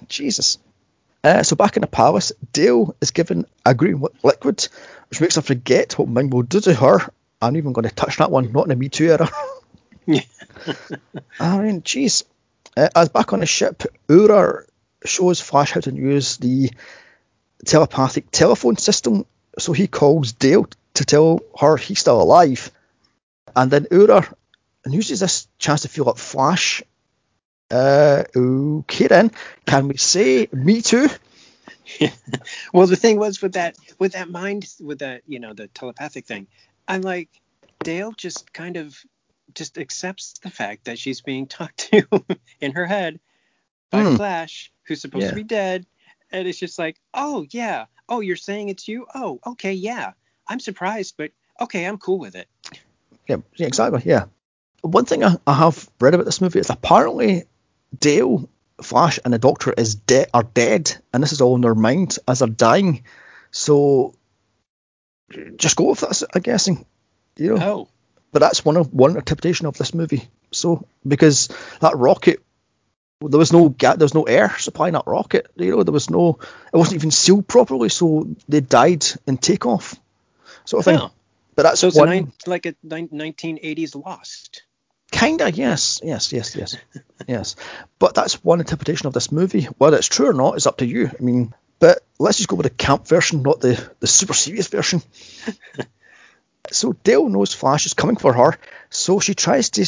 Jesus. 0.08 0.58
Uh, 1.24 1.44
so 1.44 1.56
back 1.56 1.78
in 1.78 1.82
the 1.82 1.88
palace, 1.88 2.34
Dale 2.52 2.96
is 3.00 3.12
given 3.12 3.46
a 3.66 3.74
green 3.74 4.04
liquid, 4.24 4.68
which 5.10 5.22
makes 5.22 5.36
her 5.36 5.42
forget 5.42 5.98
what 5.98 6.10
Ming 6.10 6.30
will 6.30 6.44
do 6.44 6.60
to 6.62 6.74
her. 6.74 7.00
I'm 7.42 7.56
even 7.56 7.74
going 7.74 7.88
to 7.88 7.96
touch 7.96 8.18
that 8.18 8.32
one, 8.32 8.52
not 8.52 8.66
in 8.66 8.72
a 8.72 8.76
Me 8.76 8.90
Too 8.90 9.10
era. 9.10 9.30
I 11.40 11.58
mean, 11.60 11.82
jeez. 11.82 12.24
Uh, 12.76 12.90
as 12.96 13.10
back 13.10 13.32
on 13.34 13.40
the 13.40 13.46
ship, 13.46 13.84
Aura 14.10 14.66
shows 15.06 15.40
Flash 15.40 15.72
how 15.72 15.82
to 15.82 15.94
use 15.94 16.38
the 16.38 16.72
telepathic 17.66 18.32
telephone 18.32 18.78
system. 18.78 19.26
So 19.60 19.74
he 19.74 19.88
calls 19.88 20.34
Dale 20.34 20.68
to 20.96 21.06
tell 21.06 21.42
her 21.60 21.78
he's 21.78 22.00
still 22.00 22.22
alive. 22.22 22.72
And 23.56 23.72
then 23.72 23.88
Aura 23.92 24.28
uses 24.86 25.20
this 25.20 25.48
chance 25.58 25.82
to 25.84 25.88
feel 25.88 26.10
up 26.10 26.18
Flash 26.18 26.84
uh, 27.74 28.24
okay 28.36 29.08
then. 29.08 29.32
Can 29.66 29.88
we 29.88 29.98
say 29.98 30.48
me 30.52 30.82
too? 30.82 31.08
well, 32.74 32.88
the 32.88 32.96
thing 32.96 33.18
was 33.18 33.42
with 33.42 33.54
that, 33.54 33.76
with 34.00 34.14
that 34.14 34.30
mind, 34.30 34.68
with 34.80 35.00
that, 35.00 35.24
you 35.28 35.40
know, 35.40 35.54
the 35.54 35.68
telepathic 35.68 36.26
thing. 36.26 36.48
I'm 36.88 37.02
like, 37.02 37.30
Dale 37.80 38.12
just 38.12 38.54
kind 38.54 38.78
of 38.78 38.98
just 39.54 39.78
accepts 39.78 40.40
the 40.44 40.50
fact 40.50 40.86
that 40.86 41.00
she's 41.00 41.22
being 41.22 41.48
talked 41.48 41.92
to 41.92 42.04
in 42.62 42.74
her 42.74 42.86
head 42.86 43.20
by 43.92 44.04
mm. 44.04 44.18
Flash, 44.18 44.72
who's 44.84 45.02
supposed 45.02 45.24
yeah. 45.24 45.30
to 45.30 45.36
be 45.36 45.44
dead, 45.44 45.86
and 46.32 46.48
it's 46.48 46.60
just 46.60 46.80
like, 46.80 46.98
oh 47.14 47.46
yeah, 47.50 47.86
oh 48.10 48.20
you're 48.20 48.36
saying 48.36 48.70
it's 48.70 48.88
you? 48.88 49.06
Oh 49.14 49.40
okay, 49.46 49.74
yeah. 49.74 50.14
I'm 50.48 50.60
surprised, 50.60 51.16
but 51.18 51.32
okay, 51.62 51.86
I'm 51.86 51.98
cool 51.98 52.20
with 52.20 52.36
it. 52.36 52.48
Yeah, 53.28 53.38
yeah 53.56 53.68
exactly. 53.68 54.02
Yeah. 54.06 54.26
One 54.82 55.06
thing 55.06 55.24
I, 55.24 55.38
I 55.48 55.54
have 55.54 55.90
read 56.02 56.14
about 56.14 56.26
this 56.26 56.42
movie 56.42 56.60
is 56.60 56.70
apparently 56.70 57.46
Dale, 57.98 58.50
Flash, 58.82 59.20
and 59.24 59.34
the 59.34 59.40
Doctor 59.40 59.74
is 59.76 59.96
de- 59.96 60.28
are 60.34 60.44
dead, 60.44 60.96
and 61.14 61.22
this 61.22 61.32
is 61.32 61.42
all 61.42 61.56
in 61.56 61.62
their 61.62 61.76
mind 61.76 62.18
as 62.28 62.40
they're 62.40 62.48
dying. 62.48 63.04
So 63.52 64.16
just 65.56 65.76
go 65.76 65.90
with 65.90 66.00
that, 66.02 66.24
I'm 66.34 66.42
guessing. 66.42 66.86
You 67.38 67.56
know. 67.56 67.66
Oh. 67.66 67.88
But 68.32 68.40
that's 68.40 68.66
one 68.66 68.78
of 68.78 68.94
one 68.94 69.16
interpretation 69.16 69.68
of 69.68 69.78
this 69.78 69.94
movie. 69.94 70.28
So 70.52 70.88
because 71.08 71.50
that 71.82 71.98
rocket, 71.98 72.44
there 73.22 73.40
was 73.40 73.54
no 73.54 73.70
ga- 73.70 73.96
there 73.96 74.06
was 74.06 74.14
no 74.14 74.24
air 74.24 74.56
supplying 74.58 74.94
that 74.94 75.08
rocket. 75.08 75.48
You 75.56 75.72
know, 75.72 75.84
there 75.84 75.94
was 75.94 76.10
no, 76.10 76.40
it 76.74 76.78
wasn't 76.78 76.96
even 76.96 77.12
sealed 77.12 77.48
properly, 77.48 77.90
so 77.90 78.28
they 78.50 78.62
died 78.62 79.06
in 79.28 79.38
takeoff, 79.38 79.96
sort 80.66 80.82
of 80.82 80.86
thing. 80.86 81.00
Oh. 81.00 81.12
But 81.56 81.64
that's 81.64 81.80
so 81.80 81.88
it's 81.88 81.98
one, 81.98 82.10
a 82.10 82.50
like 82.50 82.66
a 82.66 82.74
1980s 82.86 83.96
Lost. 84.04 84.64
Kinda, 85.14 85.52
yes, 85.52 86.02
yes, 86.04 86.34
yes, 86.34 86.56
yes, 86.56 86.76
yes. 87.28 87.56
But 88.00 88.16
that's 88.16 88.44
one 88.44 88.60
interpretation 88.60 89.06
of 89.06 89.14
this 89.14 89.32
movie. 89.32 89.66
Whether 89.78 89.98
it's 89.98 90.08
true 90.08 90.28
or 90.28 90.34
not 90.34 90.58
is 90.58 90.66
up 90.66 90.78
to 90.78 90.88
you. 90.88 91.08
I 91.08 91.22
mean, 91.22 91.54
but 91.78 92.00
let's 92.18 92.38
just 92.38 92.50
go 92.50 92.56
with 92.56 92.64
the 92.64 92.72
camp 92.72 93.08
version, 93.08 93.44
not 93.44 93.62
the 93.62 93.80
the 94.00 94.08
super 94.08 94.34
serious 94.34 94.68
version. 94.68 95.04
so 96.72 96.94
Dale 96.94 97.30
knows 97.30 97.54
Flash 97.54 97.86
is 97.86 97.94
coming 97.94 98.16
for 98.16 98.34
her, 98.34 98.58
so 98.90 99.20
she 99.20 99.36
tries 99.36 99.70
to 99.70 99.86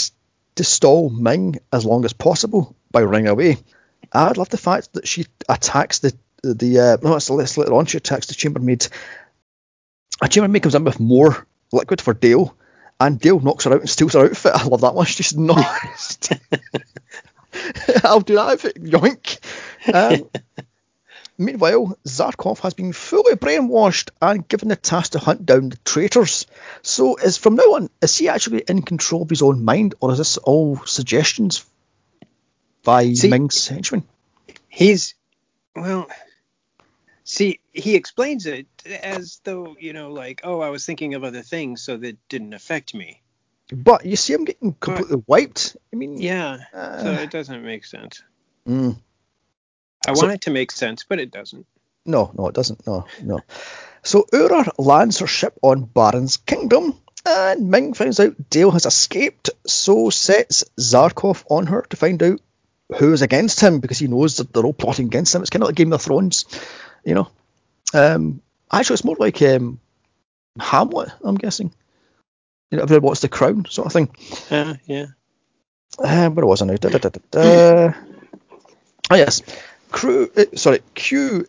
to 0.56 0.64
stall 0.64 1.10
Ming 1.10 1.60
as 1.74 1.86
long 1.86 2.06
as 2.06 2.14
possible 2.14 2.76
by 2.92 3.02
running 3.02 3.28
away. 3.28 3.58
I 4.14 4.32
love 4.32 4.50
the 4.50 4.60
fact 4.60 4.94
that 4.94 5.08
she 5.08 5.26
attacks 5.50 6.00
the 6.00 6.14
the 6.44 6.80
uh, 6.80 6.98
no, 7.02 7.16
it's 7.16 7.58
later 7.58 7.74
on. 7.74 7.88
She 7.88 7.98
attacks 7.98 8.28
the 8.28 8.36
chambermaid. 8.36 8.88
A 10.22 10.28
chambermaid 10.28 10.62
comes 10.62 10.76
in 10.76 10.84
with 10.84 11.00
more 11.00 11.48
liquid 11.72 12.00
for 12.00 12.14
Dale 12.14 12.56
and 13.00 13.20
Dale 13.20 13.40
knocks 13.40 13.66
her 13.66 13.74
out 13.74 13.82
and 13.82 13.90
steals 13.90 14.14
her 14.14 14.26
outfit. 14.26 14.54
I 14.54 14.64
love 14.66 14.82
that 14.82 14.96
one. 14.96 15.06
She's 15.06 15.18
just 15.18 15.38
nice. 15.38 16.18
I'll 18.04 18.22
do 18.22 18.36
that 18.36 18.52
outfit. 18.52 18.82
Yoink. 18.82 19.40
Um, 19.94 20.30
meanwhile, 21.38 21.98
Zarkov 22.08 22.60
has 22.60 22.74
been 22.74 22.94
fully 22.94 23.36
brainwashed 23.36 24.12
and 24.22 24.48
given 24.48 24.70
the 24.70 24.76
task 24.76 25.14
to 25.14 25.20
hunt 25.20 25.46
down 25.46 25.70
the 25.70 25.78
traitors. 25.78 26.48
So, 26.82 27.16
is 27.18 27.38
from 27.38 27.56
now 27.56 27.76
on, 27.76 27.90
is 28.02 28.18
he 28.18 28.30
actually 28.30 28.64
in 28.68 28.82
control 28.82 29.24
of 29.24 29.30
his 29.30 29.42
own 29.42 29.64
mind, 29.64 29.96
or 30.00 30.12
is 30.12 30.18
this 30.18 30.38
all 30.38 30.78
suggestions 30.86 31.66
by 32.84 33.14
See, 33.14 33.30
Ming's 33.30 33.68
henchmen? 33.68 34.04
He's 34.70 35.16
well. 35.76 36.08
See, 37.28 37.60
he 37.74 37.96
explains 37.96 38.46
it 38.46 38.68
as 38.86 39.42
though, 39.44 39.76
you 39.80 39.94
know, 39.94 40.12
like, 40.12 40.42
oh, 40.44 40.62
I 40.62 40.70
was 40.70 40.86
thinking 40.86 41.16
of 41.16 41.24
other 41.24 41.42
things, 41.42 41.82
so 41.82 41.98
that 41.98 42.30
didn't 42.30 42.54
affect 42.54 42.94
me. 42.94 43.24
But 43.74 44.06
you 44.06 44.16
see 44.16 44.34
him 44.34 44.46
getting 44.46 44.74
completely 44.74 45.24
wiped. 45.26 45.76
I 45.92 45.96
mean, 45.96 46.22
yeah, 46.22 46.60
uh, 46.72 47.02
so 47.02 47.12
it 47.14 47.32
doesn't 47.32 47.64
make 47.64 47.84
sense. 47.84 48.22
Mm. 48.68 48.98
I 50.08 50.14
so, 50.14 50.22
want 50.22 50.36
it 50.36 50.42
to 50.42 50.52
make 50.52 50.72
sense, 50.72 51.04
but 51.04 51.20
it 51.20 51.32
doesn't. 51.32 51.66
No, 52.06 52.32
no, 52.38 52.48
it 52.48 52.54
doesn't. 52.54 52.86
No, 52.86 53.08
no. 53.24 53.40
So 54.04 54.28
Aura 54.32 54.68
lands 54.78 55.18
her 55.18 55.28
ship 55.28 55.58
on 55.64 55.86
Barin's 55.86 56.38
kingdom, 56.38 56.94
and 57.26 57.72
Ming 57.72 57.96
finds 57.96 58.20
out 58.20 58.52
Dale 58.52 58.70
has 58.70 58.86
escaped, 58.86 59.50
so 59.66 60.12
sets 60.12 60.64
Zarkov 60.80 61.44
on 61.50 61.66
her 61.66 61.82
to 61.90 61.98
find 61.98 62.22
out 62.22 62.40
who 63.00 63.14
is 63.14 63.24
against 63.24 63.62
him 63.62 63.80
because 63.80 63.98
he 63.98 64.08
knows 64.08 64.38
that 64.38 64.54
they're 64.54 64.64
all 64.64 64.74
plotting 64.74 65.08
against 65.08 65.34
him. 65.34 65.42
It's 65.42 65.50
kind 65.50 65.64
of 65.64 65.70
like 65.70 65.76
Game 65.76 65.92
of 65.92 66.04
Thrones 66.04 66.46
you 67.06 67.14
know. 67.14 67.30
Um, 67.94 68.42
actually, 68.72 68.96
it's 68.96 69.06
more 69.06 69.16
like 69.18 69.42
um, 69.42 69.80
Hamlet, 70.60 71.10
I'm 71.24 71.36
guessing. 71.36 71.72
You 72.72 72.78
know, 72.78 72.84
everybody 72.84 73.06
wants 73.06 73.22
the 73.22 73.30
crown, 73.30 73.66
sort 73.70 73.86
of 73.88 73.94
thing. 73.94 74.10
Uh, 74.50 74.76
yeah. 74.86 75.06
Uh, 75.98 76.30
where 76.30 76.46
was 76.46 76.62
I 76.62 76.66
now? 76.66 76.76
Da, 76.76 76.90
da, 76.90 77.10
da, 77.10 77.94
oh 79.12 79.16
yes, 79.16 79.42
crew. 79.92 80.30
Uh, 80.36 80.46
sorry, 80.56 80.80
Q. 80.94 81.48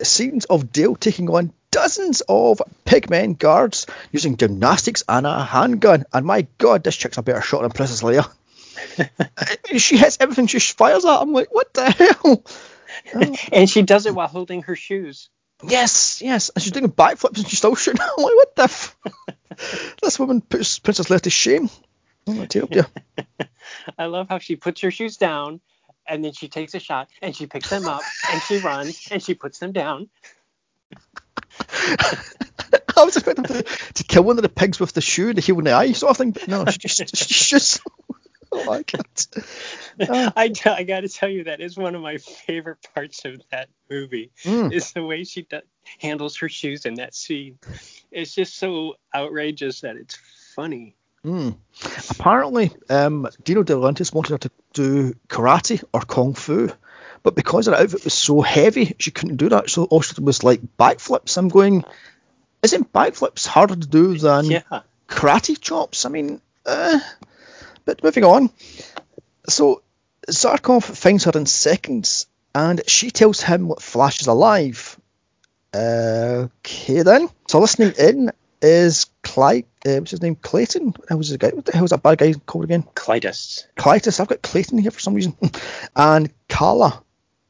Scenes 0.00 0.44
of 0.44 0.70
Dale 0.70 0.94
taking 0.94 1.28
on 1.28 1.52
dozens 1.70 2.22
of 2.28 2.62
pigmen 2.84 3.36
guards 3.36 3.86
using 4.12 4.36
gymnastics 4.36 5.02
and 5.08 5.26
a 5.26 5.42
handgun. 5.42 6.04
And 6.12 6.24
my 6.24 6.46
God, 6.58 6.84
this 6.84 6.96
chick's 6.96 7.18
a 7.18 7.22
better 7.22 7.40
shot 7.40 7.62
than 7.62 7.72
Princess 7.72 8.02
Leia. 8.02 8.30
she 9.78 9.96
hits 9.96 10.18
everything 10.20 10.46
she 10.46 10.60
fires 10.60 11.04
at. 11.04 11.20
I'm 11.20 11.32
like, 11.32 11.52
what 11.52 11.74
the 11.74 11.90
hell? 11.90 12.44
And 13.52 13.68
she 13.68 13.82
does 13.82 14.06
it 14.06 14.14
while 14.14 14.28
holding 14.28 14.62
her 14.62 14.76
shoes. 14.76 15.28
Yes, 15.62 16.22
yes. 16.22 16.50
And 16.50 16.62
she's 16.62 16.72
doing 16.72 16.90
backflips 16.90 17.38
and 17.38 17.48
she's 17.48 17.58
still 17.58 17.74
shooting. 17.74 18.00
I'm 18.18 18.22
like, 18.22 18.34
what 18.34 18.56
the 18.56 18.62
f? 18.64 18.96
this 20.02 20.18
woman 20.18 20.40
puts 20.40 20.78
Princess 20.78 21.08
Leia 21.08 21.20
to 21.22 21.30
shame. 21.30 21.68
Oh, 22.26 22.46
I 22.54 23.46
I 23.98 24.06
love 24.06 24.28
how 24.28 24.38
she 24.38 24.56
puts 24.56 24.82
her 24.82 24.90
shoes 24.90 25.16
down 25.16 25.60
and 26.06 26.24
then 26.24 26.32
she 26.32 26.48
takes 26.48 26.74
a 26.74 26.80
shot 26.80 27.08
and 27.22 27.34
she 27.34 27.46
picks 27.46 27.70
them 27.70 27.86
up 27.86 28.02
and 28.32 28.42
she 28.42 28.58
runs 28.58 29.08
and 29.10 29.22
she 29.22 29.34
puts 29.34 29.58
them 29.58 29.72
down. 29.72 30.08
I 32.96 33.04
was 33.04 33.16
expecting 33.16 33.44
to, 33.44 33.62
to 33.62 34.04
kill 34.04 34.24
one 34.24 34.38
of 34.38 34.42
the 34.42 34.48
pigs 34.48 34.80
with 34.80 34.92
the 34.92 35.00
shoe, 35.00 35.32
the 35.32 35.40
heel 35.40 35.58
in 35.58 35.64
the 35.64 35.72
eye 35.72 35.92
sort 35.92 36.10
of 36.10 36.16
thing, 36.16 36.32
but 36.32 36.48
no, 36.48 36.64
she 36.66 36.78
just, 36.78 37.16
she's 37.16 37.46
just 37.46 37.80
oh 38.52 38.82
god. 38.82 39.06
Uh, 40.00 40.30
I, 40.36 40.52
I 40.64 40.82
got 40.84 41.00
to 41.00 41.08
tell 41.08 41.28
you 41.28 41.44
that 41.44 41.60
is 41.60 41.76
one 41.76 41.94
of 41.94 42.02
my 42.02 42.18
favorite 42.18 42.78
parts 42.94 43.24
of 43.24 43.40
that 43.50 43.68
movie 43.90 44.30
mm. 44.44 44.72
is 44.72 44.92
the 44.92 45.04
way 45.04 45.24
she 45.24 45.42
do, 45.42 45.60
handles 45.98 46.36
her 46.38 46.48
shoes 46.48 46.86
in 46.86 46.94
that 46.94 47.14
scene. 47.14 47.58
It's 48.10 48.34
just 48.34 48.56
so 48.56 48.94
outrageous 49.14 49.80
that 49.80 49.96
it's 49.96 50.18
funny. 50.54 50.94
Mm. 51.24 51.56
Apparently, 52.10 52.70
um, 52.88 53.28
Dino 53.42 53.62
De 53.62 53.74
Laurentiis 53.74 54.14
wanted 54.14 54.32
her 54.32 54.38
to 54.38 54.50
do 54.72 55.14
karate 55.28 55.82
or 55.92 56.00
kung 56.00 56.34
fu, 56.34 56.70
but 57.22 57.34
because 57.34 57.66
her 57.66 57.74
outfit 57.74 58.04
was 58.04 58.14
so 58.14 58.40
heavy, 58.40 58.94
she 58.98 59.10
couldn't 59.10 59.36
do 59.36 59.48
that. 59.48 59.68
So 59.68 59.84
all 59.84 60.00
she 60.00 60.20
was 60.20 60.44
like 60.44 60.60
backflips. 60.78 61.36
I'm 61.36 61.48
going, 61.48 61.84
isn't 62.62 62.92
backflips 62.92 63.46
harder 63.46 63.76
to 63.76 63.86
do 63.86 64.16
than 64.16 64.44
yeah. 64.46 64.62
karate 65.08 65.60
chops? 65.60 66.06
I 66.06 66.08
mean, 66.08 66.40
uh, 66.64 67.00
but 67.88 68.04
moving 68.04 68.24
on. 68.24 68.50
So 69.48 69.80
Zarkov 70.28 70.82
finds 70.82 71.24
her 71.24 71.32
in 71.34 71.46
seconds, 71.46 72.26
and 72.54 72.82
she 72.86 73.10
tells 73.10 73.40
him 73.40 73.66
what 73.66 73.80
Flash 73.80 74.20
is 74.20 74.26
alive. 74.26 75.00
Okay 75.74 77.02
then. 77.02 77.30
So 77.48 77.60
listening 77.60 77.94
in 77.98 78.30
is 78.60 79.06
Clyde. 79.22 79.64
Uh, 79.86 79.96
what's 79.96 80.10
his 80.10 80.20
name? 80.20 80.36
Clayton. 80.36 80.92
How 81.08 81.16
was 81.16 81.30
the 81.30 81.38
guy? 81.38 81.48
What 81.48 81.64
the 81.64 81.72
hell 81.72 81.82
was 81.82 81.92
that 81.92 82.02
bad 82.02 82.18
guy 82.18 82.34
called 82.34 82.64
again? 82.64 82.82
Klytus. 82.94 83.66
Klytus. 83.78 84.20
I've 84.20 84.28
got 84.28 84.42
Clayton 84.42 84.76
here 84.76 84.90
for 84.90 85.00
some 85.00 85.14
reason. 85.14 85.34
and 85.96 86.30
Kala 86.46 87.02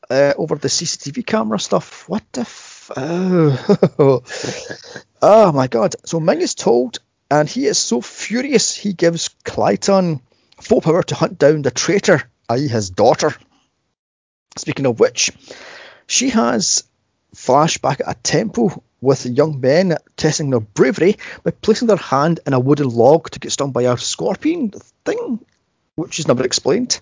uh, 0.08 0.34
over 0.36 0.54
the 0.54 0.68
CCTV 0.68 1.26
camera 1.26 1.58
stuff. 1.58 2.08
What 2.08 2.22
the 2.32 2.42
f- 2.42 2.92
oh. 2.96 4.22
oh 5.22 5.52
my 5.52 5.66
god. 5.66 5.96
So 6.04 6.20
Ming 6.20 6.42
is 6.42 6.54
told, 6.54 7.00
and 7.28 7.48
he 7.48 7.66
is 7.66 7.78
so 7.78 8.00
furious, 8.00 8.76
he 8.76 8.92
gives 8.92 9.30
Clayton 9.44 10.20
full 10.60 10.80
power 10.80 11.02
to 11.02 11.14
hunt 11.14 11.38
down 11.38 11.62
the 11.62 11.70
traitor, 11.70 12.22
i.e., 12.48 12.68
his 12.68 12.90
daughter. 12.90 13.34
Speaking 14.56 14.86
of 14.86 14.98
which, 15.00 15.30
she 16.06 16.30
has 16.30 16.84
flashback 17.34 18.00
at 18.00 18.16
a 18.16 18.20
temple 18.22 18.82
with 19.00 19.26
young 19.26 19.60
men 19.60 19.96
testing 20.16 20.50
their 20.50 20.60
bravery 20.60 21.16
by 21.44 21.52
placing 21.52 21.86
their 21.86 21.96
hand 21.96 22.40
in 22.46 22.52
a 22.52 22.58
wooden 22.60 22.88
log 22.88 23.30
to 23.30 23.38
get 23.38 23.52
stung 23.52 23.70
by 23.70 23.82
a 23.82 23.96
scorpion 23.96 24.70
thing, 25.04 25.44
which 25.94 26.18
is 26.18 26.26
never 26.26 26.44
explained. 26.44 26.98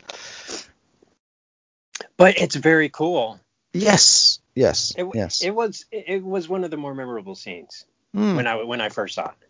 But 2.17 2.39
it's 2.39 2.57
very 2.57 2.89
cool. 2.89 3.41
Yes, 3.73 4.41
yes, 4.55 4.95
It, 4.97 5.07
yes. 5.15 5.43
it 5.43 5.51
was 5.51 5.85
it 5.91 6.23
was 6.23 6.49
one 6.49 6.65
of 6.65 6.71
the 6.71 6.77
more 6.77 6.95
memorable 6.95 7.35
scenes 7.35 7.85
Mm, 8.15 8.37
when 8.37 8.47
I 8.47 8.63
when 8.63 8.81
I 8.81 8.89
first 8.89 9.15
saw 9.15 9.29
it. 9.29 9.46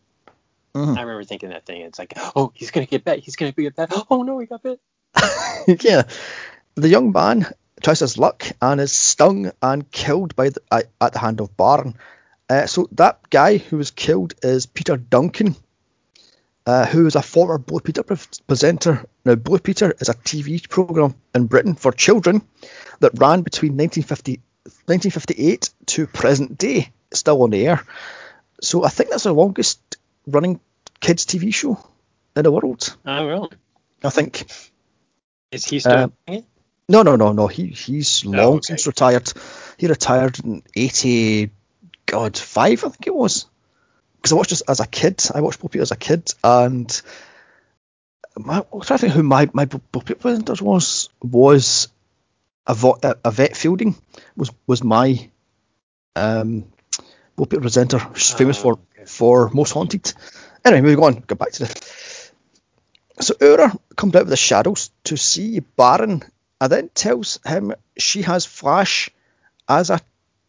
Mhm. 0.77 0.97
I 0.97 1.01
remember 1.01 1.25
thinking 1.25 1.49
that 1.51 1.65
thing. 1.65 1.81
It's 1.81 1.99
like, 1.99 2.13
oh, 2.37 2.53
he's 2.55 2.71
gonna 2.71 2.87
get 2.87 3.05
bit. 3.05 3.21
He's 3.21 3.37
gonna 3.37 3.53
get 3.53 3.75
bit. 3.77 3.91
Oh 4.11 4.23
no, 4.23 4.39
he 4.39 4.47
got 4.47 4.63
bit. 4.63 4.79
yeah. 5.83 6.03
The 6.75 6.89
young 6.89 7.13
man 7.13 7.47
tries 7.83 8.01
his 8.01 8.19
luck 8.19 8.45
and 8.61 8.81
is 8.81 8.93
stung 8.93 9.53
and 9.63 9.91
killed 9.91 10.37
by 10.37 10.51
the, 10.51 10.61
uh, 10.71 10.83
at 11.01 11.15
the 11.15 11.19
hand 11.19 11.41
of 11.41 11.57
Barin. 11.57 11.95
Uh, 12.49 12.67
so 12.67 12.89
that 12.93 13.29
guy 13.31 13.57
who 13.57 13.79
was 13.79 13.91
killed 13.91 14.35
is 14.43 14.67
Peter 14.67 14.99
Duncan, 14.99 15.57
uh, 16.67 16.85
who 16.85 17.07
is 17.07 17.17
a 17.17 17.23
former 17.23 17.57
Blue 17.59 17.81
Peter 17.81 18.03
pre- 18.03 18.19
presenter. 18.47 19.07
Now, 19.25 19.35
Blue 19.35 19.59
Peter 19.59 19.95
is 19.99 20.11
a 20.11 20.15
TV 20.15 20.69
program 20.69 21.15
in 21.35 21.47
Britain 21.47 21.75
for 21.75 21.91
children 21.91 22.43
that 23.01 23.19
ran 23.19 23.41
between 23.43 23.73
1950, 23.77 24.41
1958 24.65 25.71
to 25.87 26.07
present 26.07 26.59
day, 26.59 26.91
still 27.13 27.43
on 27.43 27.51
the 27.51 27.67
air. 27.67 27.83
So 28.63 28.85
I 28.85 28.89
think 28.91 29.11
that's 29.11 29.25
the 29.25 29.33
longest 29.33 29.96
running 30.27 30.61
kids 31.01 31.27
TV 31.27 31.53
show 31.53 31.79
in 32.35 32.43
the 32.43 32.51
world. 32.51 32.97
Oh 33.05 33.27
really? 33.27 33.51
I 34.03 34.11
think. 34.11 34.47
Is 35.51 35.65
he 35.65 35.81
still? 35.81 35.93
Uh, 35.93 36.09
doing 36.27 36.39
it? 36.41 36.45
No, 36.89 37.03
no, 37.03 37.17
no, 37.17 37.33
no. 37.33 37.47
He 37.47 37.67
he's 37.67 38.25
long 38.25 38.57
okay. 38.57 38.63
since 38.63 38.87
retired. 38.87 39.33
He 39.79 39.87
retired 39.87 40.39
in 40.45 40.63
eighty, 40.75 41.51
God, 42.07 42.37
five 42.37 42.85
I 42.85 42.89
think 42.89 43.07
it 43.07 43.15
was. 43.15 43.47
Because 44.17 44.33
I 44.33 44.37
watched 44.37 44.51
this 44.51 44.61
as 44.63 44.81
a 44.81 44.87
kid. 44.87 45.23
I 45.35 45.41
watched 45.41 45.61
Bo 45.61 45.69
Peep 45.69 45.83
as 45.83 45.91
a 45.91 45.97
kid, 45.97 46.33
and 46.43 47.03
my, 48.37 48.65
I'm 48.73 48.81
trying 48.81 48.99
to 48.99 48.99
think 48.99 49.13
who 49.15 49.23
my 49.23 49.49
my 49.53 49.65
Bo 49.65 50.01
Peep 50.01 50.23
was 50.25 51.09
was 51.23 51.89
a, 52.67 52.75
vo, 52.75 52.99
a, 53.03 53.31
vet 53.31 53.57
Fielding 53.57 53.97
was 54.37 54.51
was 54.67 54.83
my 54.83 55.31
um 56.15 56.65
Bo 57.37 57.47
Peep 57.47 57.61
presenter. 57.61 58.01
She's 58.15 58.33
famous 58.33 58.59
Oh, 58.59 58.63
for 58.63 58.73
okay. 58.73 58.83
For 59.07 59.51
Most 59.51 59.73
Haunted. 59.73 60.13
Anyway, 60.65 60.83
moving 60.83 61.05
on. 61.05 61.25
Go 61.27 61.35
back 61.35 61.53
to 61.53 61.65
the. 61.65 62.31
So 63.21 63.35
Aura 63.41 63.75
comes 63.97 64.15
out 64.15 64.23
of 64.23 64.29
the 64.29 64.37
shadows 64.37 64.91
to 65.05 65.17
see 65.17 65.61
Barin, 65.61 66.23
and 66.61 66.73
then 66.73 66.91
tells 66.95 67.41
him 67.47 67.73
she 67.97 68.23
has 68.23 68.45
Flash 68.45 69.11
as 69.69 69.91
a 69.91 70.01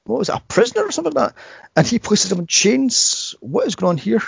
what 0.04 0.20
was 0.20 0.30
it, 0.30 0.36
a 0.36 0.40
prisoner 0.48 0.84
or 0.84 0.92
something 0.92 1.14
like 1.14 1.34
that, 1.34 1.42
and 1.76 1.86
he 1.86 2.00
places 2.00 2.32
him 2.32 2.40
in 2.40 2.48
chains. 2.48 3.36
What 3.40 3.68
is 3.68 3.76
going 3.76 3.92
on 3.92 3.98
here? 3.98 4.24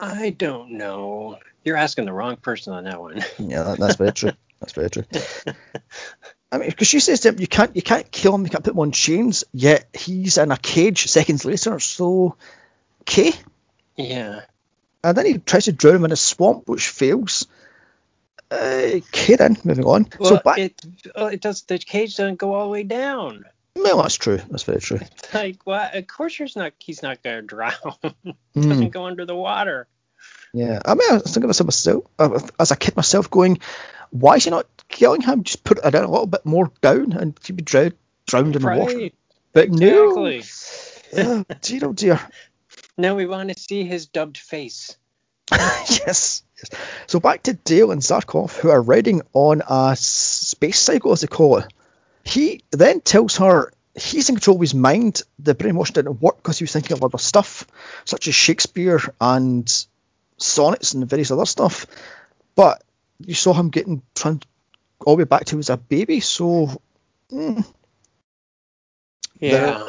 I 0.00 0.30
don't 0.30 0.72
know. 0.72 1.38
You're 1.64 1.76
asking 1.76 2.04
the 2.04 2.12
wrong 2.12 2.36
person 2.36 2.72
on 2.72 2.84
that 2.84 3.00
one. 3.00 3.24
Yeah, 3.38 3.64
that, 3.64 3.78
that's 3.78 3.96
very 3.96 4.12
true. 4.12 4.32
That's 4.60 4.72
very 4.72 4.90
true. 4.90 5.04
I 6.52 6.58
mean, 6.58 6.70
because 6.70 6.88
she 6.88 7.00
says 7.00 7.20
to 7.20 7.30
him, 7.30 7.40
you 7.40 7.46
can't, 7.46 7.74
you 7.76 7.82
can't 7.82 8.10
kill 8.10 8.34
him, 8.34 8.44
you 8.44 8.50
can't 8.50 8.64
put 8.64 8.72
him 8.72 8.80
on 8.80 8.92
chains. 8.92 9.44
Yet 9.52 9.88
he's 9.92 10.38
in 10.38 10.50
a 10.50 10.56
cage 10.56 11.08
seconds 11.08 11.44
later. 11.44 11.78
So, 11.78 12.36
okay. 13.08 13.32
yeah. 13.96 14.42
And 15.02 15.16
then 15.16 15.26
he 15.26 15.38
tries 15.38 15.64
to 15.66 15.72
drown 15.72 15.96
him 15.96 16.04
in 16.04 16.12
a 16.12 16.16
swamp, 16.16 16.68
which 16.68 16.88
fails. 16.88 17.46
Uh, 18.50 18.90
okay, 18.94 19.36
then 19.36 19.56
moving 19.64 19.84
on. 19.84 20.08
Well, 20.18 20.30
so 20.30 20.40
back. 20.44 20.58
it 20.58 20.80
uh, 21.16 21.26
it 21.26 21.40
does. 21.40 21.62
The 21.62 21.78
cage 21.78 22.16
doesn't 22.16 22.36
go 22.36 22.54
all 22.54 22.64
the 22.64 22.70
way 22.70 22.82
down. 22.82 23.44
No, 23.76 24.02
that's 24.02 24.16
true. 24.16 24.40
That's 24.50 24.64
very 24.64 24.80
true. 24.80 24.98
It's 25.00 25.34
like, 25.34 25.64
what? 25.64 25.94
Of 25.94 26.06
course, 26.06 26.36
he's 26.36 26.56
not. 26.56 26.72
He's 26.78 27.02
not 27.02 27.22
gonna 27.22 27.42
drown. 27.42 27.74
Hmm. 28.54 28.68
doesn't 28.68 28.90
go 28.90 29.04
under 29.04 29.24
the 29.24 29.36
water. 29.36 29.86
Yeah, 30.52 30.80
I 30.84 30.94
mean, 30.94 31.08
I 31.10 31.14
was 31.14 31.32
thinking 31.32 31.48
myself 31.48 32.04
uh, 32.18 32.40
as 32.58 32.70
a 32.70 32.76
kid 32.76 32.96
myself, 32.96 33.30
going, 33.30 33.58
"Why 34.10 34.36
is 34.36 34.44
he 34.44 34.50
not 34.50 34.66
killing 34.88 35.20
him? 35.20 35.44
Just 35.44 35.62
put 35.62 35.78
it 35.78 35.84
a 35.84 35.90
little 35.90 36.26
bit 36.26 36.44
more 36.44 36.72
down, 36.80 37.12
and 37.12 37.38
he'd 37.44 37.56
be 37.56 37.62
drowned, 37.62 37.94
drowned 38.26 38.56
in 38.56 38.62
the 38.62 38.68
water." 38.68 38.96
Right. 38.96 39.14
But 39.52 39.70
no, 39.70 40.26
Exactly. 40.26 41.22
oh, 41.22 41.44
dear, 41.60 41.80
oh 41.84 41.92
dear. 41.92 42.20
Now 42.98 43.14
we 43.14 43.26
want 43.26 43.48
to 43.50 43.58
see 43.58 43.84
his 43.84 44.06
dubbed 44.06 44.36
face. 44.36 44.96
yes, 45.52 46.42
yes. 46.56 46.70
So 47.06 47.20
back 47.20 47.44
to 47.44 47.54
Dale 47.54 47.92
and 47.92 48.02
Zarkov, 48.02 48.56
who 48.56 48.70
are 48.70 48.82
riding 48.82 49.22
on 49.32 49.62
a 49.66 49.94
space 49.96 50.80
cycle, 50.80 51.12
as 51.12 51.20
they 51.20 51.28
call 51.28 51.58
it. 51.58 51.72
He 52.24 52.62
then 52.72 53.00
tells 53.00 53.36
her 53.36 53.72
he's 53.94 54.28
in 54.28 54.34
control 54.34 54.56
of 54.56 54.60
his 54.60 54.74
mind. 54.74 55.22
The 55.38 55.54
brainwash 55.54 55.92
didn't 55.92 56.20
work 56.20 56.38
because 56.38 56.58
he 56.58 56.64
was 56.64 56.72
thinking 56.72 56.92
of 56.92 57.04
other 57.04 57.18
stuff, 57.18 57.66
such 58.04 58.26
as 58.26 58.34
Shakespeare 58.34 59.00
and 59.20 59.86
sonnets 60.36 60.92
and 60.92 61.08
various 61.08 61.30
other 61.30 61.46
stuff. 61.46 61.86
But 62.56 62.82
you 63.20 63.34
saw 63.34 63.54
him 63.54 63.70
getting 63.70 64.02
trying 64.14 64.42
all 65.06 65.14
the 65.14 65.20
way 65.20 65.24
back 65.24 65.44
to 65.46 65.52
he 65.52 65.56
was 65.56 65.70
a 65.70 65.76
baby. 65.76 66.18
So, 66.18 66.82
mm, 67.30 67.64
Yeah. 69.40 69.88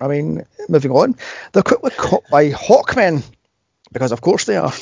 I 0.00 0.08
mean, 0.08 0.44
moving 0.68 0.90
on, 0.90 1.16
they're 1.52 1.62
quickly 1.62 1.90
caught 1.90 2.28
by 2.30 2.50
Hawkmen 2.50 3.22
because, 3.92 4.12
of 4.12 4.20
course, 4.20 4.44
they 4.44 4.56
are. 4.56 4.72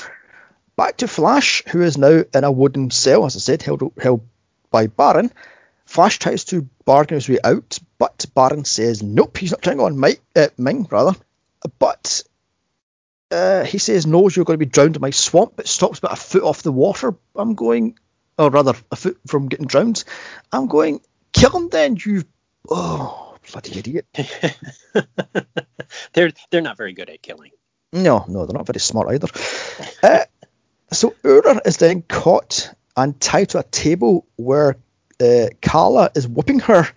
Back 0.77 0.99
to 0.99 1.09
Flash, 1.09 1.63
who 1.69 1.83
is 1.83 1.99
now 1.99 2.25
in 2.35 2.45
a 2.45 2.51
wooden 2.51 2.91
cell, 2.91 3.27
as 3.27 3.37
I 3.37 3.41
said, 3.41 3.63
held 3.63 3.93
held 4.01 4.27
by 4.71 4.87
Barin. 4.87 5.31
Flash 5.85 6.19
tries 6.19 6.45
to 6.45 6.69
bargain 6.87 7.17
his 7.17 7.29
way 7.29 7.39
out, 7.45 7.79
but 7.99 8.25
Barin 8.35 8.65
says 8.65 9.03
nope, 9.03 9.37
he's 9.37 9.51
not 9.51 9.61
trying 9.61 9.81
on 9.81 9.99
Mike, 9.99 10.23
uh, 10.35 10.49
Ming, 10.57 10.89
rather. 10.91 11.19
But 11.79 12.25
uh, 13.31 13.65
he 13.65 13.79
says 13.79 14.07
no, 14.07 14.29
you're 14.29 14.47
going 14.47 14.59
to 14.59 14.67
be 14.67 14.71
drowned 14.71 14.97
in 14.97 15.03
my 15.03 15.11
swamp. 15.11 15.61
It 15.61 15.69
stops 15.69 15.99
about 15.99 16.15
a 16.15 16.17
foot 16.17 16.43
off 16.43 16.63
the 16.63 16.73
water. 16.73 17.15
I'm 17.37 17.55
going, 17.55 17.99
or 18.39 18.51
rather, 18.51 18.75
a 18.91 18.97
foot 18.97 19.19
from 19.27 19.49
getting 19.49 19.67
drowned. 19.67 20.05
I'm 20.51 20.69
going, 20.69 21.03
kill 21.33 21.51
him 21.51 21.69
then, 21.69 21.99
you. 22.03 22.25
Oh, 22.71 23.32
bloody 23.53 23.79
idiot. 23.79 24.07
they're 26.13 26.33
they're 26.51 26.61
not 26.61 26.77
very 26.77 26.93
good 26.93 27.09
at 27.09 27.23
killing. 27.23 27.51
No, 27.93 28.25
no, 28.29 28.47
they're 28.47 28.57
not 28.57 28.67
very 28.67 28.81
smart 28.81 29.13
either. 29.15 29.29
uh, 30.03 30.25
so 30.91 31.15
Aura 31.25 31.61
is 31.65 31.77
then 31.77 32.03
caught 32.03 32.73
and 32.97 33.19
tied 33.21 33.51
to 33.51 33.59
a 33.59 33.63
table 33.65 34.27
where 34.37 34.77
uh, 35.21 35.47
Kala 35.61 36.11
is 36.15 36.27
whipping 36.27 36.61
her 36.61 36.89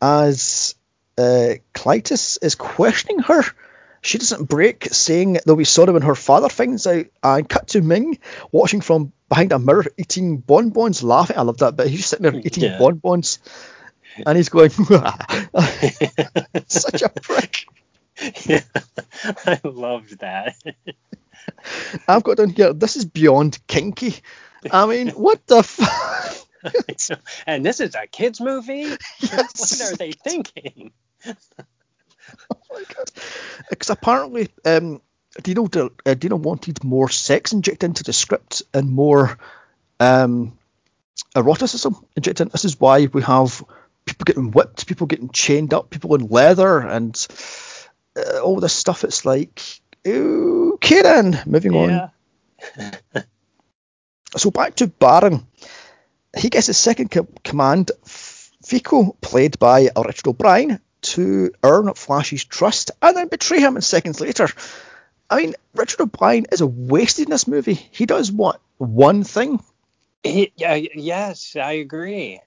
as 0.00 0.74
uh, 1.18 1.54
Klytus 1.74 2.38
is 2.42 2.54
questioning 2.54 3.20
her. 3.20 3.42
She 4.02 4.18
doesn't 4.18 4.44
break, 4.44 4.88
saying 4.92 5.38
they'll 5.46 5.56
be 5.56 5.64
sorry 5.64 5.92
when 5.92 6.02
her 6.02 6.14
father 6.14 6.50
finds 6.50 6.86
out. 6.86 7.06
And 7.22 7.48
cut 7.48 7.68
to 7.68 7.80
Ming 7.80 8.18
watching 8.52 8.82
from 8.82 9.12
behind 9.30 9.52
a 9.52 9.58
mirror, 9.58 9.86
eating 9.96 10.36
bonbons, 10.38 11.02
laughing. 11.02 11.38
I 11.38 11.42
love 11.42 11.58
that 11.58 11.76
bit. 11.76 11.88
He's 11.88 12.00
just 12.00 12.10
sitting 12.10 12.24
there 12.24 12.38
eating 12.44 12.64
Yeah. 12.64 12.78
bonbons, 12.78 13.38
and 14.26 14.36
he's 14.36 14.48
going, 14.48 14.70
such 16.66 17.02
a 17.02 17.08
prick. 17.08 17.66
yeah. 18.46 18.60
I 19.46 19.60
loved 19.64 20.20
that. 20.20 20.56
I've 22.08 22.22
got 22.22 22.38
down 22.38 22.50
here. 22.50 22.72
This 22.72 22.96
is 22.96 23.04
beyond 23.04 23.58
kinky. 23.66 24.16
I 24.70 24.86
mean, 24.86 25.08
what 25.10 25.46
the 25.46 25.62
fuck? 25.62 26.46
and 27.46 27.64
this 27.64 27.80
is 27.80 27.94
a 27.94 28.06
kids 28.06 28.40
movie. 28.40 28.96
Yes. 29.20 29.80
What 29.80 29.92
are 29.92 29.96
they 29.96 30.12
thinking? 30.12 30.92
Oh 31.26 32.56
my 32.72 32.82
god! 32.94 33.10
Because 33.68 33.90
apparently, 33.90 34.48
um, 34.64 35.02
Dino 35.42 35.68
uh, 36.06 36.14
Dino 36.14 36.36
wanted 36.36 36.82
more 36.82 37.08
sex 37.10 37.52
injected 37.52 37.90
into 37.90 38.04
the 38.04 38.12
script 38.12 38.62
and 38.72 38.90
more 38.90 39.38
um, 40.00 40.58
eroticism 41.36 42.04
injected. 42.16 42.50
This 42.52 42.64
is 42.64 42.80
why 42.80 43.06
we 43.06 43.22
have 43.22 43.62
people 44.04 44.24
getting 44.24 44.50
whipped, 44.50 44.86
people 44.86 45.06
getting 45.06 45.30
chained 45.30 45.72
up, 45.74 45.90
people 45.90 46.14
in 46.14 46.28
leather, 46.28 46.78
and 46.80 47.26
uh, 48.16 48.40
all 48.40 48.60
this 48.60 48.72
stuff. 48.72 49.04
It's 49.04 49.24
like, 49.24 49.60
okay 50.06 51.02
then, 51.02 51.40
moving 51.46 51.74
on. 51.74 52.10
So 54.36 54.50
back 54.50 54.74
to 54.76 54.88
Barin. 54.88 55.46
He 56.36 56.50
gets 56.50 56.66
his 56.66 56.76
second 56.76 57.10
co- 57.10 57.28
command, 57.44 57.92
Fico, 58.04 59.16
played 59.20 59.58
by 59.60 59.90
Richard 59.96 60.26
O'Brien, 60.26 60.80
to 61.02 61.52
earn 61.62 61.92
Flash's 61.94 62.44
trust 62.44 62.90
and 63.00 63.16
then 63.16 63.28
betray 63.28 63.60
him 63.60 63.76
in 63.76 63.82
seconds 63.82 64.20
later. 64.20 64.48
I 65.30 65.36
mean, 65.36 65.54
Richard 65.74 66.00
O'Brien 66.00 66.46
is 66.50 66.62
a 66.62 66.66
wasted 66.66 67.26
in 67.26 67.30
this 67.30 67.46
movie. 67.46 67.74
He 67.74 68.06
does 68.06 68.32
what? 68.32 68.60
One 68.78 69.22
thing? 69.22 69.62
He- 70.22 70.52
yeah. 70.56 70.74
Yes, 70.74 71.54
I 71.54 71.72
agree. 71.72 72.40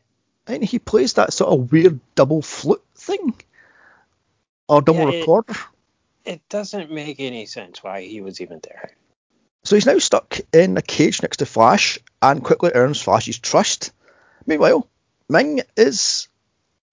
And 0.47 0.63
he 0.63 0.79
plays 0.79 1.13
that 1.13 1.33
sort 1.33 1.51
of 1.51 1.71
weird 1.71 1.99
double 2.15 2.41
flute 2.41 2.83
thing 2.95 3.35
or 4.67 4.81
double 4.81 5.01
Yeah, 5.01 5.09
it- 5.09 5.19
recorder. 5.21 5.55
It 6.25 6.41
doesn't 6.49 6.91
make 6.91 7.21
any 7.21 7.45
sense 7.45 7.81
why 7.81 8.01
he 8.01 8.19
was 8.19 8.41
even 8.41 8.59
there. 8.61 8.91
So 9.63 9.75
he's 9.75 9.85
now 9.85 9.97
stuck 9.97 10.39
in 10.53 10.75
a 10.75 10.81
cage 10.81 11.21
next 11.21 11.37
to 11.37 11.45
Flash 11.45 11.99
and 12.21 12.43
quickly 12.43 12.71
earns 12.73 13.01
Flash's 13.01 13.39
trust. 13.39 13.91
Meanwhile, 14.45 14.87
Ming 15.29 15.61
is 15.77 16.27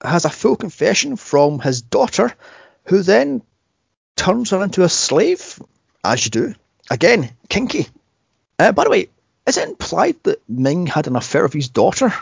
has 0.03 0.25
a 0.25 0.31
full 0.31 0.55
confession 0.57 1.17
from 1.17 1.59
his 1.61 1.83
daughter, 1.83 2.33
who 2.85 3.03
then 3.03 3.43
turns 4.17 4.51
her 4.51 4.63
into 4.63 4.85
a 4.85 4.89
slave, 4.89 5.61
as 6.05 6.25
you 6.25 6.31
do. 6.31 6.55
Again, 6.91 7.31
kinky. 7.49 7.87
Uh, 8.59 8.73
by 8.73 8.85
the 8.85 8.91
way, 8.91 9.09
is 9.47 9.57
it 9.57 9.69
implied 9.69 10.17
that 10.25 10.43
Ming 10.49 10.87
had 10.87 11.07
an 11.07 11.17
affair 11.17 11.43
with 11.43 11.55
his 11.55 11.69
daughter? 11.69 12.13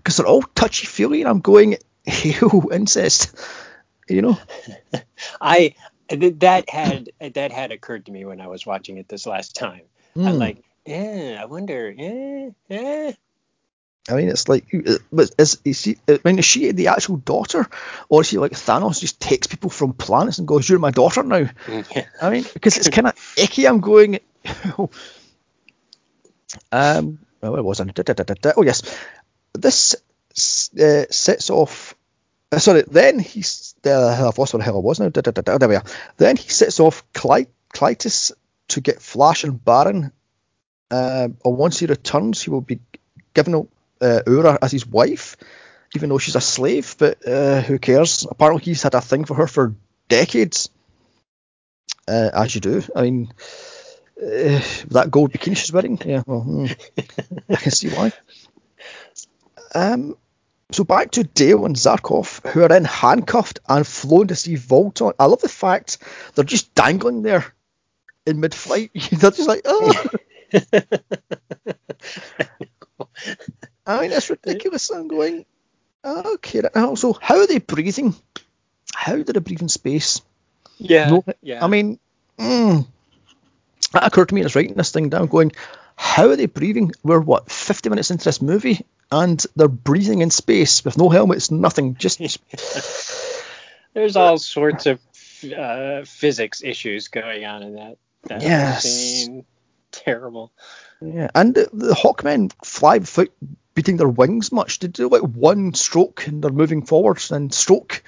Because 0.00 0.16
they're 0.16 0.26
all 0.26 0.42
touchy 0.42 0.86
feely, 0.86 1.20
and 1.22 1.28
I'm 1.28 1.40
going, 1.40 1.76
ew, 2.22 2.70
incest. 2.72 3.36
You 4.08 4.22
know? 4.22 4.38
I 5.40 5.74
that 6.08 6.68
had 6.68 7.10
that 7.34 7.52
had 7.52 7.72
occurred 7.72 8.06
to 8.06 8.12
me 8.12 8.24
when 8.24 8.40
I 8.40 8.48
was 8.48 8.66
watching 8.66 8.98
it 8.98 9.08
this 9.08 9.26
last 9.26 9.54
time. 9.56 9.82
I'm 10.16 10.34
Hmm. 10.34 10.38
like, 10.38 10.64
yeah, 10.86 11.38
I 11.40 11.44
wonder, 11.44 11.94
eh, 11.96 12.50
eh. 12.70 13.12
I 14.08 14.14
mean, 14.14 14.28
it's 14.28 14.48
like, 14.48 14.66
uh, 14.74 14.94
but 15.12 15.30
is, 15.38 15.58
is 15.64 15.80
she, 15.80 15.96
I 16.08 16.18
mean, 16.24 16.38
is 16.38 16.44
she 16.44 16.72
the 16.72 16.88
actual 16.88 17.18
daughter, 17.18 17.66
or 18.08 18.22
is 18.22 18.28
she 18.28 18.38
like 18.38 18.52
Thanos, 18.52 19.00
just 19.00 19.20
takes 19.20 19.46
people 19.46 19.70
from 19.70 19.92
planets 19.92 20.38
and 20.38 20.48
goes, 20.48 20.68
"You're 20.68 20.78
my 20.80 20.90
daughter 20.90 21.22
now"? 21.22 21.48
Yeah. 21.68 22.06
I 22.22 22.30
mean, 22.30 22.44
because 22.54 22.76
it's 22.76 22.88
kind 22.88 23.06
of 23.06 23.34
icky. 23.38 23.66
I'm 23.68 23.80
going. 23.80 24.18
um, 26.72 27.18
well, 27.40 27.52
where 27.52 27.62
was 27.62 27.80
I? 27.80 27.84
Oh 28.56 28.62
yes, 28.62 28.82
this 29.52 29.94
uh, 30.80 31.04
sets 31.10 31.50
off. 31.50 31.94
Uh, 32.52 32.58
sorry, 32.58 32.84
then 32.86 33.18
he's. 33.18 33.74
Uh, 33.84 34.28
I've 34.28 34.38
lost 34.38 34.52
where 34.52 34.58
the 34.58 34.64
hell 34.64 34.76
I 34.76 34.80
was 34.80 35.00
now. 35.00 35.08
Da, 35.08 35.20
da, 35.20 35.30
da, 35.30 35.58
there 35.58 35.68
we 35.68 35.76
are. 35.76 35.84
Then 36.16 36.36
he 36.36 36.48
sets 36.48 36.80
off 36.80 37.04
Cly- 37.12 37.46
Klytus 37.72 38.32
to 38.68 38.80
get 38.80 39.00
Flash 39.00 39.44
and 39.44 39.64
Barin. 39.64 40.12
Uh, 40.90 41.28
and 41.44 41.56
once 41.56 41.78
he 41.78 41.86
returns, 41.86 42.42
he 42.42 42.50
will 42.50 42.60
be 42.60 42.80
given 43.34 43.68
uh, 44.00 44.20
Aura 44.26 44.58
as 44.60 44.72
his 44.72 44.86
wife, 44.86 45.36
even 45.94 46.08
though 46.08 46.18
she's 46.18 46.36
a 46.36 46.40
slave. 46.40 46.96
But 46.98 47.26
uh, 47.26 47.60
who 47.60 47.78
cares? 47.78 48.26
Apparently, 48.28 48.64
he's 48.64 48.82
had 48.82 48.94
a 48.94 49.00
thing 49.00 49.24
for 49.24 49.34
her 49.34 49.46
for 49.46 49.74
decades. 50.08 50.70
Uh, 52.08 52.30
as 52.34 52.54
you 52.54 52.60
do. 52.60 52.82
I 52.96 53.02
mean, 53.02 53.32
uh, 54.20 54.60
that 54.88 55.08
gold 55.10 55.32
bikini 55.32 55.56
she's 55.56 55.72
wearing. 55.72 55.98
Yeah, 56.04 56.22
well, 56.26 56.40
hmm, 56.40 56.66
I 57.48 57.56
can 57.56 57.70
see 57.70 57.88
why. 57.88 58.12
Um, 59.74 60.16
so 60.72 60.84
back 60.84 61.12
to 61.12 61.24
Dale 61.24 61.64
and 61.66 61.74
Zarkov, 61.76 62.46
who 62.48 62.62
are 62.62 62.68
then 62.68 62.84
handcuffed 62.84 63.60
and 63.68 63.86
flown 63.86 64.28
to 64.28 64.36
see 64.36 64.54
Vultan. 64.54 65.14
I 65.18 65.26
love 65.26 65.40
the 65.40 65.48
fact 65.48 65.98
they're 66.34 66.44
just 66.44 66.74
dangling 66.74 67.22
there 67.22 67.52
in 68.26 68.40
mid-flight. 68.40 68.90
they're 69.12 69.30
just 69.30 69.48
like, 69.48 69.62
oh. 69.64 69.92
I 73.86 74.00
mean, 74.00 74.12
it's 74.12 74.30
ridiculous. 74.30 74.90
I'm 74.90 75.08
going, 75.08 75.44
okay. 76.04 76.60
And 76.74 76.84
also, 76.84 77.14
how 77.14 77.38
are 77.38 77.46
they 77.46 77.58
breathing? 77.58 78.14
How 78.94 79.16
do 79.16 79.24
they 79.24 79.40
breathe 79.40 79.62
in 79.62 79.68
space? 79.68 80.22
Yeah, 80.78 81.10
No, 81.10 81.24
yeah. 81.42 81.64
I 81.64 81.68
mean, 81.68 81.98
mm, 82.38 82.86
that 83.92 84.06
occurred 84.06 84.28
to 84.28 84.34
me 84.34 84.44
as 84.44 84.54
writing 84.54 84.74
this 84.74 84.92
thing 84.92 85.08
down, 85.08 85.26
going, 85.26 85.52
how 85.96 86.30
are 86.30 86.36
they 86.36 86.46
breathing? 86.46 86.92
We're 87.02 87.20
what 87.20 87.50
50 87.50 87.90
minutes 87.90 88.10
into 88.10 88.24
this 88.24 88.40
movie, 88.40 88.86
and 89.12 89.44
they're 89.56 89.68
breathing 89.68 90.20
in 90.20 90.30
space 90.30 90.84
with 90.84 90.96
no 90.98 91.08
helmets, 91.08 91.50
nothing. 91.50 91.94
Just 91.96 92.20
There's 93.94 94.16
all 94.16 94.38
sorts 94.38 94.86
of 94.86 95.00
uh, 95.56 96.04
physics 96.04 96.62
issues 96.62 97.08
going 97.08 97.44
on 97.44 97.62
in 97.62 97.74
that 97.74 97.96
that 98.24 98.42
Yes. 98.42 98.84
scene. 98.84 99.44
Terrible. 99.92 100.52
yeah. 101.00 101.28
And 101.34 101.54
the, 101.54 101.68
the 101.72 101.94
Hawkmen 101.94 102.52
fly 102.64 102.98
without 102.98 103.28
beating 103.74 103.96
their 103.96 104.08
wings 104.08 104.52
much. 104.52 104.78
They 104.78 104.86
do 104.88 105.08
like 105.08 105.22
one 105.22 105.74
stroke 105.74 106.26
and 106.28 106.42
they're 106.44 106.52
moving 106.52 106.86
forwards 106.86 107.32
and 107.32 107.52
stroke. 107.52 108.04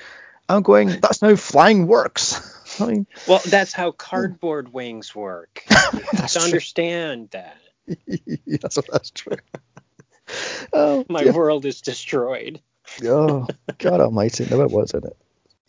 I'm 0.48 0.62
going, 0.62 1.00
that's 1.00 1.20
how 1.20 1.34
flying 1.34 1.86
works. 1.88 2.58
I 2.80 2.86
mean, 2.86 3.06
Well, 3.26 3.40
that's 3.46 3.72
how 3.72 3.90
cardboard 4.08 4.72
wings 4.72 5.14
work. 5.14 5.64
You 5.68 5.76
have 6.12 6.30
to 6.30 6.38
true. 6.38 6.42
understand 6.44 7.30
that. 7.30 7.56
that's, 8.46 8.78
that's 8.90 9.10
true. 9.10 9.36
Oh, 10.72 11.04
My 11.08 11.24
dear. 11.24 11.32
world 11.32 11.64
is 11.64 11.80
destroyed. 11.80 12.60
Oh, 13.04 13.46
God 13.78 14.00
Almighty, 14.00 14.46
no, 14.50 14.62
it 14.62 14.70
was, 14.70 14.90
isn't 14.90 15.04
it? 15.04 15.16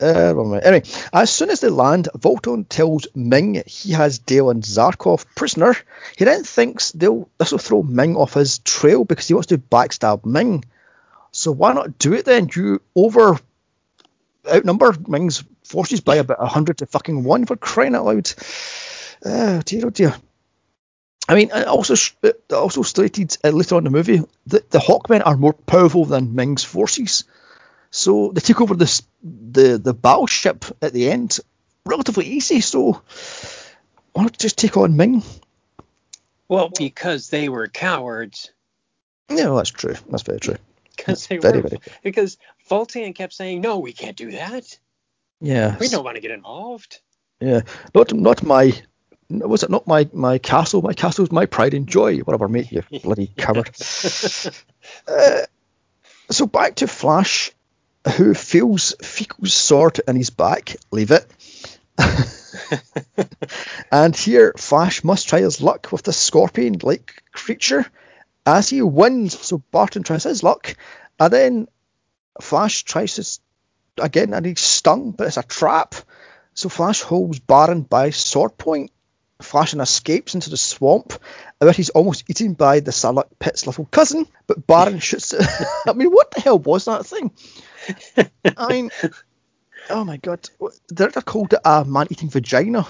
Uh. 0.01 0.33
Anyway, 0.55 0.83
as 1.13 1.29
soon 1.29 1.49
as 1.49 1.61
they 1.61 1.69
land, 1.69 2.09
Vultan 2.17 2.65
tells 2.67 3.07
Ming 3.15 3.63
he 3.65 3.91
has 3.93 4.19
Dale 4.19 4.49
and 4.49 4.63
Zarkov 4.63 5.25
prisoner. 5.35 5.75
He 6.17 6.25
then 6.25 6.43
thinks 6.43 6.91
they'll 6.91 7.29
this 7.37 7.51
will 7.51 7.59
throw 7.59 7.83
Ming 7.83 8.17
off 8.17 8.33
his 8.33 8.57
trail 8.59 9.05
because 9.05 9.27
he 9.27 9.33
wants 9.33 9.47
to 9.47 9.57
backstab 9.59 10.25
Ming. 10.25 10.65
So 11.31 11.51
why 11.51 11.73
not 11.73 11.99
do 11.99 12.13
it 12.13 12.25
then? 12.25 12.49
You 12.53 12.81
over 12.95 13.39
outnumber 14.51 14.93
Ming's 15.07 15.43
forces 15.63 16.01
by 16.01 16.15
about 16.15 16.45
hundred 16.45 16.79
to 16.79 16.85
fucking 16.87 17.23
one 17.23 17.45
for 17.45 17.55
crying 17.55 17.95
out 17.95 18.05
loud. 18.05 18.33
Oh 19.23 19.61
dear, 19.61 19.85
oh 19.85 19.89
dear. 19.89 20.15
I 21.27 21.35
mean, 21.35 21.51
also 21.51 21.95
also 22.51 22.81
stated 22.81 23.37
uh, 23.43 23.49
later 23.49 23.75
on 23.75 23.85
in 23.85 23.91
the 23.91 23.97
movie 23.97 24.21
that 24.47 24.69
the 24.69 24.79
Hawkmen 24.79 25.25
are 25.25 25.37
more 25.37 25.53
powerful 25.53 26.05
than 26.05 26.35
Ming's 26.35 26.63
forces. 26.63 27.23
So 27.91 28.31
they 28.33 28.41
took 28.41 28.59
over 28.59 28.75
this 28.75 29.03
the 29.23 29.77
the 29.77 29.93
battleship 29.93 30.65
at 30.81 30.93
the 30.93 31.09
end 31.09 31.39
relatively 31.85 32.25
easy. 32.25 32.61
So 32.61 33.01
why 34.13 34.23
not 34.23 34.37
just 34.37 34.57
take 34.57 34.77
on 34.77 34.97
Ming? 34.97 35.23
Well, 36.47 36.69
because 36.69 37.29
they 37.29 37.49
were 37.49 37.67
cowards. 37.67 38.51
Yeah, 39.29 39.45
well, 39.45 39.57
that's 39.57 39.71
true. 39.71 39.95
That's 40.09 40.23
very 40.23 40.39
true. 40.39 40.57
Because 40.95 41.25
they 41.27 41.37
Very, 41.37 41.61
were. 41.61 41.69
very 41.69 41.81
Because 42.03 42.37
Vultan 42.69 43.15
kept 43.15 43.33
saying, 43.33 43.61
"No, 43.61 43.79
we 43.79 43.93
can't 43.93 44.17
do 44.17 44.31
that. 44.31 44.77
Yeah. 45.41 45.77
We 45.79 45.87
don't 45.87 46.03
want 46.03 46.15
to 46.15 46.21
get 46.21 46.31
involved." 46.31 46.99
Yeah. 47.39 47.61
Not 47.95 48.13
not 48.13 48.43
my. 48.43 48.73
Was 49.29 49.63
it 49.63 49.69
not 49.69 49.87
my 49.87 50.07
my 50.13 50.37
castle? 50.37 50.81
My 50.81 50.93
castle's 50.93 51.31
my 51.31 51.45
pride 51.45 51.73
and 51.73 51.87
joy. 51.87 52.19
Whatever, 52.19 52.47
mate. 52.47 52.71
You 52.71 52.83
bloody 53.03 53.31
coward. 53.37 53.71
Uh, 55.07 55.41
so 56.29 56.45
back 56.45 56.75
to 56.75 56.87
Flash, 56.87 57.51
who 58.17 58.33
feels 58.33 58.93
fecal 59.01 59.45
sword 59.45 59.99
in 60.07 60.15
his 60.15 60.29
back. 60.29 60.75
Leave 60.91 61.11
it. 61.11 61.25
and 63.91 64.15
here, 64.15 64.53
Flash 64.57 65.03
must 65.03 65.29
try 65.29 65.39
his 65.39 65.61
luck 65.61 65.91
with 65.91 66.03
the 66.03 66.13
scorpion-like 66.13 67.23
creature. 67.31 67.85
As 68.45 68.69
he 68.69 68.81
wins, 68.81 69.39
so 69.39 69.63
Barin 69.71 70.03
tries 70.03 70.23
his 70.23 70.43
luck, 70.43 70.75
and 71.19 71.31
then 71.31 71.67
Flash 72.41 72.83
tries 72.83 73.15
his 73.15 73.39
again, 73.97 74.33
and 74.33 74.45
he's 74.45 74.59
stung, 74.59 75.11
but 75.11 75.27
it's 75.27 75.37
a 75.37 75.43
trap. 75.43 75.95
So 76.53 76.69
Flash 76.69 77.01
holds 77.01 77.39
Barin 77.39 77.83
by 77.83 78.09
sword 78.09 78.57
point. 78.57 78.91
Flash 79.43 79.71
then 79.71 79.81
escapes 79.81 80.35
into 80.35 80.49
the 80.49 80.57
swamp, 80.57 81.13
where 81.59 81.71
he's 81.71 81.89
almost 81.89 82.29
eaten 82.29 82.53
by 82.53 82.79
the 82.79 82.91
Sarlacc 82.91 83.27
Pit's 83.39 83.67
little 83.67 83.85
cousin. 83.85 84.25
But 84.47 84.65
Barin 84.65 84.99
shoots 84.99 85.33
it. 85.33 85.45
I 85.87 85.93
mean, 85.93 86.09
what 86.11 86.31
the 86.31 86.41
hell 86.41 86.59
was 86.59 86.85
that 86.85 87.05
thing? 87.05 87.31
I 88.57 88.67
mean, 88.73 88.91
oh 89.89 90.03
my 90.03 90.17
god, 90.17 90.49
they're 90.89 91.09
called 91.09 91.53
it 91.53 91.59
a 91.65 91.83
man-eating 91.85 92.29
vagina. 92.29 92.85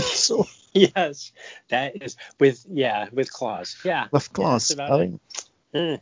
so 0.00 0.46
yes, 0.72 1.32
that 1.68 2.02
is 2.02 2.16
with 2.38 2.64
yeah 2.70 3.08
with 3.12 3.32
claws. 3.32 3.76
Yeah, 3.84 4.08
with 4.10 4.32
claws. 4.32 4.68
that's 4.68 4.80
I 4.90 4.98
mean, 4.98 5.20
Eh, 5.72 5.98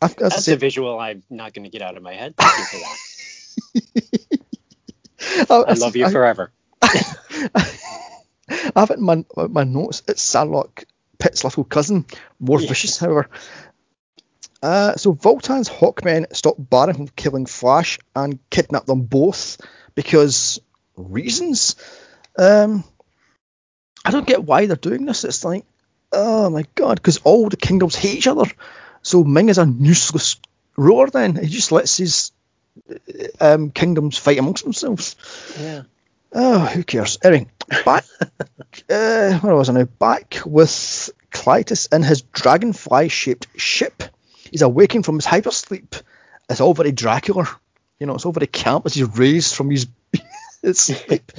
I've, 0.00 0.12
I 0.12 0.14
That's 0.28 0.44
said, 0.46 0.54
a 0.54 0.56
visual 0.58 0.98
I'm 0.98 1.22
not 1.28 1.52
going 1.52 1.64
to 1.64 1.70
get 1.70 1.82
out 1.82 1.96
of 1.96 2.02
my 2.02 2.14
head. 2.14 2.34
Thank 2.36 2.58
you 2.58 2.64
for 2.64 2.78
that. 2.78 2.98
I, 5.50 5.54
I 5.54 5.74
love 5.74 5.96
you 5.96 6.08
forever. 6.10 6.50
I 8.48 8.80
have 8.80 8.90
it 8.90 8.98
in 8.98 9.04
my, 9.04 9.24
my 9.36 9.64
notes. 9.64 10.02
It's 10.08 10.22
Sarlacc 10.24 10.84
Pit's 11.18 11.44
little 11.44 11.64
cousin, 11.64 12.04
more 12.40 12.60
Yes. 12.60 12.68
vicious, 12.68 12.98
however. 12.98 13.28
Uh, 14.62 14.96
so 14.96 15.12
Vultan's 15.12 15.68
Hawkmen 15.68 16.34
stop 16.34 16.54
Barin 16.58 16.94
from 16.94 17.08
killing 17.08 17.46
Flash 17.46 17.98
and 18.14 18.38
kidnap 18.50 18.86
them 18.86 19.02
both 19.02 19.60
because 19.94 20.60
reasons. 20.96 21.76
Um, 22.38 22.84
I 24.04 24.10
don't 24.10 24.26
get 24.26 24.44
why 24.44 24.66
they're 24.66 24.76
doing 24.76 25.04
this. 25.04 25.24
It's 25.24 25.44
like, 25.44 25.64
oh 26.12 26.48
my 26.50 26.64
god, 26.74 26.96
because 26.96 27.18
all 27.18 27.48
the 27.48 27.56
kingdoms 27.56 27.94
hate 27.96 28.16
each 28.18 28.26
other. 28.26 28.44
So 29.02 29.24
Ming 29.24 29.48
is 29.48 29.58
a 29.58 29.66
useless 29.66 30.36
ruler. 30.76 31.08
Then 31.08 31.34
he 31.36 31.48
just 31.48 31.72
lets 31.72 31.96
his 31.96 32.30
um, 33.40 33.70
kingdoms 33.70 34.16
fight 34.18 34.38
amongst 34.38 34.64
themselves. 34.64 35.16
Yeah. 35.60 35.82
Oh, 36.32 36.60
who 36.60 36.82
cares? 36.84 37.18
Anyway, 37.22 37.46
back. 37.84 38.04
Uh, 38.88 39.38
where 39.38 39.54
was 39.54 39.68
I 39.68 39.72
now? 39.72 39.84
Back 39.84 40.40
with 40.44 41.10
Klytus 41.30 41.92
in 41.94 42.02
his 42.02 42.22
dragonfly-shaped 42.22 43.46
ship. 43.56 44.02
He's 44.50 44.62
awakened 44.62 45.04
from 45.04 45.16
his 45.16 45.26
hypersleep 45.26 46.02
it's 46.52 46.60
all 46.60 46.74
very 46.74 46.92
Dracula. 46.92 47.48
You 47.98 48.06
know, 48.06 48.14
it's 48.14 48.26
all 48.26 48.32
very 48.32 48.46
camp 48.46 48.86
as 48.86 48.94
he's 48.94 49.08
raised 49.18 49.54
from 49.54 49.70
his. 49.70 49.86
like, 51.08 51.32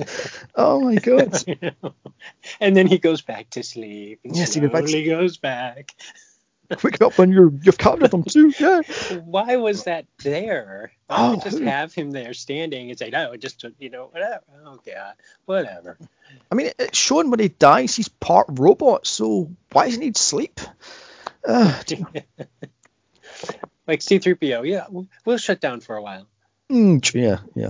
oh 0.56 0.82
my 0.82 0.96
god. 0.96 1.44
and 2.60 2.76
then 2.76 2.88
he 2.88 2.98
goes 2.98 3.22
back 3.22 3.50
to 3.52 3.64
sleep. 3.64 4.20
And 4.24 4.36
Yes, 4.36 4.54
he 4.54 4.62
goes 4.62 4.72
back 4.72 4.86
to- 4.86 5.04
goes 5.04 5.38
back. 5.38 5.94
Quick 6.78 7.02
up 7.02 7.18
when 7.18 7.32
you're 7.32 7.52
you've 7.62 7.78
captured 7.78 8.12
them 8.12 8.24
too. 8.24 8.54
Yeah. 8.60 8.82
Why 9.26 9.58
was 9.58 9.84
that 9.84 10.06
there? 10.24 10.92
Why 11.08 11.34
Oh, 11.34 11.40
just 11.44 11.60
have 11.60 11.94
him 11.94 12.12
there 12.12 12.34
standing 12.34 12.90
and 12.90 12.98
say, 12.98 13.10
no, 13.10 13.36
just 13.36 13.66
you 13.80 13.90
know, 13.90 14.08
whatever. 14.12 14.44
Oh 14.66 14.80
god, 14.86 15.14
whatever. 15.46 15.98
I 16.52 16.56
mean, 16.56 16.72
it's 16.80 16.98
shown 16.98 17.30
when 17.30 17.40
he 17.40 17.50
dies, 17.50 17.96
he's 17.96 18.08
part 18.08 18.48
robot. 18.50 19.06
So 19.06 19.52
why 19.72 19.86
does 19.86 19.96
he 19.96 20.00
need 20.00 20.18
sleep? 20.18 20.60
Uh, 21.48 21.82
like 23.88 24.02
C-3PO, 24.02 24.68
yeah, 24.68 24.86
we'll, 24.90 25.08
we'll 25.26 25.38
shut 25.38 25.60
down 25.60 25.82
for 25.82 25.96
a 25.96 26.02
while. 26.02 26.28
Mm, 26.72 27.14
yeah, 27.14 27.40
yeah. 27.56 27.70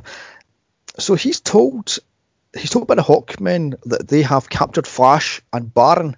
So 0.99 1.15
he's 1.15 1.41
told 1.41 1.97
he's 2.57 2.69
told 2.69 2.87
by 2.87 2.95
the 2.95 3.01
Hawkmen 3.01 3.75
that 3.85 4.07
they 4.07 4.21
have 4.21 4.49
captured 4.49 4.87
Flash 4.87 5.41
and 5.51 5.73
Barin. 5.73 6.15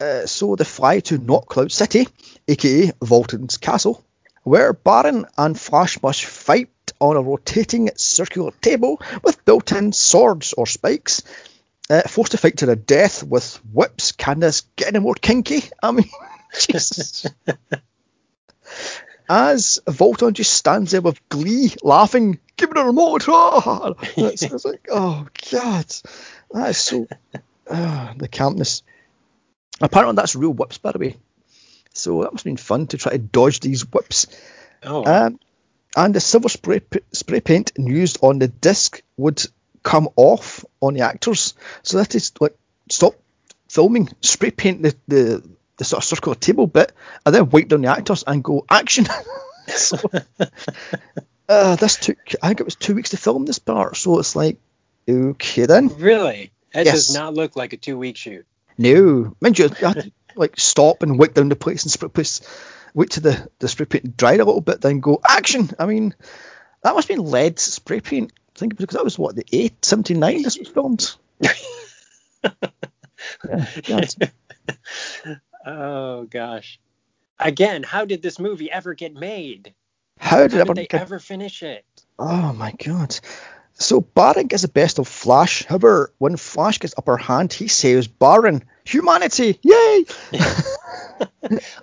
Uh, 0.00 0.26
so 0.26 0.56
they 0.56 0.64
fly 0.64 1.00
to 1.00 1.18
Not 1.18 1.46
Cloud 1.46 1.72
City, 1.72 2.08
aka 2.48 2.92
Vultan's 3.02 3.58
castle, 3.58 4.04
where 4.42 4.72
Barin 4.72 5.26
and 5.36 5.58
Flash 5.58 6.02
must 6.02 6.24
fight 6.24 6.70
on 7.00 7.16
a 7.16 7.22
rotating 7.22 7.90
circular 7.96 8.52
table 8.60 9.00
with 9.22 9.44
built-in 9.44 9.92
swords 9.92 10.52
or 10.54 10.66
spikes. 10.66 11.22
Uh, 11.88 12.02
forced 12.02 12.32
to 12.32 12.38
fight 12.38 12.58
to 12.58 12.66
the 12.66 12.76
death 12.76 13.24
with 13.24 13.56
whips. 13.72 14.12
Can 14.12 14.38
this 14.38 14.62
get 14.76 14.88
any 14.88 15.00
more 15.00 15.14
kinky? 15.14 15.64
I 15.82 15.90
mean, 15.90 16.08
Jesus. 16.58 17.26
As 19.28 19.80
Volton 19.86 20.32
just 20.32 20.54
stands 20.54 20.92
there 20.92 21.00
with 21.00 21.28
glee, 21.28 21.72
laughing, 21.82 22.38
give 22.56 22.70
me 22.70 22.80
the 22.80 22.84
remote. 22.84 23.24
Ah! 23.28 23.94
It's, 24.16 24.64
like, 24.64 24.88
oh 24.90 25.26
god, 25.52 25.86
that 26.52 26.70
is 26.70 26.78
so 26.78 27.06
ah, 27.70 28.14
the 28.16 28.28
campness. 28.28 28.82
Apparently, 29.80 30.16
that's 30.16 30.36
real 30.36 30.52
whips, 30.52 30.78
by 30.78 30.92
the 30.92 30.98
way. 30.98 31.16
So 31.92 32.22
that 32.22 32.32
must 32.32 32.44
have 32.44 32.50
been 32.50 32.56
fun 32.56 32.86
to 32.88 32.98
try 32.98 33.12
to 33.12 33.18
dodge 33.18 33.60
these 33.60 33.82
whips. 33.90 34.26
Oh, 34.82 35.04
Um, 35.04 35.40
and 35.96 36.14
the 36.14 36.20
silver 36.20 36.48
spray 36.48 36.80
p- 36.80 37.00
spray 37.12 37.40
paint 37.40 37.72
used 37.76 38.18
on 38.22 38.38
the 38.38 38.48
disc 38.48 39.02
would 39.16 39.44
come 39.82 40.08
off 40.16 40.64
on 40.80 40.94
the 40.94 41.00
actors, 41.00 41.54
so 41.82 41.98
that 41.98 42.14
is 42.14 42.32
like 42.40 42.56
stop 42.88 43.14
filming, 43.68 44.08
spray 44.20 44.50
paint 44.52 44.82
the, 44.82 44.94
the 45.08 45.42
the 45.78 45.84
sort 45.84 46.02
of 46.02 46.04
circular 46.08 46.34
table 46.36 46.66
bit, 46.66 46.92
and 47.26 47.34
then 47.34 47.48
wipe 47.50 47.68
down 47.68 47.80
the 47.80 47.88
actors 47.88 48.22
and 48.26 48.44
go 48.44 48.64
action. 48.70 49.06
so, 49.68 49.98
uh, 51.48 51.76
this 51.76 51.96
took 51.96 52.18
I 52.42 52.48
think 52.48 52.60
it 52.60 52.64
was 52.66 52.76
two 52.76 52.94
weeks 52.94 53.10
to 53.10 53.16
film 53.16 53.44
this 53.44 53.58
part, 53.58 53.96
so 53.96 54.18
it's 54.18 54.36
like 54.36 54.58
okay 55.08 55.66
then. 55.66 55.88
really? 55.88 56.52
That 56.72 56.86
Yes. 56.86 56.94
does 56.94 57.14
not 57.14 57.34
look 57.34 57.56
like 57.56 57.72
a 57.72 57.76
two-week 57.76 58.16
shoot. 58.16 58.46
No, 58.80 59.36
mind 59.42 59.58
you, 59.58 59.66
you 59.66 59.86
had 59.86 60.02
to 60.04 60.12
like 60.36 60.58
stop 60.58 61.02
and 61.02 61.18
wipe 61.18 61.34
down 61.34 61.50
the 61.50 61.56
place 61.56 61.82
and 61.82 61.92
spray 61.92 62.08
place, 62.08 62.40
wait 62.94 63.10
to 63.10 63.20
the, 63.20 63.48
the 63.58 63.68
spray 63.68 63.84
paint 63.84 64.16
dried 64.16 64.40
a 64.40 64.44
little 64.46 64.62
bit, 64.62 64.80
then 64.80 65.00
go 65.00 65.20
action. 65.28 65.68
I 65.78 65.84
mean, 65.84 66.14
that 66.82 66.94
must 66.94 67.06
have 67.08 67.16
been 67.18 67.26
lead 67.26 67.58
spray 67.58 68.00
paint. 68.00 68.32
I 68.56 68.58
think 68.58 68.76
because 68.78 68.94
that 68.96 69.04
was 69.04 69.18
what 69.18 69.36
the 69.36 69.44
eight 69.52 69.84
seventy 69.84 70.14
nine 70.14 70.42
this 70.42 70.58
was 70.58 70.68
filmed. 70.68 71.14
yeah, 73.86 74.00
Oh 75.66 76.24
gosh. 76.24 76.80
Again, 77.38 77.82
how 77.82 78.04
did 78.06 78.22
this 78.22 78.38
movie 78.38 78.70
ever 78.70 78.94
get 78.94 79.14
made? 79.14 79.74
How 80.18 80.46
did, 80.46 80.52
How 80.52 80.64
did 80.64 80.76
they 80.76 80.86
get- 80.86 81.00
ever 81.02 81.18
finish 81.18 81.62
it? 81.62 81.84
Oh 82.18 82.52
my 82.54 82.72
god. 82.72 83.18
So 83.80 84.00
Barin 84.02 84.46
gets 84.46 84.62
the 84.62 84.68
best 84.68 84.98
of 84.98 85.08
Flash. 85.08 85.64
However, 85.64 86.12
when 86.18 86.36
Flash 86.36 86.78
gets 86.78 86.94
upper 86.96 87.16
hand, 87.16 87.52
he 87.52 87.66
saves 87.66 88.06
Barin. 88.06 88.62
Humanity! 88.84 89.58
Yay! 89.62 90.04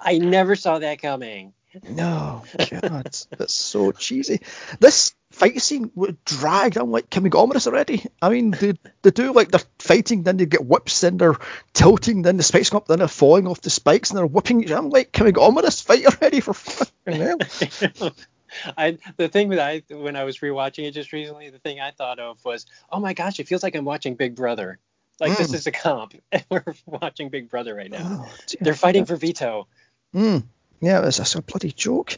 I 0.01 0.19
never 0.19 0.55
saw 0.55 0.79
that 0.79 1.01
coming. 1.01 1.53
No, 1.89 2.43
God, 2.71 3.03
that's 3.37 3.53
so 3.53 3.91
cheesy. 3.91 4.41
This 4.79 5.13
fight 5.31 5.61
scene 5.61 5.91
would 5.95 6.23
drag. 6.25 6.75
I'm 6.77 6.89
like, 6.91 7.09
can 7.09 7.21
we 7.23 7.29
get 7.29 7.37
on 7.37 7.49
with 7.49 7.55
this 7.55 7.67
already? 7.67 8.03
I 8.21 8.29
mean, 8.29 8.51
they, 8.51 8.73
they 9.03 9.11
do 9.11 9.31
like 9.33 9.51
they're 9.51 9.61
fighting, 9.77 10.23
then 10.23 10.37
they 10.37 10.45
get 10.47 10.65
whips, 10.65 11.01
then 11.01 11.17
they're 11.17 11.35
tilting, 11.73 12.21
then 12.23 12.37
the 12.37 12.43
spikes 12.43 12.69
come 12.71 12.77
up, 12.77 12.87
then 12.87 12.99
they're 12.99 13.07
falling 13.07 13.47
off 13.47 13.61
the 13.61 13.69
spikes, 13.69 14.09
and 14.09 14.17
they're 14.17 14.25
whipping. 14.25 14.63
each- 14.63 14.71
I'm 14.71 14.89
like, 14.89 15.11
can 15.11 15.25
we 15.25 15.31
get 15.33 15.41
on 15.41 15.53
with 15.55 15.65
this 15.65 15.81
fight 15.81 16.05
already? 16.05 16.39
For 16.39 16.53
fucking 16.53 17.13
hell. 17.21 18.11
I 18.77 18.97
the 19.17 19.27
thing 19.27 19.49
that 19.49 19.59
I 19.59 19.83
when 19.93 20.15
I 20.15 20.23
was 20.23 20.39
rewatching 20.39 20.87
it 20.87 20.91
just 20.91 21.13
recently, 21.13 21.49
the 21.49 21.59
thing 21.59 21.79
I 21.79 21.91
thought 21.91 22.19
of 22.19 22.43
was, 22.45 22.65
oh 22.91 22.99
my 22.99 23.13
gosh, 23.13 23.39
it 23.39 23.47
feels 23.47 23.63
like 23.63 23.75
I'm 23.75 23.85
watching 23.85 24.15
Big 24.15 24.35
Brother. 24.35 24.79
Like 25.19 25.37
this 25.37 25.51
Mm. 25.51 25.55
is 25.55 25.67
a 25.67 25.71
comp. 25.71 26.13
We're 26.51 26.63
watching 26.85 27.29
Big 27.29 27.49
Brother 27.49 27.73
right 27.75 27.89
now. 27.89 28.25
Oh. 28.27 28.33
They're 28.61 28.75
fighting 28.75 29.05
for 29.05 29.15
veto. 29.15 29.67
Mm, 30.15 30.43
yeah, 30.79 31.05
it's, 31.07 31.19
it's 31.19 31.35
a 31.35 31.41
bloody 31.41 31.71
joke. 31.71 32.17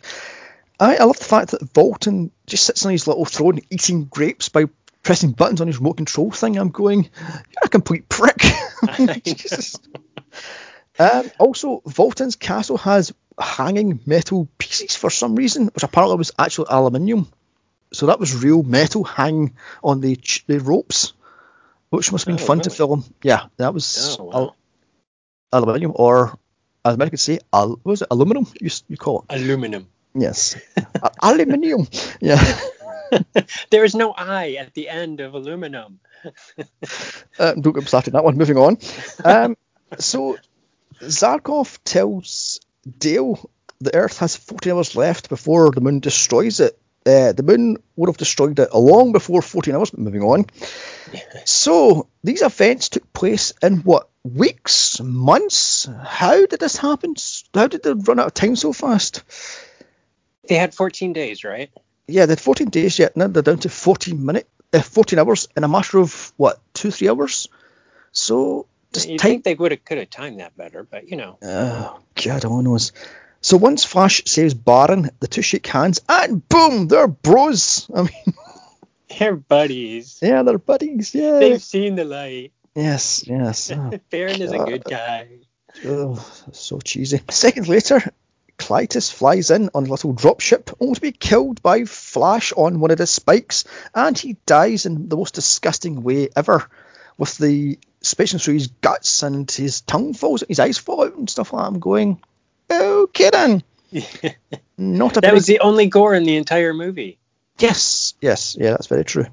I, 0.79 0.97
I 0.97 1.03
love 1.05 1.17
the 1.17 1.25
fact 1.25 1.51
that 1.51 1.61
Vultan 1.73 2.31
just 2.45 2.65
sits 2.65 2.85
on 2.85 2.91
his 2.91 3.07
little 3.07 3.25
throne 3.25 3.59
eating 3.69 4.05
grapes 4.05 4.49
by 4.49 4.65
pressing 5.03 5.31
buttons 5.31 5.61
on 5.61 5.67
his 5.67 5.77
remote 5.77 5.97
control 5.97 6.29
thing. 6.31 6.57
I'm 6.57 6.69
going, 6.69 7.03
you're 7.03 7.63
a 7.63 7.69
complete 7.69 8.07
prick. 8.09 8.43
Um, 11.01 11.31
also, 11.39 11.81
Vultan's 11.87 12.35
castle 12.35 12.77
has 12.79 13.13
hanging 13.39 13.99
metal 14.05 14.47
pieces 14.57 14.95
for 14.95 15.09
some 15.09 15.35
reason, 15.35 15.67
which 15.67 15.83
apparently 15.83 16.17
was 16.17 16.31
actually 16.37 16.67
aluminium. 16.69 17.27
So 17.93 18.07
that 18.07 18.19
was 18.19 18.35
real 18.43 18.63
metal 18.63 19.03
hanging 19.03 19.55
on 19.83 20.01
the 20.01 20.15
ch- 20.15 20.45
the 20.47 20.59
ropes, 20.59 21.13
which 21.89 22.11
must 22.11 22.25
have 22.25 22.35
been 22.37 22.43
Oh, 22.43 22.47
fun 22.47 22.61
to 22.61 22.69
film. 22.69 23.03
Yeah, 23.23 23.47
that 23.57 23.73
was 23.73 24.17
Oh, 24.19 24.23
wow. 24.25 24.33
al- 24.33 24.55
aluminium, 25.53 25.93
or 25.95 26.37
as 26.85 26.93
Americans 26.95 27.21
say, 27.21 27.39
al- 27.51 27.69
what 27.81 27.85
was 27.85 28.01
it 28.01 28.07
aluminum? 28.11 28.45
You, 28.61 28.69
you 28.87 28.97
call 28.97 29.25
it? 29.29 29.35
Aluminum. 29.41 29.87
Yes, 30.13 30.55
aluminium. 31.21 31.87
Yeah. 32.21 32.41
There 33.71 33.83
is 33.83 33.95
no 33.95 34.11
I 34.15 34.53
at 34.59 34.75
the 34.75 34.87
end 34.87 35.19
of 35.19 35.33
aluminum. 35.33 35.99
Uh, 37.39 37.53
don't 37.53 37.73
get 37.73 37.87
started 37.87 38.13
on 38.13 38.19
that 38.19 38.23
one. 38.23 38.37
Moving 38.37 38.57
on. 38.57 38.77
Um, 39.25 39.57
so 39.97 40.37
Zarkov 41.01 41.79
tells 41.83 42.59
Dale 42.97 43.49
the 43.81 43.95
Earth 43.95 44.17
has 44.19 44.35
14 44.35 44.73
hours 44.73 44.95
left 44.95 45.29
before 45.29 45.71
the 45.71 45.81
moon 45.81 45.99
destroys 45.99 46.59
it. 46.59 46.77
Uh, 47.05 47.31
the 47.31 47.43
moon 47.43 47.77
would 47.95 48.09
have 48.09 48.17
destroyed 48.17 48.59
it 48.59 48.73
long 48.73 49.13
before 49.13 49.41
14 49.41 49.73
hours. 49.73 49.89
But 49.89 49.99
moving 49.99 50.21
on. 50.21 50.45
So 51.45 52.07
these 52.23 52.41
events 52.41 52.89
took 52.89 53.11
place 53.13 53.53
in 53.61 53.77
what 53.77 54.09
weeks, 54.23 54.99
months? 54.99 55.87
How 56.03 56.45
did 56.45 56.59
this 56.59 56.75
happen? 56.75 57.15
How 57.53 57.67
did 57.67 57.83
they 57.83 57.93
run 57.93 58.19
out 58.19 58.27
of 58.27 58.33
time 58.33 58.55
so 58.55 58.73
fast? 58.73 59.23
They 60.47 60.55
had 60.55 60.73
14 60.73 61.13
days, 61.13 61.43
right? 61.43 61.71
Yeah, 62.07 62.25
they 62.25 62.33
had 62.33 62.41
14 62.41 62.69
days 62.69 62.99
yet. 62.99 63.15
Now 63.15 63.27
they're 63.27 63.43
down 63.43 63.59
to 63.59 63.69
14 63.69 64.25
minutes, 64.25 64.49
uh, 64.73 64.81
14 64.81 65.19
hours 65.19 65.47
in 65.55 65.63
a 65.63 65.67
matter 65.67 65.99
of 65.99 66.33
what 66.35 66.59
two, 66.73 66.91
three 66.91 67.09
hours. 67.09 67.47
So 68.11 68.67
just 68.93 69.07
You 69.09 69.19
think 69.19 69.43
they 69.43 69.55
would 69.55 69.71
have 69.71 69.85
could 69.85 69.97
have 69.97 70.09
timed 70.09 70.39
that 70.39 70.55
better, 70.57 70.83
but 70.83 71.07
you 71.09 71.17
know. 71.17 71.37
Oh, 71.41 71.99
God, 72.23 72.45
all 72.45 72.61
knows. 72.61 72.91
So 73.41 73.55
once 73.57 73.85
Flash 73.85 74.23
saves 74.25 74.53
Barin, 74.53 75.09
the 75.19 75.27
two 75.27 75.41
shake 75.41 75.67
hands, 75.67 76.01
and 76.09 76.47
boom, 76.49 76.87
they're 76.87 77.07
bros. 77.07 77.89
I 77.95 78.01
mean, 78.03 78.33
They're 79.17 79.35
buddies. 79.35 80.19
yeah, 80.21 80.43
they're 80.43 80.57
buddies. 80.57 81.15
Yeah. 81.15 81.39
They've 81.39 81.61
seen 81.61 81.95
the 81.95 82.05
light. 82.05 82.51
Yes, 82.75 83.23
yes. 83.27 83.71
Oh, 83.75 83.91
Barin 84.09 84.41
is 84.41 84.51
a 84.51 84.59
good 84.59 84.83
guy. 84.83 85.27
oh, 85.85 86.15
so 86.51 86.79
cheesy. 86.79 87.21
Seconds 87.29 87.67
later, 87.69 88.01
Klytus 88.57 89.11
flies 89.11 89.51
in 89.51 89.69
on 89.73 89.87
a 89.87 89.89
little 89.89 90.13
dropship, 90.13 90.73
only 90.79 90.95
to 90.95 91.01
be 91.01 91.11
killed 91.11 91.61
by 91.61 91.85
Flash 91.85 92.51
on 92.55 92.79
one 92.81 92.91
of 92.91 92.97
the 92.97 93.07
spikes, 93.07 93.63
and 93.95 94.17
he 94.17 94.33
dies 94.45 94.85
in 94.85 95.07
the 95.09 95.15
most 95.15 95.33
disgusting 95.35 96.03
way 96.03 96.29
ever, 96.35 96.69
with 97.17 97.37
the 97.37 97.79
spikes 98.01 98.33
through 98.43 98.53
his 98.55 98.67
guts 98.67 99.23
and 99.23 99.49
his 99.49 99.81
tongue 99.81 100.13
falls, 100.13 100.43
his 100.47 100.59
eyes 100.59 100.77
fall 100.77 101.03
out 101.03 101.15
and 101.15 101.29
stuff 101.29 101.53
like 101.53 101.63
that. 101.63 101.67
I'm 101.67 101.79
going, 101.79 102.21
okay 102.71 103.29
then. 103.33 103.63
Not 104.77 105.11
a 105.17 105.21
That 105.21 105.27
very 105.27 105.33
was 105.35 105.45
the 105.47 105.59
only 105.59 105.87
gore 105.87 106.13
in 106.13 106.23
the 106.23 106.35
entire 106.37 106.73
movie. 106.73 107.17
Yes, 107.57 108.13
yes, 108.21 108.55
yeah, 108.59 108.71
that's 108.71 108.87
very 108.87 109.03
true. 109.03 109.25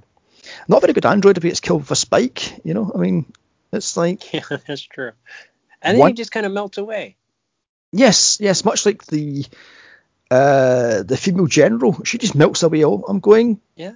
Not 0.68 0.78
a 0.78 0.80
very 0.80 0.92
good 0.94 1.06
android 1.06 1.36
if 1.36 1.42
he 1.42 1.50
gets 1.50 1.60
killed 1.60 1.82
with 1.82 1.90
a 1.90 1.96
spike, 1.96 2.64
you 2.64 2.74
know. 2.74 2.90
I 2.94 2.98
mean, 2.98 3.32
it's 3.72 3.96
like 3.96 4.32
Yeah, 4.32 4.40
that's 4.66 4.82
true. 4.82 5.12
And 5.82 5.94
then 5.94 6.00
One- 6.00 6.10
he 6.10 6.14
just 6.14 6.32
kind 6.32 6.46
of 6.46 6.52
melts 6.52 6.78
away. 6.78 7.16
yes, 7.92 8.38
yes, 8.40 8.64
much 8.64 8.86
like 8.86 9.04
the 9.06 9.44
uh 10.30 11.02
the 11.04 11.16
female 11.16 11.46
general, 11.46 12.02
she 12.04 12.18
just 12.18 12.34
melts 12.34 12.62
away. 12.62 12.82
All 12.84 13.04
I'm 13.06 13.20
going, 13.20 13.60
Yeah. 13.76 13.92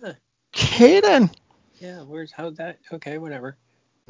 okay 0.55 1.01
then. 1.01 1.31
Yeah. 1.81 2.03
Where's 2.03 2.31
how 2.31 2.51
that? 2.51 2.79
Okay, 2.93 3.19
whatever. 3.19 3.57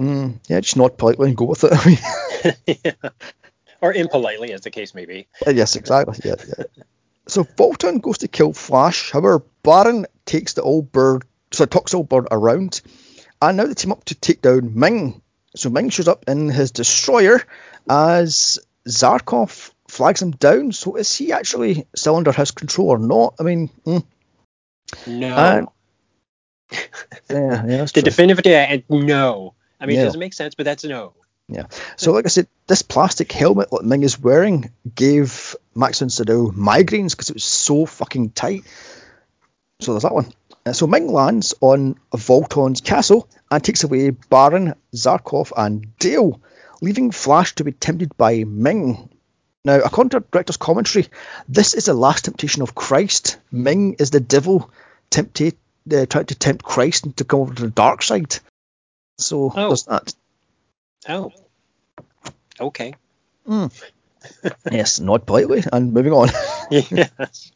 Mm, 0.01 0.41
yeah, 0.49 0.61
just 0.61 0.77
nod 0.77 0.97
politely 0.97 1.29
and 1.29 1.37
go 1.37 1.45
with 1.45 1.65
it. 1.65 1.73
I 1.75 1.87
mean, 1.87 2.79
yeah. 2.85 3.11
Or 3.83 3.95
impolitely, 3.95 4.53
as 4.53 4.61
the 4.61 4.71
case 4.71 4.95
may 4.95 5.07
be. 5.07 5.27
yes, 5.47 5.75
exactly. 5.75 6.19
Yeah, 6.23 6.35
yeah. 6.59 6.65
so 7.27 7.45
Vultan 7.45 8.03
goes 8.03 8.19
to 8.19 8.29
kill 8.29 8.53
Flash. 8.53 9.11
However, 9.11 9.43
Barin 9.63 10.07
takes 10.27 10.53
the 10.53 10.61
old 10.61 10.93
bird, 10.93 11.25
so 11.51 11.65
talks 11.65 11.93
the 11.93 11.97
old 11.97 12.11
bird 12.11 12.29
around, 12.31 12.83
and 13.41 13.57
now 13.57 13.65
they 13.65 13.73
team 13.73 13.93
up 13.93 14.05
to 14.07 14.15
take 14.15 14.43
down 14.43 14.79
Ming. 14.79 15.23
So 15.57 15.71
Ming 15.71 15.89
shows 15.89 16.09
up 16.09 16.27
in 16.29 16.51
his 16.51 16.73
destroyer 16.73 17.43
as 17.89 18.59
Zarkov 18.87 19.73
flags 19.89 20.21
him 20.21 20.33
down. 20.33 20.73
So 20.73 20.97
is 20.97 21.15
he 21.17 21.33
actually 21.33 21.87
still 21.95 22.17
under 22.17 22.33
his 22.33 22.51
control 22.51 22.89
or 22.89 22.99
not? 22.99 23.37
I 23.41 23.45
mean, 23.45 23.71
mm. 23.87 24.05
No. 25.07 25.37
And- 25.37 25.69
yeah, 27.31 27.67
yeah, 27.67 27.85
the 27.87 28.03
definitive 28.03 28.85
no. 28.91 29.55
I 29.81 29.87
mean, 29.87 29.97
Yeah. 29.97 30.03
it 30.03 30.07
doesn't 30.07 30.21
make 30.21 30.35
sense, 30.35 30.55
but 30.55 30.65
that's 30.65 30.85
no. 30.85 31.15
Yeah. 31.49 31.67
So, 31.97 32.13
like 32.13 32.27
I 32.27 32.29
said, 32.29 32.47
this 32.69 32.83
plastic 32.83 33.33
helmet 33.33 33.71
that 33.71 33.85
Ming 33.85 34.05
is 34.05 34.21
wearing 34.21 34.71
gave 34.95 35.57
Max 35.75 35.99
von 35.99 36.09
Sydow 36.11 36.51
migraines 36.53 37.11
because 37.11 37.31
it 37.31 37.35
was 37.35 37.45
so 37.45 37.87
fucking 37.87 38.31
tight. 38.31 38.63
So 39.81 39.93
there's 39.93 40.05
that 40.05 40.15
one. 40.15 40.33
Uh, 40.65 40.73
so 40.73 40.87
Ming 40.87 41.11
lands 41.11 41.55
on 41.61 41.97
Vultan's 42.13 42.81
castle 42.83 43.29
and 43.51 43.65
takes 43.65 43.83
away 43.83 44.11
Barin, 44.11 44.75
Zarkov, 44.95 45.53
and 45.57 45.97
Dale, 45.99 46.41
leaving 46.83 47.11
Flash 47.11 47.55
to 47.57 47.65
be 47.65 47.73
tempted 47.73 48.17
by 48.17 48.45
Ming. 48.45 49.09
Now, 49.65 49.81
according 49.81 50.11
to 50.11 50.21
director's 50.21 50.57
commentary, 50.57 51.09
this 51.49 51.75
is 51.75 51.87
the 51.87 51.95
last 51.95 52.27
temptation 52.27 52.63
of 52.63 52.75
Christ. 52.75 53.39
Ming 53.51 53.95
is 53.99 54.11
the 54.11 54.21
devil 54.21 54.71
tempted, 55.11 55.57
uh, 55.93 56.07
trying 56.07 56.27
to 56.27 56.35
tempt 56.35 56.65
Christ 56.65 57.17
to 57.17 57.25
come 57.25 57.41
over 57.41 57.55
to 57.55 57.63
the 57.63 57.71
dark 57.71 58.03
side. 58.03 58.39
So 59.21 59.53
Oh. 59.55 59.69
there's 59.69 59.85
that. 59.85 60.15
Oh. 61.09 61.33
Okay. 62.61 62.95
Yes, 64.71 65.01
nod 65.01 65.27
politely 65.27 65.65
and 65.73 65.95
moving 65.95 66.13
on. 66.13 66.29
yes. 66.71 67.53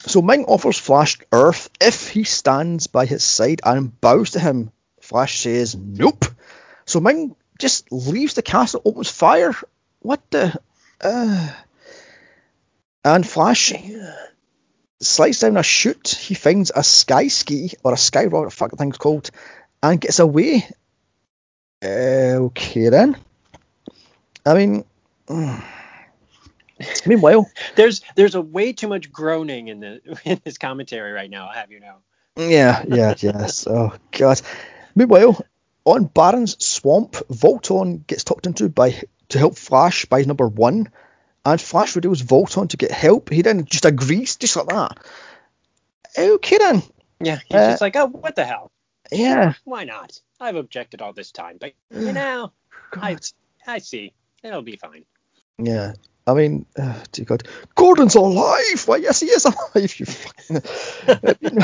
So 0.00 0.20
Ming 0.20 0.44
offers 0.44 0.78
Flash 0.78 1.18
Earth 1.32 1.70
if 1.80 2.08
he 2.10 2.24
stands 2.24 2.86
by 2.86 3.06
his 3.06 3.24
side 3.24 3.60
and 3.64 3.98
bows 4.00 4.32
to 4.32 4.40
him. 4.40 4.72
Flash 5.00 5.40
says 5.40 5.74
nope. 5.74 6.26
So 6.84 7.00
Ming 7.00 7.34
just 7.58 7.90
leaves 7.90 8.34
the 8.34 8.42
castle, 8.42 8.82
opens 8.84 9.10
fire. 9.10 9.54
What 10.00 10.20
the? 10.30 10.54
Uh, 11.00 11.50
and 13.02 13.26
Flash 13.26 13.72
slides 15.00 15.40
down 15.40 15.56
a 15.56 15.62
chute. 15.62 16.08
He 16.08 16.34
finds 16.34 16.70
a 16.74 16.82
sky 16.84 17.28
ski 17.28 17.72
or 17.82 17.94
a 17.94 17.98
sky 17.98 18.26
rocket, 18.26 18.52
fuck 18.52 18.70
the 18.70 18.76
thing's 18.76 18.98
called, 18.98 19.30
and 19.82 20.00
gets 20.00 20.18
away. 20.18 20.68
Uh, 21.82 22.48
okay 22.48 22.88
then. 22.88 23.16
I 24.44 24.54
mean, 24.54 24.84
meanwhile, 27.06 27.50
There's 27.76 28.02
there's 28.16 28.34
a 28.34 28.40
way 28.40 28.72
too 28.72 28.88
much 28.88 29.12
groaning 29.12 29.68
in 29.68 29.80
the 29.80 30.00
in 30.24 30.40
this 30.44 30.58
commentary 30.58 31.12
right 31.12 31.30
now. 31.30 31.48
I 31.48 31.54
have 31.56 31.70
you 31.70 31.80
know. 31.80 31.96
Yeah, 32.36 32.84
yeah, 32.86 33.14
yes. 33.18 33.66
Oh 33.66 33.92
god. 34.12 34.40
Meanwhile, 34.94 35.44
on 35.84 36.04
Barin's 36.06 36.62
swamp, 36.64 37.12
Vultan 37.30 38.06
gets 38.06 38.24
talked 38.24 38.46
into 38.46 38.68
by 38.68 39.02
to 39.28 39.38
help 39.38 39.56
Flash 39.56 40.04
by 40.06 40.22
number 40.22 40.48
one, 40.48 40.90
and 41.44 41.60
Flash 41.60 41.96
reveals 41.96 42.22
Vultan 42.22 42.68
to 42.70 42.76
get 42.76 42.90
help. 42.90 43.30
He 43.30 43.42
then 43.42 43.64
just 43.64 43.84
agrees, 43.84 44.36
just 44.36 44.56
like 44.56 44.66
that. 44.68 44.98
Okay 46.18 46.58
then. 46.58 46.82
Yeah. 47.20 47.38
He's 47.46 47.56
Uh, 47.56 47.70
just 47.70 47.80
like, 47.80 47.96
oh, 47.96 48.06
what 48.06 48.34
the 48.34 48.44
hell? 48.44 48.70
Yeah. 49.12 49.54
Why 49.64 49.84
not? 49.84 50.20
I've 50.40 50.56
objected 50.56 51.02
all 51.02 51.12
this 51.12 51.32
time, 51.32 51.58
but 51.60 51.72
you 51.90 52.12
know, 52.12 52.52
I 52.94 53.18
I 53.66 53.78
see. 53.78 54.12
It'll 54.42 54.62
be 54.62 54.76
fine. 54.76 55.04
Yeah. 55.58 55.94
I 56.26 56.34
mean, 56.34 56.66
uh, 56.78 56.94
dear 57.12 57.24
God, 57.24 57.42
Gordon's 57.74 58.14
alive. 58.14 58.86
Why, 58.86 58.96
yes, 58.96 59.20
he 59.20 59.26
is 59.26 59.44
alive. 59.44 59.98
You 59.98 60.06
fucking. 60.06 61.58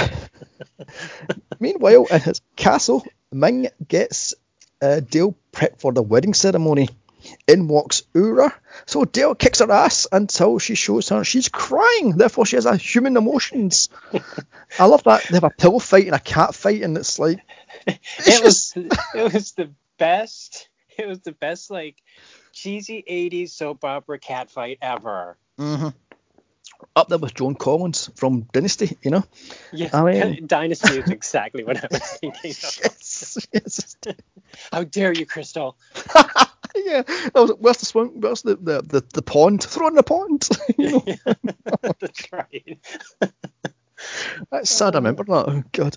Meanwhile, 1.60 2.06
in 2.10 2.20
his 2.20 2.40
castle, 2.56 3.06
Ming 3.32 3.68
gets 3.86 4.34
uh, 4.82 5.00
deal 5.00 5.36
prepped 5.52 5.80
for 5.80 5.92
the 5.92 6.02
wedding 6.02 6.34
ceremony. 6.34 6.88
In 7.46 7.68
walks 7.68 8.02
Aura. 8.14 8.54
So 8.86 9.04
Dale 9.04 9.34
kicks 9.34 9.60
her 9.60 9.70
ass 9.70 10.06
until 10.10 10.58
she 10.58 10.74
shows 10.74 11.08
her 11.10 11.24
she's 11.24 11.48
crying. 11.48 12.16
Therefore, 12.16 12.46
she 12.46 12.56
has 12.56 12.66
a 12.66 12.76
human 12.76 13.16
emotions. 13.16 13.88
I 14.78 14.86
love 14.86 15.04
that. 15.04 15.24
They 15.28 15.36
have 15.36 15.44
a 15.44 15.50
pillow 15.50 15.78
fight 15.78 16.06
and 16.06 16.14
a 16.14 16.20
cat 16.20 16.54
fight, 16.54 16.82
and 16.82 16.96
it's 16.96 17.18
like 17.18 17.40
It 17.86 18.44
was 18.44 18.72
it 19.14 19.32
was 19.32 19.52
the 19.52 19.70
best. 19.98 20.68
It 20.98 21.06
was 21.06 21.20
the 21.20 21.32
best 21.32 21.70
like 21.70 21.96
cheesy 22.52 23.04
80s 23.08 23.50
soap 23.50 23.84
opera 23.84 24.18
cat 24.18 24.50
fight 24.50 24.78
ever. 24.80 25.36
mhm. 25.58 25.94
up 26.94 27.08
there 27.08 27.18
with 27.18 27.34
Joan 27.34 27.54
Collins 27.54 28.10
from 28.16 28.42
Dynasty. 28.52 28.96
You 29.02 29.10
know. 29.10 29.24
Yeah, 29.72 29.90
I 29.92 30.02
mean- 30.02 30.46
Dynasty 30.48 30.98
is 30.98 31.10
exactly 31.10 31.64
what 31.64 31.76
I 31.84 31.88
was 31.90 32.02
thinking. 32.02 32.50
Of. 32.50 32.78
Yes. 32.82 33.46
yes. 33.52 33.96
How 34.72 34.84
dare 34.84 35.12
you, 35.12 35.26
Krystle? 35.26 35.74
yeah. 36.74 37.02
Where's 37.34 37.78
the 37.78 37.86
swim? 37.86 38.20
Where's 38.20 38.42
the, 38.42 38.56
the, 38.56 38.82
the, 38.82 39.04
the 39.12 39.22
pond? 39.22 39.62
Throw 39.62 39.88
in 39.88 39.94
the 39.94 40.02
pond. 40.02 40.48
you 40.78 40.90
know. 40.90 41.04
That's 42.00 42.32
right. 42.32 42.78
That's 44.50 44.70
sad. 44.70 44.94
I 44.94 44.98
remember 44.98 45.24
that. 45.24 45.48
Oh 45.48 45.62
god. 45.72 45.96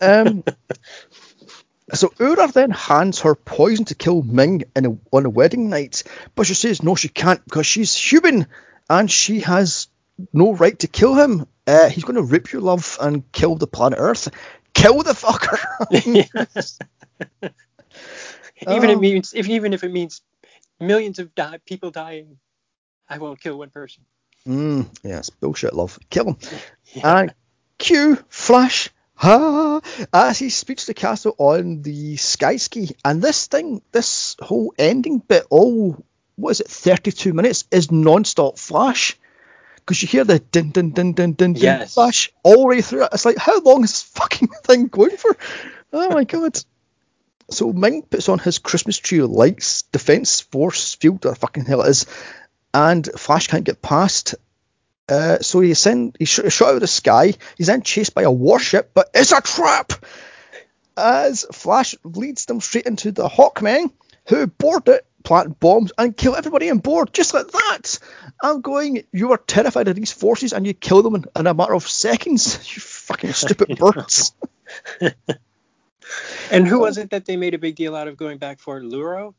Um. 0.00 0.44
So 1.94 2.12
Aura 2.18 2.48
then 2.48 2.72
hands 2.72 3.20
her 3.20 3.36
poison 3.36 3.84
to 3.86 3.94
kill 3.94 4.22
Ming 4.22 4.64
in 4.74 4.86
a, 4.86 4.98
on 5.12 5.24
a 5.24 5.30
wedding 5.30 5.70
night, 5.70 6.02
but 6.34 6.46
she 6.46 6.54
says 6.54 6.82
no, 6.82 6.96
she 6.96 7.08
can't 7.08 7.44
because 7.44 7.66
she's 7.66 7.94
human 7.94 8.48
and 8.90 9.08
she 9.10 9.40
has 9.40 9.86
no 10.32 10.52
right 10.54 10.76
to 10.80 10.88
kill 10.88 11.14
him. 11.14 11.46
Uh, 11.66 11.88
he's 11.88 12.04
going 12.04 12.16
to 12.16 12.22
rip 12.22 12.52
your 12.52 12.62
love 12.62 12.96
and 13.00 13.30
kill 13.32 13.54
the 13.56 13.66
planet 13.66 13.98
Earth. 14.00 14.28
Kill 14.74 15.02
the 15.02 15.12
fucker. 15.12 15.58
Yes. 15.90 16.78
Even 18.62 18.90
Oh. 18.90 18.92
it 18.92 18.98
means 19.00 19.32
if 19.34 19.48
even 19.48 19.72
if 19.72 19.84
it 19.84 19.92
means 19.92 20.22
millions 20.80 21.18
of 21.18 21.34
di- 21.34 21.58
people 21.66 21.90
dying, 21.90 22.38
I 23.08 23.18
won't 23.18 23.40
kill 23.40 23.58
one 23.58 23.70
person. 23.70 24.04
Mm, 24.46 24.86
yeah, 25.02 25.22
bullshit, 25.40 25.74
love. 25.74 25.98
Kill 26.10 26.26
him. 26.28 26.36
And 27.02 27.34
cue 27.78 28.16
Flash 28.28 28.90
ha, 29.14 29.80
as 30.12 30.38
he 30.38 30.50
speaks 30.50 30.86
to 30.86 30.94
castle 30.94 31.34
on 31.38 31.82
the 31.82 32.16
sky 32.16 32.56
ski. 32.56 32.90
And 33.04 33.20
this 33.22 33.48
thing, 33.48 33.82
this 33.92 34.36
whole 34.40 34.72
ending 34.78 35.18
bit, 35.18 35.44
all, 35.50 36.04
what 36.36 36.50
is 36.50 36.60
it, 36.60 36.68
32 36.68 37.32
minutes, 37.32 37.64
is 37.70 37.90
non 37.90 38.24
stop 38.24 38.58
Flash. 38.58 39.18
Because 39.76 40.02
you 40.02 40.08
hear 40.08 40.24
the 40.24 40.38
din 40.40 40.70
din 40.70 40.90
din 40.90 41.12
din 41.12 41.32
din 41.32 41.52
din 41.54 41.62
Yes. 41.62 41.94
flash 41.94 42.30
all 42.42 42.62
the 42.62 42.66
way 42.66 42.82
through 42.82 43.04
it. 43.04 43.10
It's 43.12 43.24
like, 43.24 43.38
how 43.38 43.60
long 43.60 43.84
is 43.84 43.92
this 43.92 44.02
fucking 44.02 44.48
thing 44.64 44.86
going 44.88 45.16
for? 45.16 45.36
Oh 45.92 46.10
my 46.10 46.24
god. 46.24 46.58
So 47.50 47.72
Ming 47.72 48.02
puts 48.02 48.28
on 48.28 48.38
his 48.38 48.58
Christmas 48.58 48.98
tree 48.98 49.22
lights, 49.22 49.82
defense 49.82 50.40
force 50.40 50.94
field, 50.94 51.26
or 51.26 51.34
fucking 51.34 51.64
hell 51.64 51.82
it 51.82 51.90
is, 51.90 52.06
and 52.74 53.08
Flash 53.16 53.46
can't 53.46 53.64
get 53.64 53.82
past. 53.82 54.34
Uh, 55.08 55.38
so 55.38 55.60
he 55.60 55.74
send 55.74 56.16
he's 56.18 56.28
sh- 56.28 56.40
shot 56.48 56.70
out 56.70 56.74
of 56.74 56.80
the 56.80 56.88
sky. 56.88 57.34
He's 57.56 57.68
then 57.68 57.82
chased 57.82 58.14
by 58.14 58.22
a 58.22 58.30
warship, 58.30 58.90
but 58.94 59.10
it's 59.14 59.32
a 59.32 59.40
trap. 59.40 59.92
As 60.96 61.46
Flash 61.52 61.94
leads 62.02 62.46
them 62.46 62.60
straight 62.60 62.86
into 62.86 63.12
the 63.12 63.28
Hawkmen, 63.28 63.92
who 64.26 64.46
board 64.48 64.88
it, 64.88 65.06
plant 65.22 65.60
bombs, 65.60 65.92
and 65.96 66.16
kill 66.16 66.34
everybody 66.34 66.70
on 66.70 66.78
board 66.78 67.12
just 67.12 67.34
like 67.34 67.48
that. 67.48 67.98
I'm 68.42 68.60
going. 68.60 69.04
You 69.12 69.32
are 69.32 69.38
terrified 69.38 69.86
of 69.86 69.94
these 69.94 70.12
forces, 70.12 70.52
and 70.52 70.66
you 70.66 70.74
kill 70.74 71.02
them 71.02 71.14
in, 71.14 71.24
in 71.36 71.46
a 71.46 71.54
matter 71.54 71.74
of 71.74 71.86
seconds. 71.86 72.56
You 72.74 72.80
fucking 72.80 73.32
stupid 73.34 73.78
birds. 73.78 74.32
And 76.50 76.66
who 76.66 76.80
was 76.80 76.98
it 76.98 77.10
that 77.10 77.24
they 77.24 77.36
made 77.36 77.54
a 77.54 77.58
big 77.58 77.76
deal 77.76 77.94
out 77.96 78.08
of 78.08 78.16
going 78.16 78.38
back 78.38 78.60
for 78.60 78.80
Luro? 78.80 79.34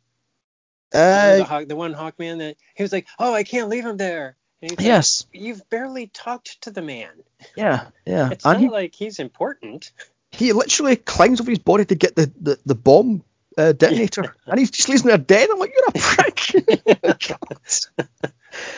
the, 0.91 0.97
Uh, 0.99 1.43
Hawk, 1.43 1.67
the 1.67 1.75
one 1.75 1.93
Hawkman 1.93 2.39
that 2.39 2.57
he 2.75 2.83
was 2.83 2.91
like, 2.91 3.07
oh, 3.19 3.33
I 3.33 3.43
can't 3.43 3.69
leave 3.69 3.85
him 3.85 3.97
there. 3.97 4.37
Like, 4.61 4.79
yes. 4.81 5.25
You've 5.33 5.67
barely 5.69 6.07
talked 6.07 6.61
to 6.61 6.71
the 6.71 6.81
man. 6.81 7.11
Yeah. 7.55 7.87
Yeah. 8.05 8.29
It's 8.31 8.45
and 8.45 8.53
not 8.53 8.61
he, 8.61 8.69
like 8.69 8.95
he's 8.95 9.19
important. 9.19 9.91
he 10.31 10.53
literally 10.53 10.95
climbs 10.95 11.39
over 11.41 11.51
his 11.51 11.59
body 11.59 11.85
to 11.85 11.95
get 11.95 12.15
the, 12.15 12.31
the, 12.39 12.59
the 12.65 12.75
bomb 12.75 13.23
uh, 13.57 13.71
detonator, 13.73 14.35
and 14.45 14.59
he 14.59 14.65
just 14.65 14.89
leaves 14.89 15.01
him 15.01 15.09
there 15.09 15.17
dead. 15.17 15.49
I'm 15.51 15.59
like, 15.59 15.73
you're 15.75 15.85
a 15.87 15.99
prick. 15.99 17.33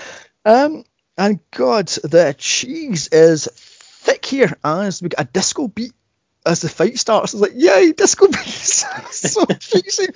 um, 0.46 0.84
and 1.18 1.40
God, 1.52 1.88
the 1.88 2.36
cheese 2.38 3.10
is 3.12 3.48
thick 3.54 4.26
here 4.26 4.58
as 4.64 5.02
we 5.02 5.10
get 5.10 5.20
a 5.20 5.26
disco 5.26 5.68
beat 5.68 5.94
as 6.46 6.62
the 6.62 6.70
fight 6.70 6.98
starts. 6.98 7.34
It's 7.34 7.42
like, 7.42 7.54
yay, 7.56 7.92
disco 7.92 8.28
beats! 8.28 8.86
so 9.12 9.46
cheesy. 9.46 10.08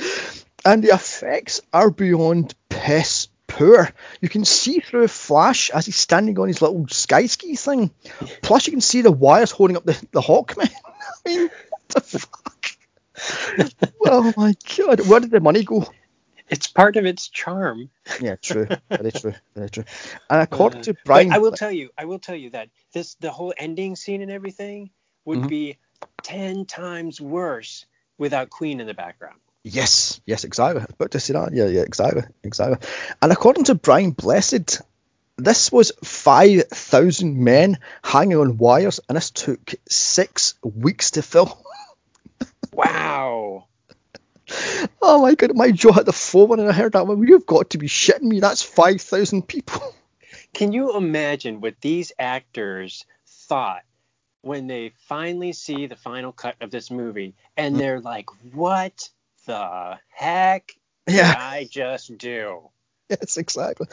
And 0.66 0.84
the 0.84 0.94
effects 0.94 1.62
are 1.74 1.90
beyond 1.90 2.56
piss 2.70 3.28
poor. 3.48 3.90
You 4.22 4.30
can 4.30 4.46
see 4.46 4.80
through 4.80 5.08
Flash 5.10 5.70
as 5.70 5.86
he's 5.86 5.98
standing 5.98 6.40
on 6.40 6.48
his 6.48 6.62
little 6.62 6.88
sky 6.88 7.26
ski 7.26 7.56
thing. 7.56 7.92
Plus, 8.42 8.68
you 8.68 8.72
can 8.72 8.82
see 8.82 9.02
the 9.02 9.12
wires 9.12 9.52
holding 9.52 9.78
up 9.78 9.86
the, 9.86 9.94
the 10.12 10.22
Hawkman. 10.22 10.70
I 11.26 11.30
mean, 11.30 11.50
what 11.94 12.06
the 12.06 12.20
fuck? 12.20 12.68
oh 14.06 14.34
my 14.36 14.54
god, 14.78 15.08
where 15.08 15.20
did 15.20 15.32
the 15.32 15.40
money 15.40 15.64
go? 15.64 15.86
it's 16.50 16.68
part 16.68 16.98
of 16.98 17.06
its 17.06 17.30
charm. 17.30 17.90
Yeah, 18.22 18.36
true. 18.36 18.68
Very 18.90 19.12
true. 19.12 19.34
Very 19.56 19.70
true. 19.70 19.86
And 20.30 20.42
according 20.42 20.82
uh, 20.82 20.84
to 20.84 20.96
Brian, 21.06 21.32
I 21.32 21.40
will 21.40 21.52
tell 21.52 21.72
you, 21.72 21.90
I 21.98 22.06
will 22.06 22.20
tell 22.20 22.36
you 22.36 22.52
that 22.52 22.70
this 22.94 23.16
the 23.16 23.32
whole 23.32 23.54
ending 23.58 23.96
scene 23.96 24.22
and 24.22 24.32
everything 24.32 24.92
would 25.26 25.40
mm-hmm. 25.40 25.48
be 25.48 25.78
ten 26.22 26.66
times 26.66 27.20
worse 27.20 27.86
without 28.18 28.50
Queen 28.50 28.80
in 28.80 28.88
the 28.88 28.94
background. 28.94 29.40
Yes, 29.64 30.20
yes, 30.26 30.44
exactly. 30.44 30.84
About 30.90 31.12
to 31.12 31.20
say 31.20 31.34
that. 31.34 31.54
Yeah, 31.54 31.68
yeah, 31.68 31.82
exactly, 31.82 32.24
exactly. 32.44 32.86
And 33.22 33.32
according 33.32 33.66
to 33.66 33.76
Brian 33.76 34.12
Blessed, 34.12 34.82
this 35.38 35.72
was 35.72 35.92
five 36.04 36.68
thousand 36.68 37.38
men 37.38 37.80
hanging 38.04 38.38
on 38.38 38.58
wires, 38.58 39.00
and 39.08 39.16
this 39.16 39.32
took 39.32 39.74
six 39.90 40.56
weeks 40.64 41.12
to 41.12 41.22
film. 41.22 41.52
wow. 42.74 43.68
Oh 45.02 45.22
my 45.22 45.36
god, 45.36 45.56
my 45.56 45.72
jaw 45.72 45.94
hit 45.94 46.06
the 46.06 46.14
floor 46.14 46.48
when 46.48 46.60
I 46.60 46.72
heard 46.72 46.94
that 46.94 47.08
one. 47.08 47.26
You've 47.26 47.46
got 47.46 47.72
to 47.72 47.78
be 47.78 47.88
shitting 47.88 48.24
me. 48.24 48.40
That's 48.40 48.62
5,000 48.62 49.48
people. 49.48 49.82
Can 50.54 50.72
you 50.74 50.96
imagine 50.96 51.62
what 51.62 51.82
these 51.82 52.12
actors 52.20 53.06
thought 53.26 53.84
when 54.44 54.68
they 54.68 54.92
finally 55.08 55.54
see 55.54 55.88
the 55.88 55.96
final 55.96 56.34
cut 56.34 56.56
of 56.62 56.70
this 56.70 56.92
movie 56.92 57.34
and 57.56 57.80
they're 57.80 58.02
like, 58.02 58.28
what 58.54 59.10
the 59.48 59.98
heck 60.10 60.74
yeah. 61.08 61.34
did 61.34 61.42
I 61.42 61.68
just 61.70 62.18
do? 62.18 62.62
Yes, 63.10 63.38
exactly. 63.38 63.88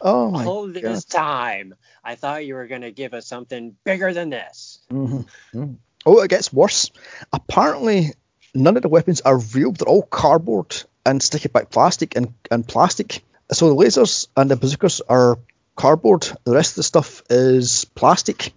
Oh 0.00 0.30
my 0.30 0.46
All 0.46 0.66
this 0.66 1.04
time, 1.04 1.74
I 2.02 2.16
thought 2.16 2.46
you 2.46 2.54
were 2.54 2.66
going 2.66 2.80
to 2.80 2.90
give 2.90 3.12
us 3.12 3.26
something 3.26 3.76
bigger 3.84 4.12
than 4.12 4.30
this. 4.30 4.80
Mm-hmm. 4.90 5.56
mm-hmm. 5.56 5.74
Oh, 6.06 6.20
it 6.20 6.30
gets 6.30 6.52
worse. 6.52 6.90
Apparently, 7.32 8.14
none 8.54 8.76
of 8.76 8.82
the 8.82 8.88
weapons 8.88 9.20
are 9.20 9.38
real. 9.38 9.72
They're 9.72 9.86
all 9.86 10.02
cardboard 10.02 10.74
and 11.04 11.22
sticky 11.22 11.50
back 11.50 11.70
plastic 11.70 12.16
and, 12.16 12.34
and 12.50 12.66
plastic. 12.66 13.22
So 13.52 13.68
the 13.68 13.76
lasers 13.76 14.28
and 14.36 14.50
the 14.50 14.56
bazookas 14.56 15.02
are 15.08 15.38
cardboard. 15.76 16.26
The 16.44 16.52
rest 16.52 16.72
of 16.72 16.76
the 16.76 16.82
stuff 16.84 17.22
is 17.30 17.84
plastic. 17.84 18.52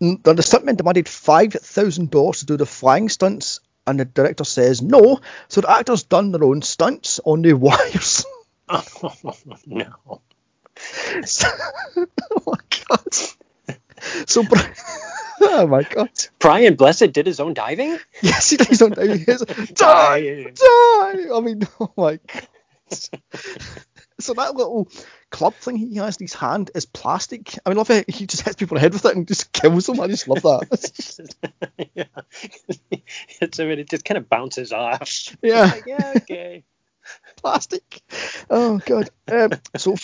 The 0.00 0.42
stuntmen 0.42 0.76
demanded 0.76 1.08
five 1.08 1.52
thousand 1.52 2.10
dollars 2.10 2.40
to 2.40 2.46
do 2.46 2.56
the 2.56 2.66
flying 2.66 3.08
stunts, 3.08 3.60
and 3.86 3.98
the 3.98 4.04
director 4.04 4.44
says 4.44 4.80
no. 4.80 5.20
So 5.48 5.60
the 5.60 5.70
actors 5.70 6.04
done 6.04 6.30
their 6.30 6.44
own 6.44 6.62
stunts 6.62 7.20
on 7.24 7.42
the 7.42 7.52
wires. 7.54 8.24
Oh 8.68 8.84
no! 9.66 9.92
oh 12.30 12.42
my 12.46 12.58
god! 12.88 13.14
So. 14.26 14.44
oh 15.40 15.66
my 15.66 15.82
god. 15.82 16.10
Brian 16.38 16.76
Blessed 16.76 17.12
did 17.12 17.26
his 17.26 17.40
own 17.40 17.54
diving? 17.54 17.98
Yes, 18.22 18.50
he 18.50 18.56
did 18.56 18.68
his 18.68 18.82
own 18.82 18.92
diving. 18.92 19.24
die, 19.24 20.44
die. 20.54 21.24
I 21.34 21.40
mean, 21.42 21.62
oh 21.80 21.92
my 21.96 22.20
god. 22.26 22.48
So 24.20 24.34
that 24.34 24.54
little 24.54 24.88
club 25.30 25.54
thing 25.54 25.76
he 25.76 25.96
has 25.96 26.16
in 26.16 26.24
his 26.24 26.34
hand 26.34 26.70
is 26.74 26.86
plastic. 26.86 27.56
I 27.64 27.70
mean, 27.70 27.76
love 27.78 27.90
it. 27.90 28.10
He 28.10 28.26
just 28.26 28.42
hits 28.42 28.56
people 28.56 28.76
in 28.76 28.80
the 28.80 28.82
head 28.82 28.92
with 28.92 29.04
it 29.04 29.16
and 29.16 29.26
just 29.28 29.52
kills 29.52 29.86
them. 29.86 30.00
I 30.00 30.08
just 30.08 30.28
love 30.28 30.42
that. 30.42 31.36
yeah. 31.94 32.04
It's, 33.40 33.60
I 33.60 33.64
mean, 33.64 33.78
it 33.78 33.88
just 33.88 34.04
kind 34.04 34.18
of 34.18 34.28
bounces 34.28 34.72
off. 34.72 35.36
Yeah. 35.42 35.62
Like, 35.62 35.86
yeah, 35.86 36.12
okay. 36.16 36.64
Plastic. 37.36 38.02
Oh, 38.50 38.80
God. 38.84 39.10
Um, 39.30 39.50
so, 39.76 39.94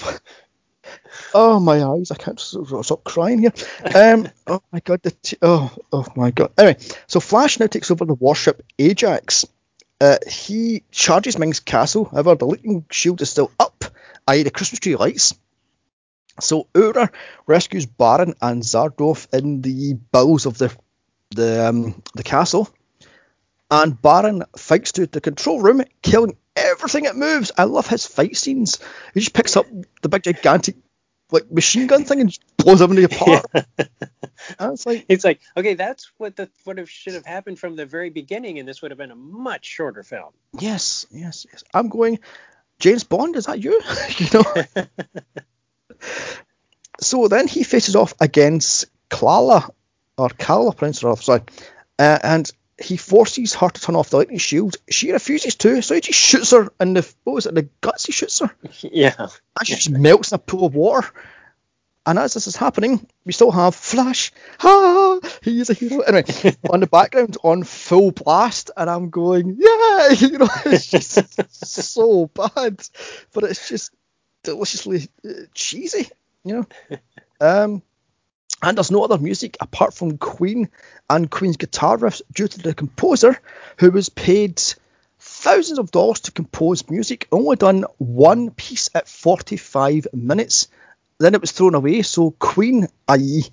Oh 1.33 1.61
my 1.61 1.83
eyes! 1.83 2.11
I 2.11 2.17
can't 2.17 2.39
stop 2.39 3.05
crying 3.05 3.39
here. 3.39 3.53
Um, 3.95 4.29
oh 4.47 4.63
my 4.71 4.81
god! 4.81 5.03
The 5.03 5.11
t- 5.13 5.39
oh 5.41 5.75
oh 5.93 6.07
my 6.15 6.31
god. 6.31 6.53
Anyway, 6.59 6.77
so 7.07 7.21
Flash 7.21 7.59
now 7.59 7.67
takes 7.67 7.91
over 7.91 8.05
the 8.05 8.15
warship 8.15 8.63
Ajax. 8.79 9.47
Uh, 10.01 10.19
he 10.29 10.83
charges 10.91 11.39
Ming's 11.39 11.61
castle. 11.61 12.05
However, 12.05 12.35
the 12.35 12.47
lightning 12.47 12.85
shield 12.91 13.23
is 13.23 13.31
still 13.31 13.51
up, 13.59 13.85
i.e., 14.29 14.43
the 14.43 14.51
Christmas 14.51 14.81
tree 14.81 14.97
lights. 14.97 15.35
So 16.41 16.69
Aura 16.75 17.11
rescues 17.47 17.87
Barin 17.87 18.35
and 18.41 18.63
Zardoz 18.63 19.33
in 19.33 19.61
the 19.61 19.95
bowels 19.95 20.47
of 20.47 20.59
the 20.59 20.75
the 21.31 21.69
um, 21.69 22.03
the 22.15 22.23
castle, 22.23 22.69
and 23.71 24.01
Barin 24.01 24.43
fights 24.57 24.93
to 24.93 25.07
the 25.07 25.21
control 25.21 25.61
room, 25.61 25.83
killing 26.03 26.37
everything 26.57 27.05
it 27.05 27.17
moves. 27.17 27.53
I 27.57 27.65
love 27.65 27.87
his 27.87 28.07
fight 28.07 28.37
scenes. 28.37 28.79
He 29.15 29.21
just 29.21 29.33
picks 29.33 29.57
up 29.57 29.67
the 30.03 30.09
big 30.09 30.23
gigantic 30.23 30.77
like 31.31 31.51
machine 31.51 31.87
gun 31.87 32.05
thing 32.05 32.21
and 32.21 32.31
just 32.31 32.43
blows 32.57 32.83
everybody 32.83 33.05
apart. 33.05 33.45
Yeah. 33.55 33.63
it's 34.61 34.87
like 34.87 35.05
it's 35.09 35.25
like 35.25 35.41
okay, 35.57 35.75
that's 35.75 36.11
what 36.19 36.37
the 36.37 36.49
what 36.65 36.79
have, 36.79 36.91
should 36.91 37.15
have 37.15 37.27
happened 37.27 37.59
from 37.59 37.77
the 37.77 37.87
very 37.87 38.11
beginning, 38.11 38.59
and 38.59 38.69
this 38.69 38.83
would 38.83 38.91
have 38.91 38.99
been 38.99 39.11
a 39.11 39.17
much 39.17 39.67
shorter 39.67 40.03
film. 40.03 40.33
Yes, 40.59 41.07
yes, 41.11 41.47
yes. 41.51 41.65
I'm 41.73 41.89
going. 41.89 42.19
James 42.85 43.03
Bond, 43.03 43.35
is 43.35 43.47
that 43.47 43.65
you? 43.65 43.81
you 44.19 44.27
know. 44.35 44.45
so 47.01 47.29
then 47.29 47.49
he 47.49 47.63
faces 47.63 47.97
off 47.97 48.13
against 48.21 48.85
Klala 49.09 49.71
or 50.19 50.29
Kala, 50.29 50.75
Prince 50.75 51.01
sorry, 51.01 51.41
uh, 51.99 52.19
and 52.23 52.51
he 52.79 52.99
forces 52.99 53.55
her 53.55 53.71
to 53.71 53.81
turn 53.81 53.97
off 53.97 54.11
the 54.11 54.19
lightning 54.19 54.37
shield. 54.37 54.77
She 54.91 55.13
refuses 55.13 55.55
to, 55.55 55.81
so 55.81 55.95
he 55.95 56.03
just 56.03 56.19
shoots 56.19 56.51
her 56.51 56.75
in 56.79 56.93
the 56.93 57.11
what 57.23 57.33
was 57.33 57.47
it, 57.47 57.55
the 57.55 57.71
guts 57.81 58.05
he 58.05 58.13
shoots 58.13 58.41
her. 58.41 58.55
Yeah. 58.83 59.15
And 59.19 59.67
she 59.67 59.77
just 59.77 59.89
melts 59.89 60.33
in 60.33 60.37
a 60.37 60.39
pool 60.39 60.67
of 60.67 60.75
water. 60.75 61.09
And 62.07 62.19
as 62.19 62.35
this 62.35 62.47
is 62.47 62.57
happening, 62.57 63.07
we 63.25 63.33
still 63.33 63.51
have 63.51 63.75
Flash. 63.75 64.33
Ha! 64.59 65.21
He 65.43 65.61
is 65.61 65.71
a 65.71 65.75
hero. 65.75 66.01
Anyway, 66.01 66.57
on 66.71 66.81
the 66.81 66.87
background 66.87 67.37
on 67.43 67.63
full 67.63 68.13
blast, 68.13 68.71
and 68.77 68.91
I'm 68.91 69.09
going, 69.11 69.57
yeah, 69.59 70.11
you 70.19 70.39
know, 70.39 70.49
it's 70.67 70.89
just 70.89 71.93
so 71.93 72.27
bad, 72.27 72.87
but 73.33 73.45
it's 73.45 73.69
just 73.69 73.93
deliciously 74.43 75.09
uh, 75.27 75.45
cheesy, 75.55 76.09
you 76.45 76.57
know. 76.57 76.67
Um, 77.41 77.83
and 78.63 78.79
there's 78.79 78.93
no 78.93 79.03
other 79.03 79.19
music 79.19 79.57
apart 79.61 79.93
from 79.93 80.17
Queen 80.17 80.71
and 81.11 81.31
Queen's 81.31 81.59
guitar 81.59 81.99
riffs 81.99 82.23
due 82.33 82.49
to 82.49 82.59
the 82.59 82.73
composer, 82.73 83.39
who 83.79 83.91
was 83.91 84.09
paid 84.09 84.63
thousands 85.19 85.79
of 85.79 85.91
dollars 85.91 86.21
to 86.21 86.33
compose 86.33 86.89
music, 86.89 87.27
only 87.33 87.57
done 87.57 87.85
one 87.99 88.51
piece 88.51 88.89
at 88.95 89.09
45 89.09 90.07
minutes. 90.15 90.69
Then 91.19 91.35
it 91.35 91.41
was 91.41 91.53
thrown 91.53 91.75
away, 91.75 92.03
so 92.03 92.33
Queen, 92.33 92.89
i.e., 93.09 93.45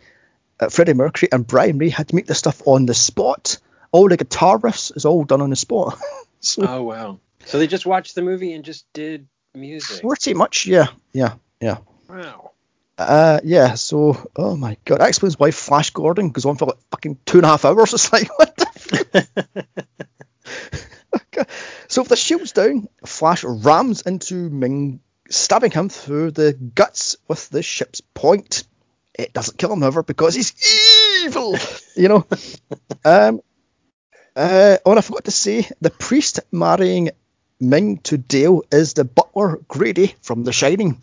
uh, 0.59 0.69
Freddie 0.69 0.93
Mercury 0.93 1.29
and 1.31 1.45
Brian 1.45 1.77
May 1.77 1.89
had 1.89 2.07
to 2.09 2.15
make 2.15 2.27
the 2.27 2.35
stuff 2.35 2.61
on 2.65 2.85
the 2.85 2.93
spot. 2.93 3.57
All 3.91 4.07
the 4.07 4.17
guitar 4.17 4.57
riffs 4.57 4.95
is 4.95 5.05
all 5.05 5.23
done 5.23 5.41
on 5.41 5.49
the 5.49 5.55
spot. 5.55 5.99
so, 6.39 6.63
oh 6.67 6.83
wow! 6.83 7.19
So 7.45 7.59
they 7.59 7.67
just 7.67 7.85
watched 7.85 8.15
the 8.15 8.21
movie 8.21 8.53
and 8.53 8.63
just 8.63 8.85
did 8.93 9.27
music. 9.53 10.01
Pretty 10.01 10.33
much, 10.33 10.65
yeah, 10.65 10.88
yeah, 11.13 11.33
yeah. 11.59 11.77
Wow. 12.09 12.51
Uh, 12.97 13.39
yeah, 13.43 13.73
so, 13.73 14.31
oh 14.35 14.55
my 14.55 14.77
god, 14.85 14.99
that 14.99 15.09
explains 15.09 15.39
why 15.39 15.51
Flash 15.51 15.89
Gordon 15.89 16.29
goes 16.29 16.45
on 16.45 16.57
for 16.57 16.65
like 16.65 16.77
fucking 16.91 17.17
two 17.25 17.39
and 17.39 17.45
a 17.45 17.49
half 17.49 17.65
hours. 17.65 17.93
It's 17.93 18.13
like, 18.13 18.29
what 18.38 18.55
the 18.55 19.67
okay. 21.15 21.43
So 21.88 22.03
if 22.03 22.07
the 22.07 22.15
shield's 22.15 22.53
down, 22.53 22.88
Flash 23.05 23.43
rams 23.43 24.01
into 24.03 24.49
Ming, 24.49 25.01
stabbing 25.30 25.72
him 25.72 25.89
through 25.89 26.31
the 26.31 26.53
guts 26.53 27.18
with 27.27 27.49
the 27.49 27.64
ship's 27.64 28.02
point. 28.02 28.64
It 29.14 29.34
doesn't 29.34 29.57
kill 29.57 29.73
him, 29.73 29.81
however, 29.81 30.03
because 30.03 30.35
he's 30.35 30.53
evil, 31.26 31.57
you 31.95 32.07
know. 32.07 32.26
um, 33.06 33.41
uh, 34.35 34.77
oh, 34.85 34.91
and 34.91 34.99
I 34.99 35.02
forgot 35.02 35.26
to 35.26 35.31
say, 35.31 35.68
the 35.81 35.89
priest 35.89 36.39
marrying 36.52 37.10
Ming 37.60 37.98
to 37.99 38.18
Dale 38.18 38.64
is 38.72 38.93
the 38.93 39.03
butler 39.03 39.60
Grady 39.68 40.15
from 40.22 40.43
The 40.43 40.53
Shining. 40.53 41.02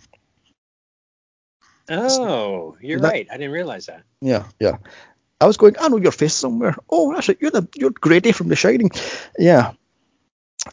Oh, 1.90 2.76
you're 2.80 3.00
that, 3.00 3.08
right. 3.08 3.28
I 3.30 3.36
didn't 3.36 3.52
realize 3.52 3.86
that. 3.86 4.02
Yeah, 4.20 4.44
yeah. 4.58 4.78
I 5.40 5.46
was 5.46 5.56
going, 5.56 5.76
I 5.80 5.88
know 5.88 5.98
your 5.98 6.12
face 6.12 6.34
somewhere. 6.34 6.74
Oh, 6.90 7.14
that's 7.14 7.28
it. 7.28 7.38
You're 7.40 7.50
the 7.50 7.68
you're 7.76 7.90
Grady 7.90 8.32
from 8.32 8.48
The 8.48 8.56
Shining. 8.56 8.90
Yeah. 9.38 9.72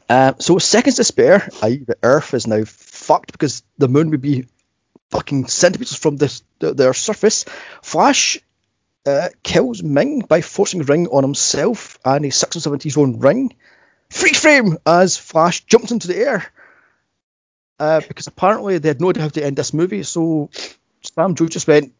Uh, 0.10 0.34
so 0.40 0.58
seconds 0.58 0.96
to 0.96 1.04
spare. 1.04 1.50
I, 1.62 1.82
the 1.86 1.98
Earth 2.04 2.34
is 2.34 2.48
now 2.48 2.64
fucked 2.66 3.32
because 3.32 3.64
the 3.78 3.88
moon 3.88 4.12
would 4.12 4.22
be 4.22 4.48
fucking 5.10 5.48
centimeters 5.48 5.96
from 5.96 6.18
this 6.18 6.44
the, 6.60 6.74
their 6.74 6.94
surface. 6.94 7.46
Flash 7.82 8.40
uh, 9.06 9.30
kills 9.44 9.84
Ming 9.84 10.22
by 10.22 10.42
forcing 10.42 10.82
a 10.82 10.86
ring 10.86 11.08
on 11.08 11.24
himself, 11.24 12.00
and 12.04 12.26
he 12.26 12.32
sucks 12.32 12.56
himself 12.56 12.74
into 12.74 12.88
his 12.88 12.98
own 12.98 13.20
ring. 13.20 13.56
Freeze 14.10 14.40
frame 14.40 14.78
as 14.86 15.18
Flash 15.18 15.66
jumps 15.66 15.92
into 15.92 16.08
the 16.08 16.18
air. 16.18 16.46
Uh, 17.78 18.02
because 18.08 18.28
apparently 18.28 18.78
they 18.78 18.88
had 18.88 19.02
no 19.02 19.10
idea 19.10 19.24
how 19.24 19.30
to 19.30 19.44
end 19.44 19.58
this 19.58 19.74
movie, 19.74 20.04
so 20.04 20.50
Sam 21.02 21.36
Joe 21.36 21.48
just 21.48 21.68
went 21.68 21.94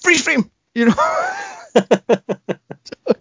freeze 0.00 0.22
frame, 0.22 0.50
you 0.74 0.86
know. 0.86 0.94
oh, 3.06 3.14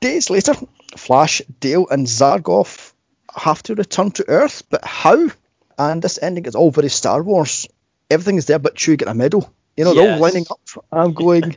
Days 0.00 0.30
later, 0.30 0.54
Flash, 1.02 1.42
Dale, 1.58 1.88
and 1.90 2.06
Zardoz 2.06 2.92
have 3.34 3.60
to 3.64 3.74
return 3.74 4.12
to 4.12 4.28
Earth, 4.28 4.62
but 4.70 4.84
how? 4.84 5.30
And 5.76 6.00
this 6.00 6.20
ending 6.22 6.44
is 6.44 6.54
all 6.54 6.70
very 6.70 6.90
Star 6.90 7.20
Wars. 7.24 7.66
Everything 8.08 8.36
is 8.36 8.46
there 8.46 8.60
but 8.60 8.76
Chewie 8.76 8.98
getting 8.98 9.10
a 9.10 9.14
medal. 9.14 9.52
You 9.76 9.84
know, 9.84 9.94
yes. 9.94 10.04
they're 10.04 10.14
all 10.14 10.20
lining 10.20 10.46
up. 10.48 10.60
I'm 10.92 11.12
going, 11.12 11.56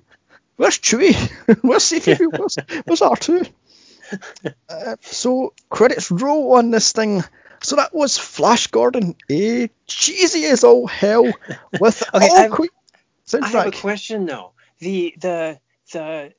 where's 0.55 0.79
Chewie? 0.79 1.13
where's 1.61 1.83
C3PO? 1.83 2.37
Where's, 2.39 2.57
where's 2.85 3.01
R2? 3.01 3.51
Uh, 4.67 4.95
so 5.01 5.53
credits 5.69 6.09
roll 6.09 6.53
on 6.53 6.71
this 6.71 6.91
thing. 6.91 7.23
So 7.61 7.75
that 7.75 7.93
was 7.93 8.17
Flash 8.17 8.67
Gordon, 8.67 9.15
a 9.29 9.69
cheesy 9.85 10.45
as 10.45 10.63
all 10.63 10.87
hell 10.87 11.31
with 11.79 12.03
Okay, 12.13 12.29
all 12.29 12.49
Queen 12.49 12.69
I 13.41 13.47
have 13.47 13.67
a 13.67 13.71
question 13.71 14.25
though. 14.25 14.53
The 14.79 15.15
the 15.19 15.59
the 15.91 16.33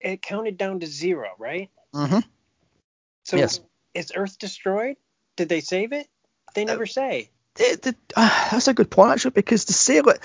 it 0.00 0.22
counted 0.22 0.56
down 0.56 0.80
to 0.80 0.86
zero, 0.86 1.30
right? 1.38 1.70
Mhm. 1.92 2.24
So 3.28 3.36
Yes. 3.36 3.60
is 3.92 4.10
Earth 4.16 4.38
destroyed? 4.38 4.96
Did 5.36 5.50
they 5.50 5.60
save 5.60 5.92
it? 5.92 6.08
They 6.54 6.64
never 6.64 6.86
say. 6.86 7.28
It- 7.58 7.86
it- 7.86 8.12
ah, 8.16 8.48
that's 8.50 8.68
a 8.68 8.72
good 8.72 8.90
point 8.90 9.12
actually, 9.12 9.32
because 9.32 9.66
to 9.66 9.74
say 9.74 10.00
that 10.00 10.24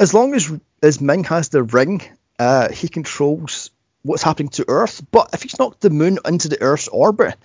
as 0.00 0.14
long 0.14 0.34
as 0.34 0.50
as 0.82 0.98
Ming 0.98 1.24
has 1.24 1.50
the 1.50 1.62
ring, 1.62 2.00
uh, 2.38 2.70
he 2.70 2.88
controls 2.88 3.70
what's 4.00 4.22
happening 4.22 4.48
to 4.50 4.64
Earth. 4.66 5.02
But 5.10 5.28
if 5.34 5.42
he's 5.42 5.58
knocked 5.58 5.82
the 5.82 5.90
moon 5.90 6.20
into 6.24 6.48
the 6.48 6.62
Earth's 6.62 6.88
orbit, 6.88 7.36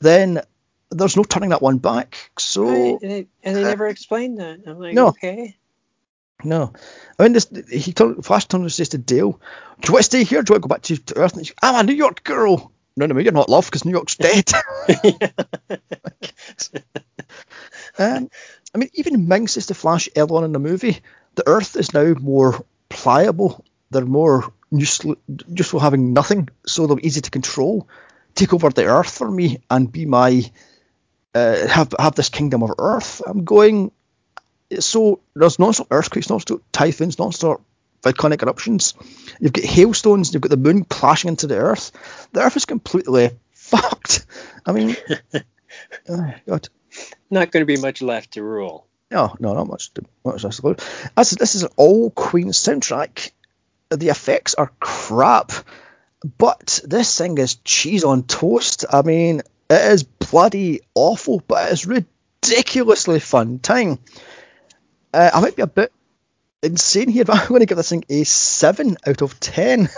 then 0.00 0.40
there's 0.90 1.16
no 1.16 1.22
turning 1.22 1.50
that 1.50 1.62
one 1.62 1.78
back. 1.78 2.16
So 2.36 2.64
Right, 2.64 2.98
and, 3.00 3.10
they, 3.12 3.26
and 3.44 3.56
they 3.56 3.62
uh, 3.62 3.68
never 3.68 3.86
explained 3.86 4.38
that. 4.38 4.58
I'm 4.66 4.80
like, 4.80 4.94
no. 4.94 5.08
okay. 5.08 5.56
no, 6.42 6.72
I 7.16 7.22
mean 7.22 7.32
this. 7.32 7.46
He 7.70 7.92
told 7.92 8.24
Flash 8.26 8.48
says 8.48 8.88
to 8.88 8.98
Dale, 8.98 9.38
"Do 9.80 9.86
you 9.86 9.92
want 9.92 10.02
to 10.02 10.02
stay 10.02 10.24
here? 10.24 10.42
Do 10.42 10.50
you 10.50 10.54
want 10.54 10.62
to 10.64 10.68
go 10.68 10.74
back 10.74 10.82
to, 10.82 10.96
to 10.96 11.16
Earth?" 11.16 11.36
And 11.36 11.46
she's, 11.46 11.54
"I'm 11.62 11.76
a 11.76 11.84
New 11.84 11.94
York 11.94 12.24
girl." 12.24 12.72
No, 12.98 13.06
no, 13.06 13.18
you're 13.18 13.32
not, 13.32 13.48
love, 13.48 13.66
because 13.66 13.84
New 13.84 13.92
York's 13.92 14.16
dead. 14.16 14.50
Um, 17.98 18.30
I 18.74 18.78
mean, 18.78 18.90
even 18.94 19.28
Ming 19.28 19.48
says 19.48 19.66
to 19.66 19.74
Flash 19.74 20.08
early 20.16 20.30
on 20.30 20.44
in 20.44 20.52
the 20.52 20.58
movie, 20.60 21.00
the 21.34 21.42
Earth 21.46 21.76
is 21.76 21.92
now 21.92 22.14
more 22.14 22.64
pliable. 22.88 23.64
They're 23.90 24.04
more 24.04 24.52
useful, 24.70 25.16
useful 25.48 25.80
having 25.80 26.12
nothing, 26.12 26.48
so 26.66 26.86
they're 26.86 26.98
easy 27.02 27.20
to 27.20 27.30
control. 27.30 27.88
Take 28.34 28.54
over 28.54 28.70
the 28.70 28.84
Earth 28.84 29.10
for 29.10 29.28
me 29.30 29.62
and 29.68 29.90
be 29.90 30.06
my 30.06 30.48
uh, 31.34 31.66
have 31.66 31.94
have 31.98 32.14
this 32.14 32.28
kingdom 32.28 32.62
of 32.62 32.72
Earth. 32.78 33.20
I'm 33.26 33.44
going. 33.44 33.90
So 34.78 35.20
there's 35.34 35.58
non-stop 35.58 35.88
earthquakes, 35.90 36.28
non-stop 36.28 36.60
typhoons, 36.72 37.18
non-stop 37.18 37.62
volcanic 38.02 38.42
eruptions. 38.42 38.94
You've 39.40 39.52
got 39.52 39.64
hailstones. 39.64 40.32
You've 40.32 40.42
got 40.42 40.50
the 40.50 40.56
moon 40.56 40.84
clashing 40.84 41.28
into 41.28 41.46
the 41.46 41.56
Earth. 41.56 41.92
The 42.32 42.42
Earth 42.42 42.56
is 42.56 42.64
completely 42.64 43.30
fucked. 43.52 44.26
I 44.64 44.72
mean, 44.72 44.96
oh 46.08 46.34
God. 46.46 46.68
Not 47.30 47.50
going 47.50 47.62
to 47.62 47.66
be 47.66 47.80
much 47.80 48.00
left 48.02 48.32
to 48.32 48.42
rule. 48.42 48.86
No, 49.10 49.34
no, 49.38 49.54
not 49.54 49.68
much. 49.68 49.90
Much 50.24 50.42
to. 50.42 50.76
As 51.16 51.30
this 51.30 51.54
is 51.54 51.62
an 51.62 51.70
all 51.76 52.10
Queen 52.10 52.48
soundtrack, 52.48 53.30
the 53.90 54.08
effects 54.08 54.54
are 54.54 54.72
crap, 54.80 55.52
but 56.36 56.80
this 56.84 57.16
thing 57.16 57.38
is 57.38 57.56
cheese 57.56 58.04
on 58.04 58.24
toast. 58.24 58.84
I 58.90 59.02
mean, 59.02 59.42
it 59.70 59.92
is 59.92 60.02
bloody 60.02 60.80
awful, 60.94 61.42
but 61.46 61.72
it's 61.72 61.86
ridiculously 61.86 63.20
fun 63.20 63.58
time. 63.60 63.98
Uh, 65.12 65.30
I 65.32 65.40
might 65.40 65.56
be 65.56 65.62
a 65.62 65.66
bit 65.66 65.92
insane 66.62 67.08
here, 67.08 67.24
but 67.24 67.36
I'm 67.40 67.48
going 67.48 67.60
to 67.60 67.66
give 67.66 67.76
this 67.76 67.90
thing 67.90 68.04
a 68.08 68.24
seven 68.24 68.96
out 69.06 69.22
of 69.22 69.38
ten. 69.40 69.88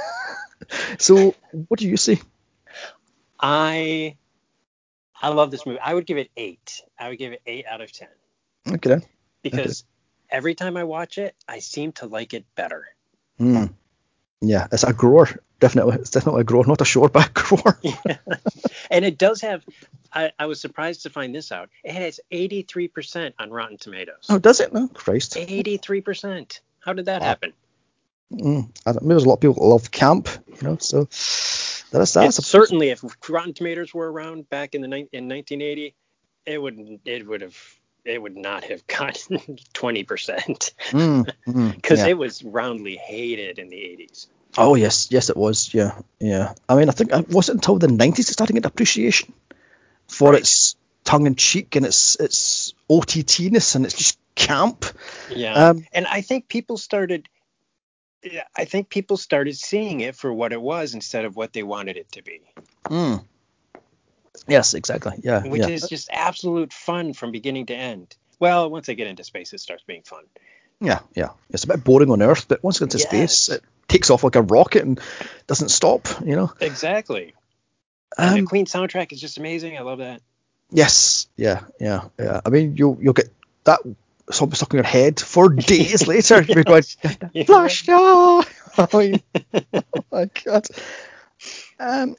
so, 0.99 1.35
what 1.69 1.81
do 1.81 1.89
you 1.89 1.97
say? 1.97 2.21
I 3.39 4.17
I 5.21 5.29
love 5.29 5.51
this 5.51 5.67
movie. 5.67 5.79
I 5.79 5.95
would 5.95 6.07
give 6.07 6.19
it 6.19 6.31
eight. 6.37 6.83
I 6.99 7.09
would 7.09 7.19
give 7.19 7.33
it 7.33 7.43
eight 7.47 7.67
out 7.67 7.81
of 7.81 7.93
ten 7.93 8.09
Okay, 8.69 8.91
then. 8.91 9.03
because 9.43 9.85
every 10.29 10.55
time 10.55 10.77
I 10.77 10.85
watch 10.85 11.19
it, 11.19 11.35
I 11.49 11.61
seem 11.61 11.93
to 11.93 12.07
like 12.07 12.35
it 12.35 12.45
better. 12.55 12.87
Hmm. 13.39 13.67
Yeah, 14.41 14.67
it's 14.73 14.85
a 14.85 14.93
grower. 14.93 15.29
Definitely, 15.61 15.97
it's 15.97 16.11
definitely 16.11 16.41
a 16.41 16.45
grower, 16.45 16.65
not 16.67 16.81
a 16.81 16.85
shoreback 16.85 17.35
grower. 17.35 17.79
And 18.91 19.05
it 19.05 19.19
does 19.19 19.41
have. 19.43 19.65
I, 20.13 20.33
I 20.39 20.47
was 20.47 20.61
surprised 20.61 21.03
to 21.03 21.11
find 21.11 21.33
this 21.35 21.53
out. 21.53 21.71
It 21.85 21.93
has 21.95 22.19
83% 22.33 23.35
on 23.39 23.51
Rotten 23.51 23.79
Tomatoes. 23.79 24.27
Oh, 24.29 24.39
does 24.39 24.59
it? 24.61 24.73
No, 24.73 24.89
Christ. 24.89 25.35
83%. 25.35 26.61
How 26.81 26.93
did 26.93 27.05
that 27.07 27.21
Wow. 27.21 27.29
happen? 27.29 27.53
Mm, 28.33 28.71
I 28.87 28.93
don't, 28.93 29.03
maybe 29.03 29.15
there's 29.15 29.25
a 29.25 29.29
lot 29.29 29.35
of 29.35 29.41
people 29.41 29.55
that 29.55 29.65
love 29.65 29.91
camp, 29.91 30.29
you 30.49 30.57
know. 30.63 30.77
So 30.79 31.05
that 31.93 32.01
is 32.01 32.13
that. 32.15 32.33
Certainly, 32.35 32.91
if 32.91 33.05
Rotten 33.29 33.55
Tomatoes 33.55 33.93
were 33.95 34.11
around 34.11 34.49
back 34.49 34.75
in 34.75 34.83
the 34.83 34.89
nin- 34.89 35.09
in 35.13 35.29
1980, 35.29 35.95
it 36.47 36.59
would 36.61 37.01
it 37.05 37.27
would 37.27 37.41
have 37.43 37.57
it 38.05 38.21
would 38.21 38.37
not 38.37 38.65
have 38.65 38.87
gotten 38.89 39.39
20% 39.75 40.73
Mm, 40.91 41.33
mm, 41.47 41.75
because 41.75 42.01
yeah. 42.01 42.09
it 42.09 42.19
was 42.19 42.43
roundly 42.43 42.97
hated 42.97 43.59
in 43.59 43.69
the 43.69 43.77
80s. 43.77 44.27
Oh 44.61 44.75
yes, 44.75 45.09
yes 45.11 45.31
it 45.31 45.37
was. 45.37 45.73
Yeah, 45.75 45.93
yeah. 46.21 46.55
I 46.69 46.77
mean, 46.77 46.89
I 46.89 46.93
think 46.93 47.13
it 47.13 47.29
wasn't 47.29 47.57
until 47.57 47.79
the 47.79 47.89
nineties 47.89 48.29
it 48.29 48.35
started 48.35 48.53
getting 48.53 48.67
appreciation 48.67 49.33
for 50.07 50.33
Right. 50.33 50.41
its 50.41 50.77
tongue 51.05 51.27
in 51.27 51.35
cheek 51.35 51.77
and 51.77 51.87
its 51.87 52.17
its 52.17 52.75
OTTness 52.89 53.75
and 53.75 53.85
it's 53.87 53.95
just 53.95 54.19
camp. 54.35 54.85
Yeah. 55.31 55.55
Um, 55.55 55.85
and 55.93 56.07
I 56.07 56.21
think 56.21 56.49
people 56.49 56.77
started 56.77 57.29
I 58.55 58.67
think 58.67 58.91
people 58.91 59.17
started 59.17 59.57
seeing 59.57 60.01
it 60.01 60.15
for 60.15 60.31
what 60.33 60.53
it 60.53 60.61
was 60.61 60.93
instead 60.95 61.25
of 61.25 61.37
what 61.37 61.55
they 61.55 61.63
wanted 61.63 61.97
it 61.97 62.13
to 62.13 62.23
be, 62.23 62.43
mm. 62.85 63.25
Yes, 64.47 64.75
exactly. 64.75 65.15
Yeah, 65.23 65.43
which 65.43 65.63
yeah. 65.63 65.69
is 65.69 65.89
just 65.89 66.09
absolute 66.13 66.73
fun 66.73 67.15
from 67.15 67.33
beginning 67.33 67.67
to 67.67 67.75
end. 67.75 68.15
Well, 68.39 68.71
once 68.71 68.87
they 68.87 68.95
get 68.95 69.07
into 69.07 69.25
space, 69.25 69.53
it 69.55 69.61
starts 69.61 69.85
being 69.87 70.03
fun. 70.03 70.25
yeah, 70.81 71.01
yeah. 71.15 71.31
It's 71.51 71.65
a 71.65 71.67
bit 71.67 71.83
boring 71.85 72.11
on 72.11 72.21
Earth, 72.23 72.47
but 72.49 72.63
once 72.63 72.77
it 72.81 72.85
gets 72.85 72.95
into 72.95 73.07
space, 73.07 73.49
it 73.49 73.63
takes 73.91 74.11
off 74.11 74.25
like 74.25 74.37
a 74.37 74.43
rocket 74.43 74.85
and 74.85 75.01
doesn't 75.47 75.69
stop. 75.69 76.09
You 76.25 76.37
know. 76.37 76.53
Exactly. 76.61 77.35
Um, 78.17 78.41
the 78.41 78.47
Queen 78.47 78.67
soundtrack 78.67 79.13
is 79.13 79.21
just 79.21 79.39
amazing. 79.39 79.77
I 79.77 79.83
love 79.83 79.99
that. 79.99 80.23
Yes, 80.71 81.27
yeah, 81.37 81.65
yeah, 81.81 82.05
yeah. 82.19 82.41
I 82.45 82.49
mean, 82.51 82.77
you'll 82.77 82.99
you'll 83.01 83.13
get 83.13 83.29
that 83.65 83.81
song 84.31 84.53
stuck 84.53 84.73
in 84.73 84.79
your 84.79 84.85
head 84.85 85.21
for 85.21 85.49
days 85.49 86.07
later. 86.07 86.43
You're 86.43 86.65
going. 86.65 86.85
Flash, 87.47 87.89
mean, 88.95 89.21
oh 89.75 89.83
my 90.13 90.31
god. 90.45 90.67
Um, 91.79 92.17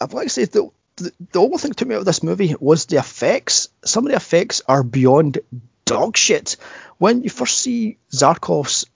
I'd 0.00 0.12
like 0.12 0.26
to 0.26 0.30
say 0.30 0.44
the, 0.44 0.70
the 0.96 1.12
the 1.32 1.40
only 1.40 1.58
thing 1.58 1.70
that 1.70 1.76
took 1.76 1.88
me 1.88 1.94
out 1.94 2.00
of 2.00 2.04
this 2.04 2.22
movie 2.22 2.54
was 2.58 2.86
the 2.86 2.98
effects. 2.98 3.68
Some 3.84 4.06
of 4.06 4.10
the 4.10 4.16
effects 4.16 4.62
are 4.68 4.82
beyond 4.82 5.38
dog 5.84 6.16
shit. 6.16 6.56
When 6.98 7.22
you 7.22 7.30
first 7.30 7.58
see 7.58 7.98
Zarkov's 8.12 8.86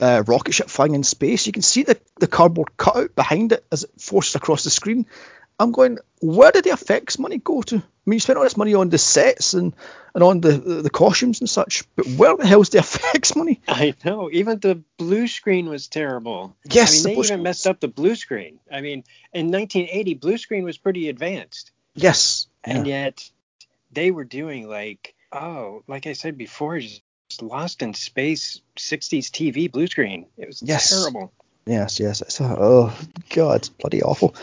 uh, 0.00 0.22
rocket 0.26 0.52
ship 0.52 0.68
flying 0.68 0.94
in 0.94 1.02
space, 1.04 1.46
you 1.46 1.52
can 1.52 1.62
see 1.62 1.82
the, 1.82 1.98
the 2.20 2.26
cardboard 2.26 2.76
cutout 2.76 3.14
behind 3.14 3.52
it 3.52 3.64
as 3.72 3.84
it 3.84 3.90
forces 3.98 4.34
across 4.34 4.64
the 4.64 4.70
screen. 4.70 5.06
I'm 5.58 5.72
going, 5.72 5.98
where 6.20 6.52
did 6.52 6.64
the 6.64 6.70
effects 6.70 7.18
money 7.18 7.38
go 7.38 7.62
to? 7.62 7.76
I 7.76 7.80
mean, 8.10 8.16
you 8.16 8.20
spent 8.20 8.36
all 8.36 8.44
this 8.44 8.58
money 8.58 8.74
on 8.74 8.90
the 8.90 8.98
sets 8.98 9.54
and, 9.54 9.74
and 10.14 10.22
on 10.22 10.40
the, 10.40 10.52
the, 10.52 10.82
the 10.82 10.90
costumes 10.90 11.40
and 11.40 11.48
such, 11.48 11.82
but 11.96 12.06
where 12.06 12.36
the 12.36 12.46
hell's 12.46 12.68
the 12.68 12.78
effects 12.86 13.34
money? 13.34 13.62
I 13.66 13.94
know. 14.04 14.28
Even 14.30 14.60
the 14.60 14.82
blue 14.98 15.26
screen 15.26 15.68
was 15.68 15.88
terrible. 15.88 16.54
Yes, 16.70 16.90
I 16.90 16.92
mean, 16.92 17.02
the 17.02 17.08
they 17.08 17.12
even 17.14 17.24
screen 17.24 17.42
messed 17.42 17.66
up 17.66 17.80
the 17.80 17.88
blue 17.88 18.14
screen. 18.16 18.60
I 18.70 18.82
mean, 18.82 19.02
in 19.32 19.50
1980, 19.50 20.14
blue 20.14 20.36
screen 20.38 20.64
was 20.64 20.76
pretty 20.78 21.08
advanced, 21.08 21.72
Yes. 21.94 22.46
and 22.62 22.86
yeah. 22.86 23.04
yet 23.04 23.30
they 23.90 24.10
were 24.10 24.24
doing 24.24 24.68
like, 24.68 25.14
oh, 25.32 25.82
like 25.88 26.06
I 26.06 26.12
said 26.12 26.36
before, 26.36 26.78
just 26.78 27.02
Lost 27.40 27.82
in 27.82 27.94
Space 27.94 28.60
60s 28.76 29.30
TV 29.30 29.70
blue 29.70 29.86
screen. 29.86 30.26
It 30.36 30.46
was 30.46 30.62
Yes. 30.62 30.90
terrible. 30.90 31.32
Yes, 31.66 31.98
yes. 32.00 32.22
It's 32.22 32.40
a, 32.40 32.56
oh 32.58 32.96
god, 33.34 33.56
it's 33.56 33.68
bloody 33.68 34.02
awful. 34.02 34.34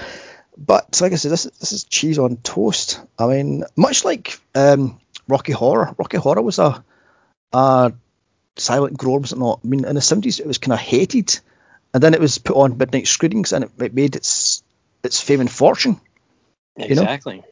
But 0.57 0.99
like 1.01 1.14
I 1.14 1.15
said, 1.15 1.31
this 1.31 1.43
this 1.45 1.72
is 1.72 1.85
cheese 1.85 2.19
on 2.19 2.38
toast. 2.38 2.99
I 3.18 3.27
mean, 3.27 3.64
much 3.76 4.05
like 4.05 4.39
um, 4.53 4.99
Rocky 5.27 5.53
Horror. 5.53 5.95
Rocky 5.97 6.18
Horror 6.18 6.41
was 6.41 6.60
a 6.60 6.84
a 7.53 7.93
silent 8.57 8.97
grower, 8.97 9.19
was 9.19 9.31
it 9.31 9.39
not? 9.39 9.61
I 9.64 9.68
mean, 9.68 9.85
in 9.85 9.95
the 9.95 10.01
seventies, 10.01 10.39
it 10.39 10.45
was 10.45 10.57
kind 10.60 10.73
of 10.73 10.80
hated, 10.80 11.39
and 11.93 12.03
then 12.03 12.14
it 12.14 12.19
was 12.19 12.38
put 12.38 12.55
on 12.57 12.77
midnight 12.77 13.07
screenings, 13.07 13.53
and 13.53 13.64
it, 13.64 13.72
it 13.80 13.93
made 13.95 14.15
its 14.15 14.61
its 15.03 15.19
fame 15.22 15.41
and 15.41 15.51
fortune. 15.51 15.99
know? 16.77 16.85
Exactly. 16.85 17.43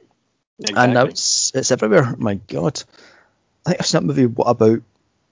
And 0.76 0.94
now 0.94 1.06
it's 1.06 1.52
it's 1.56 1.72
everywhere. 1.72 2.16
My 2.18 2.36
god, 2.36 2.84
I 3.66 3.70
think 3.70 3.80
I've 3.82 3.86
seen 3.88 4.02
that 4.02 4.08
movie 4.08 4.26
what 4.28 4.46
about 4.50 4.82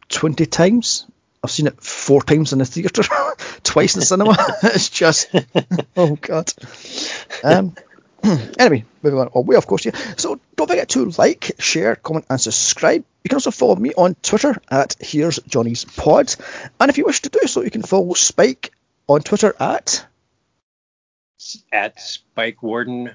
twenty 0.10 0.45
times. 0.45 1.06
I've 1.44 1.52
seen 1.52 1.68
it 1.68 1.81
four 1.81 2.22
times 2.22 2.52
in 2.52 2.60
the 2.60 2.65
theatre, 2.65 3.03
twice 3.64 3.95
in 3.95 4.02
the 4.02 4.06
cinema. 4.06 4.36
it's 4.64 4.90
just, 4.90 5.30
oh 5.98 6.15
god. 6.18 6.52
Um. 7.44 7.76
Anyway, 8.60 8.84
moving 9.02 9.18
on. 9.18 9.30
Oh, 9.34 9.40
we 9.40 9.56
of 9.56 9.65
course, 9.65 9.86
yeah. 9.86 9.95
So 10.18 10.41
don't 10.57 10.68
forget 10.68 10.90
to 10.90 11.06
like, 11.18 11.52
share, 11.57 11.95
comment, 11.95 12.26
and 12.30 12.40
subscribe. 12.41 13.06
You 13.23 13.30
can 13.30 13.38
also 13.38 13.49
follow 13.49 13.77
me 13.77 13.94
on 13.95 14.15
Twitter 14.22 14.57
at 14.69 14.98
Here's 14.99 15.40
Johnny's 15.48 15.86
Pod, 15.86 16.36
and 16.81 16.90
if 16.90 16.98
you 16.98 17.06
wish 17.06 17.22
to 17.22 17.30
do 17.30 17.40
so, 17.48 17.61
you 17.61 17.72
can 17.72 17.81
follow 17.81 18.14
Spike 18.15 18.73
on 19.07 19.22
Twitter 19.22 19.56
at 19.57 20.06
at 21.72 21.95
spikewarden1.com. 21.98 23.14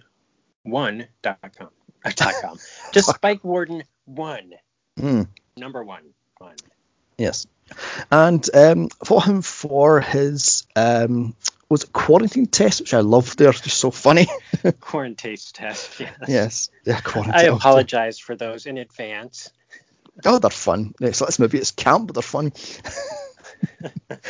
uh, 0.73 2.11
dot 2.17 2.35
com. 2.41 2.59
Just 2.93 3.09
spikewarden1, 3.11 4.53
Hmm. 4.99 5.23
number 5.59 5.85
one. 5.85 6.15
one. 6.39 6.57
Yes. 7.19 7.47
And 8.11 8.49
um, 8.55 8.89
follow 9.05 9.21
him 9.21 9.43
for 9.43 10.01
his 10.01 10.67
um, 10.77 11.35
was 11.69 11.85
it 11.85 11.93
quarantine 11.93 12.47
test, 12.47 12.81
which 12.81 12.95
I 12.95 13.01
love. 13.01 13.37
They're 13.37 13.53
just 13.53 13.79
so 13.79 13.91
funny. 13.91 14.27
quarantine 14.81 15.37
test. 15.53 16.01
Yes. 16.01 16.17
Yes. 16.29 16.71
Yeah. 16.85 17.01
Quarantine. 17.01 17.35
I 17.35 17.43
apologize 17.45 18.19
for 18.19 18.37
those 18.37 18.67
in 18.67 18.79
advance. 18.79 19.51
Oh, 20.25 20.39
they're 20.39 20.51
fun. 20.51 20.95
It's 21.01 21.21
like 21.21 21.29
this 21.29 21.39
movie. 21.39 21.59
It's 21.59 21.73
camp, 21.73 22.07
but 22.07 22.15
they're 22.15 22.23
fun. 22.23 22.53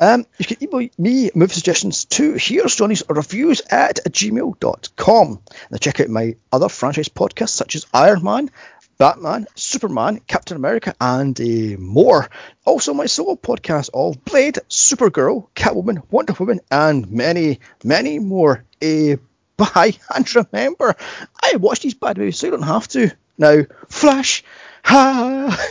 um, 0.00 0.26
you 0.38 0.44
can 0.44 0.62
email 0.62 0.88
me 0.98 1.30
movie 1.34 1.54
suggestions 1.54 2.04
to 2.04 2.34
here's 2.34 2.76
Johnny's 2.76 3.02
reviews 3.08 3.62
at 3.70 4.00
gmail.com. 4.04 5.40
And 5.70 5.80
check 5.80 6.00
out 6.00 6.08
my 6.08 6.36
other 6.52 6.68
franchise 6.68 7.08
podcasts 7.08 7.50
such 7.50 7.74
as 7.74 7.86
Iron 7.92 8.22
Man, 8.22 8.50
Batman, 8.98 9.46
Superman, 9.54 10.20
Captain 10.26 10.56
America, 10.56 10.94
and 11.00 11.38
uh, 11.40 11.78
more. 11.78 12.28
Also, 12.64 12.94
my 12.94 13.06
solo 13.06 13.36
podcast 13.36 13.90
of 13.92 14.24
Blade, 14.24 14.58
Supergirl, 14.68 15.48
Catwoman, 15.54 16.02
Wonder 16.10 16.34
Woman, 16.38 16.60
and 16.70 17.10
many, 17.10 17.60
many 17.82 18.18
more. 18.18 18.64
Uh, 18.82 19.16
bye, 19.56 19.94
and 20.14 20.34
remember, 20.34 20.94
I 21.42 21.56
watch 21.56 21.80
these 21.80 21.94
bad 21.94 22.18
movies, 22.18 22.38
so 22.38 22.46
you 22.46 22.52
don't 22.52 22.62
have 22.62 22.88
to. 22.88 23.10
Now, 23.36 23.62
Flash, 23.88 24.44
ha! 24.84 25.70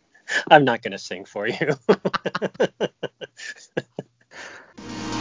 I'm 0.50 0.64
not 0.64 0.82
going 0.82 0.92
to 0.92 0.98
sing 0.98 1.24
for 1.24 1.46
you. 1.46 1.70